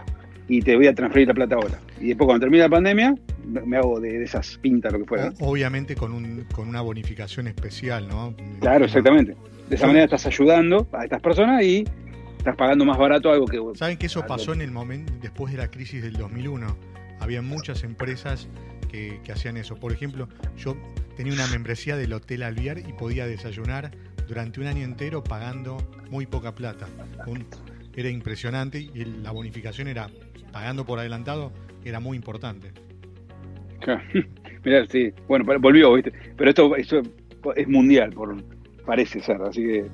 y 0.48 0.60
te 0.60 0.76
voy 0.76 0.86
a 0.86 0.94
transferir 0.94 1.28
la 1.28 1.34
plata 1.34 1.54
ahora. 1.56 1.78
Y 2.00 2.08
después 2.08 2.26
cuando 2.26 2.44
termine 2.44 2.64
la 2.64 2.68
pandemia, 2.68 3.14
me 3.46 3.76
hago 3.76 4.00
de, 4.00 4.22
esas 4.22 4.58
pintas, 4.58 4.92
lo 4.92 5.00
que 5.00 5.04
fuera. 5.04 5.32
Obviamente 5.40 5.94
con, 5.94 6.12
un, 6.12 6.44
con 6.52 6.68
una 6.68 6.80
bonificación 6.80 7.46
especial, 7.46 8.08
¿no? 8.08 8.34
Claro, 8.60 8.84
exactamente. 8.84 9.36
De 9.68 9.76
esa 9.76 9.86
manera 9.86 10.04
estás 10.04 10.26
ayudando 10.26 10.86
a 10.92 11.04
estas 11.04 11.22
personas 11.22 11.62
y 11.62 11.84
estás 12.36 12.56
pagando 12.56 12.84
más 12.84 12.98
barato 12.98 13.30
algo 13.30 13.46
que... 13.46 13.58
¿Saben 13.74 13.96
que 13.96 14.06
eso 14.06 14.24
pasó 14.26 14.52
en 14.52 14.60
el 14.60 14.70
momento, 14.70 15.12
después 15.22 15.52
de 15.52 15.58
la 15.58 15.70
crisis 15.70 16.02
del 16.02 16.14
2001? 16.14 16.93
Había 17.20 17.42
muchas 17.42 17.84
empresas 17.84 18.48
que, 18.90 19.32
hacían 19.32 19.56
eso. 19.56 19.76
Por 19.76 19.92
ejemplo, 19.92 20.28
yo 20.56 20.76
tenía 21.16 21.32
una 21.32 21.46
membresía 21.48 21.96
del 21.96 22.12
Hotel 22.12 22.42
Alviar 22.42 22.78
y 22.78 22.92
podía 22.92 23.26
desayunar 23.26 23.90
durante 24.28 24.60
un 24.60 24.66
año 24.66 24.84
entero 24.84 25.22
pagando 25.24 25.78
muy 26.10 26.26
poca 26.26 26.54
plata. 26.54 26.86
era 27.96 28.08
impresionante 28.08 28.78
y 28.78 29.04
la 29.04 29.32
bonificación 29.32 29.88
era 29.88 30.08
pagando 30.52 30.84
por 30.84 30.98
adelantado, 30.98 31.52
era 31.84 31.98
muy 31.98 32.16
importante. 32.16 32.72
Mirá, 34.64 34.86
sí, 34.86 35.12
bueno, 35.26 35.44
volvió, 35.60 35.92
¿viste? 35.94 36.12
Pero 36.36 36.50
esto, 36.76 36.76
es 37.56 37.68
mundial, 37.68 38.12
por, 38.12 38.36
parece 38.86 39.20
ser, 39.20 39.42
así 39.42 39.62
que. 39.62 39.86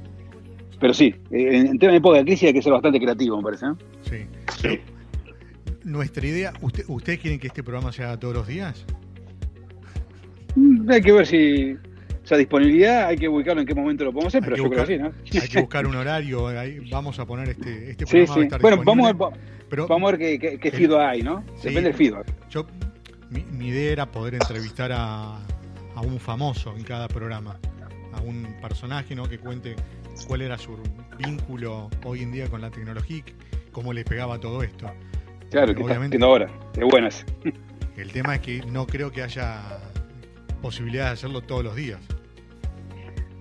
Pero 0.79 0.95
sí, 0.95 1.14
en, 1.31 1.79
tema 1.79 1.93
de 1.93 1.99
época 1.99 2.18
de 2.18 2.25
crisis 2.25 2.49
hay 2.49 2.55
que 2.55 2.62
ser 2.62 2.73
bastante 2.73 3.01
creativo, 3.01 3.37
me 3.39 3.43
parece. 3.43 3.66
Sí. 4.03 4.27
sí 4.59 4.81
nuestra 5.85 6.26
idea, 6.26 6.53
¿usted, 6.61 6.85
¿ustedes 6.89 7.18
quieren 7.20 7.39
que 7.39 7.47
este 7.49 7.62
programa 7.62 7.93
se 7.93 8.05
haga 8.05 8.18
todos 8.18 8.35
los 8.35 8.47
días? 8.47 8.85
Mm, 10.55 10.91
hay 10.91 11.01
que 11.01 11.12
ver 11.12 11.26
si 11.26 11.76
esa 12.24 12.37
disponibilidad, 12.37 13.07
hay 13.07 13.16
que 13.16 13.28
ubicarlo 13.28 13.61
en 13.61 13.66
qué 13.66 13.74
momento 13.74 14.05
lo 14.05 14.12
podemos 14.12 14.35
hacer, 14.35 14.43
pero 14.45 14.57
yo 14.57 14.70
creo 14.70 14.85
que 14.85 14.97
sí, 14.97 15.03
¿no? 15.03 15.12
Hay 15.41 15.49
que 15.49 15.61
buscar 15.61 15.87
un 15.87 15.97
horario, 15.97 16.49
vamos 16.91 17.18
a 17.18 17.26
poner 17.26 17.49
este, 17.49 17.91
este 17.91 18.07
programa. 18.07 18.35
Sí, 18.35 18.49
sí. 18.51 18.57
bueno, 18.61 18.83
vamos 18.85 19.09
a 19.09 19.12
ver, 19.12 19.41
pero, 19.68 19.89
vamos 19.89 20.09
a 20.12 20.16
ver 20.16 20.39
qué, 20.39 20.59
qué, 20.59 20.70
feedback 20.70 21.01
hay, 21.01 21.22
¿no? 21.22 21.45
Depende 21.57 21.83
del 21.83 21.95
feedback. 21.95 22.26
Yo, 22.49 22.66
mi, 23.31 23.68
idea 23.68 23.93
era 23.93 24.11
poder 24.11 24.35
entrevistar 24.35 24.93
a, 24.93 25.39
a 25.95 26.01
un 26.03 26.18
famoso 26.18 26.74
en 26.76 26.83
cada 26.83 27.09
programa, 27.09 27.59
a 28.12 28.20
un 28.20 28.47
personaje 28.61 29.14
¿no? 29.14 29.28
que 29.28 29.39
cuente 29.39 29.76
cuál 30.26 30.43
era 30.43 30.59
su 30.59 30.76
vínculo 31.18 31.89
hoy 32.05 32.22
en 32.22 32.33
día 32.33 32.49
con 32.49 32.61
la 32.61 32.70
tecnología, 32.70 33.22
cómo 33.72 33.93
le 33.93 34.05
pegaba 34.05 34.39
todo 34.39 34.62
esto. 34.62 34.87
Claro, 35.51 35.74
que 35.74 35.82
Obviamente, 35.82 36.16
está 36.16 36.26
ahora, 36.26 36.48
de 36.74 36.84
buenas. 36.84 37.24
El 37.96 38.12
tema 38.12 38.36
es 38.36 38.40
que 38.40 38.62
no 38.66 38.86
creo 38.86 39.11
que 39.11 39.22
haya 39.22 39.61
posibilidad 40.62 41.07
de 41.07 41.11
hacerlo 41.12 41.40
todos 41.40 41.64
los 41.64 41.74
días. 41.74 42.01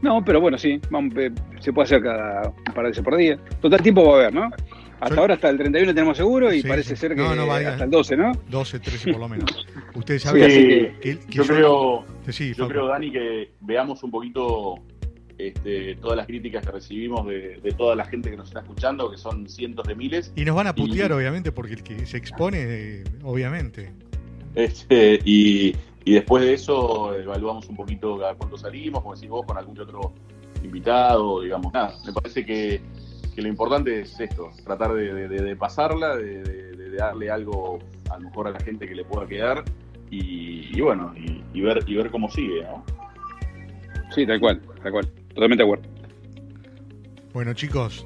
No, 0.02 0.24
pero 0.24 0.40
bueno, 0.42 0.58
sí, 0.58 0.80
eh, 0.92 1.32
se 1.60 1.74
puede 1.74 1.86
hacer 1.86 2.02
cada 2.02 2.50
un 2.50 2.74
par 2.74 2.84
de 2.86 2.90
veces 2.90 3.04
por 3.04 3.16
día. 3.18 3.38
Total 3.62 3.82
tiempo 3.82 4.04
va 4.06 4.14
a 4.14 4.20
haber, 4.22 4.34
¿no? 4.34 4.50
Hasta 5.02 5.20
ahora, 5.20 5.36
hasta 5.36 5.50
el 5.50 5.58
31 5.58 5.94
tenemos 5.94 6.18
seguro 6.18 6.54
y 6.54 6.62
parece 6.62 6.96
ser 6.96 7.16
que 7.16 7.22
hasta 7.22 7.84
el 7.84 7.90
12, 7.90 8.18
¿no? 8.18 8.32
12, 8.50 8.80
13 8.80 9.12
por 9.12 9.22
lo 9.22 9.30
menos. 9.30 9.68
Ustedes 9.96 10.24
saben 10.24 10.50
que, 10.50 11.20
yo, 11.30 11.46
creo, 11.46 12.06
yo 12.28 12.68
creo, 12.68 12.88
Dani, 12.88 13.12
que 13.12 13.52
veamos 13.62 14.04
un 14.04 14.12
poquito 14.12 14.76
este, 15.40 15.96
todas 15.96 16.18
las 16.18 16.28
críticas 16.28 16.66
que 16.66 16.72
recibimos 16.72 17.26
de, 17.26 17.74
toda 17.78 17.96
la 17.96 18.04
gente 18.04 18.30
que 18.30 18.36
nos 18.36 18.50
está 18.50 18.60
escuchando, 18.60 19.10
que 19.10 19.18
son 19.18 19.48
cientos 19.48 19.88
de 19.88 19.96
miles. 19.96 20.34
Y 20.36 20.44
nos 20.44 20.54
van 20.54 20.68
a 20.68 20.76
putear, 20.76 21.14
obviamente, 21.14 21.54
porque 21.54 21.76
el 21.76 21.84
que 21.84 22.06
se 22.06 22.18
expone, 22.18 23.04
obviamente. 23.24 23.94
Este, 24.54 25.20
y, 25.24 25.74
después 26.06 26.44
de 26.44 26.54
eso 26.54 27.16
evaluamos 27.16 27.70
un 27.70 27.78
poquito 27.78 28.26
a 28.26 28.36
cuánto 28.36 28.58
salimos, 28.58 29.02
como 29.02 29.16
decís 29.16 29.30
vos, 29.30 29.46
con 29.46 29.58
algún 29.58 29.80
otro 29.80 30.14
invitado, 30.62 31.42
digamos. 31.42 31.72
Nada, 31.72 31.94
me 32.06 32.12
parece 32.12 32.46
que, 32.46 32.82
lo 33.38 33.48
importante 33.48 34.02
es 34.02 34.20
esto, 34.20 34.52
tratar 34.66 34.94
de, 34.94 35.56
pasarla, 35.56 36.18
de, 36.18 36.92
darle 36.98 37.32
algo 37.32 37.80
a 38.10 38.20
lo 38.20 38.26
mejor 38.26 38.48
a 38.50 38.52
la 38.52 38.60
gente 38.60 38.86
que 38.86 38.94
le 38.94 39.06
pueda 39.06 39.26
quedar 39.26 39.64
y, 40.12 40.82
bueno, 40.82 41.14
y, 41.54 41.62
ver, 41.62 41.82
y 41.88 41.96
ver 41.96 42.12
cómo 42.12 42.30
sigue, 42.30 42.64
¿no? 42.64 42.84
Sí, 44.14 44.26
tal 44.28 44.42
cual, 44.42 44.60
tal 44.84 44.92
cual. 44.92 45.10
Totalmente 45.40 45.64
de 45.64 45.70
acuerdo. 45.72 45.90
Bueno, 47.32 47.54
chicos, 47.54 48.06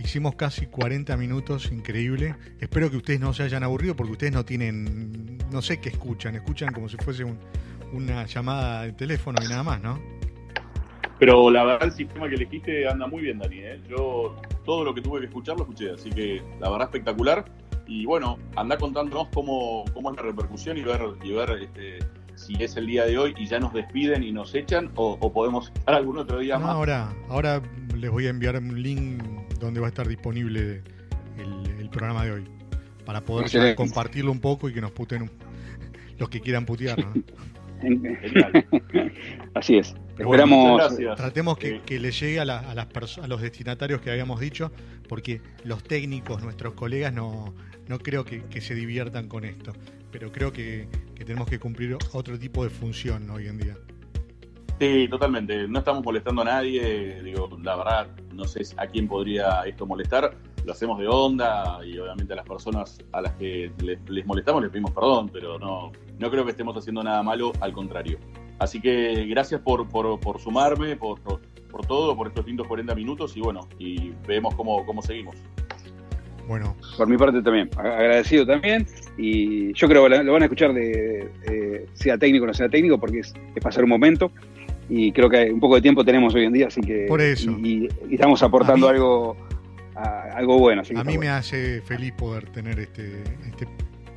hicimos 0.00 0.34
casi 0.34 0.66
40 0.66 1.16
minutos, 1.16 1.70
increíble. 1.70 2.34
Espero 2.58 2.90
que 2.90 2.96
ustedes 2.96 3.20
no 3.20 3.32
se 3.32 3.44
hayan 3.44 3.62
aburrido 3.62 3.94
porque 3.94 4.10
ustedes 4.10 4.32
no 4.32 4.44
tienen, 4.44 5.38
no 5.52 5.62
sé 5.62 5.80
qué 5.80 5.90
escuchan, 5.90 6.34
escuchan 6.34 6.72
como 6.72 6.88
si 6.88 6.96
fuese 6.96 7.24
una 7.92 8.26
llamada 8.26 8.82
de 8.82 8.94
teléfono 8.94 9.38
y 9.44 9.48
nada 9.48 9.62
más, 9.62 9.80
¿no? 9.80 10.00
Pero 11.20 11.50
la 11.50 11.62
verdad 11.62 11.84
el 11.84 11.92
sistema 11.92 12.28
que 12.28 12.34
elegiste 12.34 12.88
anda 12.88 13.06
muy 13.06 13.22
bien, 13.22 13.38
Dani. 13.38 13.58
¿eh? 13.60 13.80
Yo 13.88 14.34
todo 14.64 14.82
lo 14.82 14.92
que 14.92 15.02
tuve 15.02 15.20
que 15.20 15.26
escuchar 15.26 15.56
lo 15.56 15.62
escuché, 15.62 15.92
así 15.92 16.10
que 16.10 16.42
la 16.58 16.68
verdad 16.68 16.88
espectacular. 16.88 17.44
Y 17.86 18.06
bueno, 18.06 18.38
anda 18.56 18.76
contándonos 18.76 19.28
cómo, 19.28 19.84
cómo 19.94 20.10
es 20.10 20.16
la 20.16 20.22
repercusión 20.24 20.76
y 20.78 20.82
ver, 20.82 21.00
y 21.22 21.30
ver 21.30 21.50
este, 21.62 21.98
si 22.36 22.54
es 22.62 22.76
el 22.76 22.86
día 22.86 23.04
de 23.04 23.18
hoy 23.18 23.34
y 23.36 23.46
ya 23.46 23.58
nos 23.58 23.72
despiden 23.72 24.22
y 24.22 24.30
nos 24.30 24.54
echan 24.54 24.92
o, 24.94 25.32
podemos 25.32 25.72
estar 25.74 25.94
algún 25.94 26.18
otro 26.18 26.38
día 26.38 26.58
más. 26.58 26.70
Ahora, 26.70 27.12
ahora 27.28 27.62
les 27.96 28.10
voy 28.10 28.26
a 28.26 28.30
enviar 28.30 28.56
un 28.56 28.80
link 28.80 29.22
donde 29.58 29.80
va 29.80 29.86
a 29.86 29.88
estar 29.88 30.06
disponible 30.06 30.82
el, 31.38 31.88
programa 31.90 32.24
de 32.26 32.32
hoy 32.32 32.44
para 33.06 33.22
poder 33.22 33.74
compartirlo 33.74 34.30
un 34.30 34.40
poco 34.40 34.68
y 34.68 34.74
que 34.74 34.82
nos 34.82 34.90
puten 34.90 35.30
los 36.18 36.28
que 36.28 36.40
quieran 36.40 36.66
putear. 36.66 36.98
Así 39.54 39.78
es. 39.78 39.94
Esperamos. 40.18 40.94
Tratemos 41.16 41.56
que, 41.56 41.80
que, 41.82 41.98
le 41.98 42.10
llegue 42.10 42.38
a, 42.38 42.42
a, 42.42 42.74
las 42.74 43.18
a 43.18 43.26
los 43.26 43.40
destinatarios 43.40 44.02
que 44.02 44.10
habíamos 44.10 44.40
dicho, 44.40 44.72
porque 45.08 45.40
los 45.64 45.82
técnicos, 45.84 46.42
nuestros 46.42 46.74
colegas, 46.74 47.14
no, 47.14 47.54
no 47.88 47.98
creo 47.98 48.26
que, 48.26 48.42
que 48.44 48.60
se 48.60 48.74
diviertan 48.74 49.26
con 49.26 49.46
esto 49.46 49.72
pero 50.18 50.32
creo 50.32 50.50
que, 50.50 50.88
tenemos 51.24 51.48
que 51.48 51.58
cumplir 51.58 51.96
otro 52.12 52.38
tipo 52.38 52.64
de 52.64 52.70
función 52.70 53.28
hoy 53.30 53.46
en 53.46 53.58
día. 53.58 53.76
Sí, 54.78 55.08
totalmente. 55.08 55.66
No 55.66 55.78
estamos 55.78 56.04
molestando 56.04 56.42
a 56.42 56.44
nadie. 56.44 57.22
Digo, 57.22 57.48
la 57.62 57.76
verdad, 57.76 58.08
no 58.34 58.44
sé 58.44 58.62
a 58.76 58.86
quién 58.86 59.08
podría 59.08 59.62
esto 59.62 59.86
molestar. 59.86 60.36
Lo 60.64 60.72
hacemos 60.72 60.98
de 60.98 61.08
onda 61.08 61.78
y 61.84 61.96
obviamente 61.98 62.32
a 62.34 62.36
las 62.36 62.46
personas 62.46 62.98
a 63.12 63.20
las 63.22 63.32
que 63.34 63.72
les, 63.78 64.26
molestamos 64.26 64.62
les 64.62 64.70
pedimos 64.70 64.90
perdón, 64.90 65.30
pero 65.32 65.58
no, 65.58 65.92
no 66.18 66.30
creo 66.30 66.44
que 66.44 66.50
estemos 66.50 66.76
haciendo 66.76 67.02
nada 67.02 67.22
malo, 67.22 67.52
al 67.60 67.72
contrario. 67.72 68.18
Así 68.58 68.80
que 68.80 69.26
gracias 69.26 69.60
por, 69.60 69.88
por, 69.88 70.40
sumarme, 70.40 70.96
por, 70.96 71.20
por, 71.20 71.86
todo, 71.86 72.16
por 72.16 72.26
estos 72.26 72.46
lindos 72.46 72.66
40 72.66 72.94
minutos 72.94 73.36
y 73.36 73.40
bueno, 73.40 73.68
y 73.78 74.10
vemos 74.26 74.54
cómo, 74.54 74.84
cómo 74.84 75.02
seguimos. 75.02 75.36
Bueno. 76.46 76.76
Por 76.96 77.08
mi 77.08 77.16
parte 77.16 77.42
también, 77.42 77.68
agradecido 77.76 78.46
también. 78.46 78.86
Y 79.18 79.72
yo 79.72 79.88
creo 79.88 80.08
que 80.08 80.22
lo 80.22 80.32
van 80.32 80.42
a 80.42 80.44
escuchar 80.46 80.72
de, 80.72 81.86
sea 81.94 82.18
técnico 82.18 82.44
o 82.44 82.46
no 82.46 82.54
sea 82.54 82.68
técnico, 82.68 82.98
porque 82.98 83.20
es, 83.20 83.34
pasar 83.60 83.84
un 83.84 83.90
momento. 83.90 84.30
Y 84.88 85.10
creo 85.12 85.28
que 85.28 85.50
un 85.50 85.58
poco 85.58 85.74
de 85.74 85.82
tiempo 85.82 86.04
tenemos 86.04 86.34
hoy 86.34 86.44
en 86.44 86.52
día, 86.52 86.68
así 86.68 86.80
que. 86.80 87.06
Por 87.08 87.20
eso. 87.20 87.50
Y, 87.52 87.88
estamos 88.10 88.42
aportando 88.42 88.88
algo, 88.88 89.36
algo 89.94 90.58
bueno. 90.58 90.82
a 90.94 91.04
mí 91.04 91.18
me 91.18 91.28
hace 91.28 91.80
feliz 91.82 92.12
poder 92.12 92.48
tener 92.50 92.78
este, 92.78 93.22
este 93.48 93.66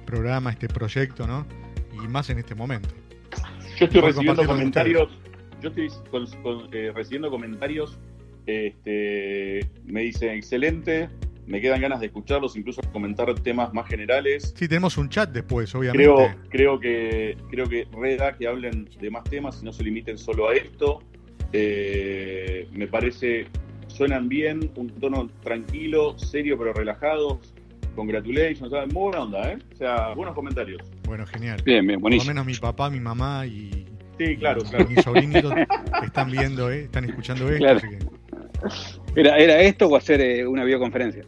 programa, 0.06 0.52
este 0.52 0.68
proyecto, 0.68 1.26
¿no? 1.26 1.46
Y 2.04 2.08
más 2.08 2.30
en 2.30 2.40
este 2.40 2.56
momento. 2.56 2.90
Yo 3.78 3.86
estoy 3.86 4.02
recibiendo 4.02 4.46
comentarios. 4.46 5.10
Yo 5.62 5.70
estoy 5.70 5.90
eh, 6.72 6.92
recibiendo 6.94 7.30
comentarios. 7.30 7.98
Este, 8.46 9.70
me 9.86 10.02
dicen 10.02 10.32
excelente, 10.32 11.10
me 11.50 11.60
quedan 11.60 11.82
ganas 11.82 12.00
de 12.00 12.06
escucharlos, 12.06 12.56
incluso 12.56 12.80
comentar 12.94 13.34
temas 13.42 13.74
más 13.74 13.88
generales. 13.88 14.54
Sí, 14.56 14.68
tenemos 14.68 14.98
un 14.98 15.10
chat 15.10 15.32
después, 15.32 15.74
obviamente. 15.74 16.04
Creo, 16.04 16.36
creo 16.50 16.80
que 16.80 17.38
creo 17.50 17.68
que 17.68 17.88
reda 17.92 18.38
que 18.38 18.48
hablen 18.48 18.88
de 19.00 19.10
más 19.10 19.24
temas 19.24 19.60
y 19.62 19.66
no 19.66 19.74
se 19.74 19.84
limiten 19.84 20.18
solo 20.18 20.50
a 20.50 20.56
esto. 20.56 21.00
Eh, 21.52 22.68
me 22.72 22.88
parece 22.88 23.48
suenan 23.88 24.30
bien, 24.30 24.72
un 24.76 24.90
tono 24.90 25.28
tranquilo, 25.44 26.18
serio 26.20 26.56
pero 26.58 26.72
relajado. 26.72 27.40
Congratulations, 27.96 28.72
muy 28.94 29.10
buena 29.10 29.24
onda, 29.24 29.52
¿eh? 29.52 29.58
O 29.74 29.76
sea, 29.76 30.14
buenos 30.14 30.36
comentarios. 30.36 30.82
Bueno, 31.06 31.26
genial. 31.26 31.60
Bien, 31.66 31.86
bien, 31.86 32.00
buenísimo. 32.00 32.28
Por 32.30 32.36
lo 32.36 32.44
menos 32.46 32.46
mi 32.46 32.60
papá, 32.62 32.90
mi 32.92 33.00
mamá 33.00 33.46
y, 33.48 33.88
Sí, 34.20 34.36
claro, 34.36 34.62
claro. 34.64 34.86
Mis 34.88 35.02
sobrinitos 35.02 35.54
están 36.04 36.30
viendo, 36.30 36.70
eh, 36.70 36.82
están 36.84 37.06
escuchando 37.06 37.48
esto. 37.50 37.58
Claro. 37.58 37.78
así 37.78 37.88
que- 37.88 39.22
¿Era, 39.22 39.38
¿Era 39.38 39.62
esto 39.62 39.88
o 39.88 39.96
hacer 39.96 40.20
eh, 40.22 40.46
una 40.46 40.64
videoconferencia? 40.66 41.24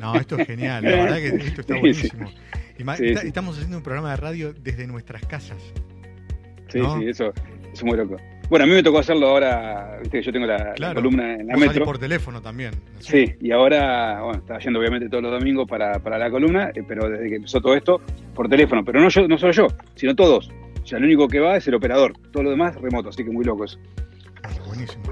No, 0.00 0.14
esto 0.16 0.36
es 0.36 0.46
genial. 0.46 0.82
La 0.84 0.90
verdad 0.90 1.16
que 1.16 1.28
esto 1.28 1.60
está 1.60 1.78
buenísimo. 1.78 2.30
Sí, 2.30 3.04
está-. 3.06 3.22
Estamos 3.22 3.56
haciendo 3.56 3.76
un 3.78 3.82
programa 3.82 4.10
de 4.10 4.16
radio 4.16 4.52
desde 4.52 4.86
nuestras 4.86 5.24
casas. 5.26 5.62
Sí, 6.68 6.78
¿No? 6.78 6.98
sí, 6.98 7.08
eso, 7.08 7.26
eso 7.26 7.72
es 7.72 7.84
muy 7.84 7.96
loco. 7.96 8.16
Bueno, 8.48 8.64
a 8.64 8.66
mí 8.66 8.74
me 8.74 8.82
tocó 8.82 8.98
hacerlo 8.98 9.28
ahora, 9.28 9.98
viste 10.00 10.18
que 10.18 10.24
yo 10.24 10.32
tengo 10.32 10.46
la, 10.46 10.74
columna 10.92 11.34
en 11.34 11.46
la 11.46 11.54
Vos 11.54 11.66
metro. 11.66 11.84
por 11.84 11.98
teléfono 11.98 12.42
también. 12.42 12.72
así. 12.98 13.26
Sí, 13.26 13.34
y 13.40 13.52
ahora, 13.52 14.22
bueno, 14.22 14.40
estaba 14.40 14.58
yendo 14.58 14.80
obviamente 14.80 15.08
todos 15.08 15.22
los 15.22 15.30
domingos 15.38 15.68
para, 15.68 16.00
para 16.00 16.18
la 16.18 16.28
columna, 16.30 16.72
eh, 16.74 16.82
pero 16.86 17.08
desde 17.08 17.28
que 17.28 17.36
empezó 17.36 17.60
todo 17.60 17.76
esto, 17.76 18.00
por 18.34 18.48
teléfono. 18.48 18.84
Pero 18.84 19.00
no 19.00 19.08
yo, 19.08 19.28
no 19.28 19.38
solo 19.38 19.52
yo, 19.52 19.68
sino 19.94 20.16
todos. 20.16 20.50
O 20.82 20.86
sea, 20.86 20.98
el 20.98 21.04
único 21.04 21.28
que 21.28 21.38
va 21.38 21.58
es 21.58 21.68
el 21.68 21.74
operador. 21.74 22.12
Todo 22.32 22.42
lo 22.42 22.50
demás 22.50 22.74
remoto, 22.74 23.10
así 23.10 23.22
que 23.22 23.30
muy 23.30 23.44
loco 23.44 23.66
eso. 23.66 23.78
Ah, 24.42 24.48
buenísimo. 24.66 25.04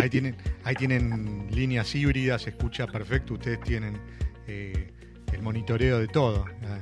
Ahí 0.00 0.10
tienen, 0.10 0.36
ahí 0.64 0.74
tienen 0.74 1.46
líneas 1.50 1.94
híbridas, 1.94 2.42
se 2.42 2.50
escucha 2.50 2.86
perfecto. 2.86 3.34
Ustedes 3.34 3.60
tienen 3.60 3.98
eh, 4.46 4.92
el 5.32 5.42
monitoreo 5.42 5.98
de 5.98 6.08
todo. 6.08 6.44
Ah, 6.64 6.78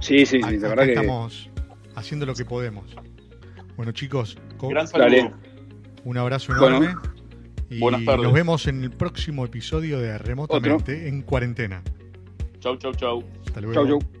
Sí, 0.00 0.24
sí, 0.26 0.40
sí, 0.42 0.58
la 0.58 0.68
verdad 0.68 0.84
que. 0.84 0.92
estamos 0.92 1.50
haciendo 1.96 2.24
lo 2.26 2.34
que 2.34 2.44
podemos. 2.44 2.94
Bueno, 3.76 3.90
chicos, 3.92 4.38
co- 4.56 4.68
Gran 4.68 4.86
saludo. 4.86 5.32
Un 6.04 6.16
abrazo 6.18 6.52
Bueno. 6.58 6.76
enorme. 6.78 6.94
y 7.70 7.80
Buenas 7.80 8.04
tardes. 8.04 8.22
nos 8.24 8.32
vemos 8.32 8.66
en 8.68 8.82
el 8.84 8.90
próximo 8.90 9.44
episodio 9.44 9.98
de 9.98 10.16
Remotamente 10.18 11.08
en 11.08 11.22
cuarentena. 11.22 11.82
Chau, 12.60 12.76
chau, 12.78 12.92
chau. 12.94 13.24
Hasta 13.46 13.60
luego. 13.60 13.74
Chau, 13.74 14.00
chau. 14.00 14.17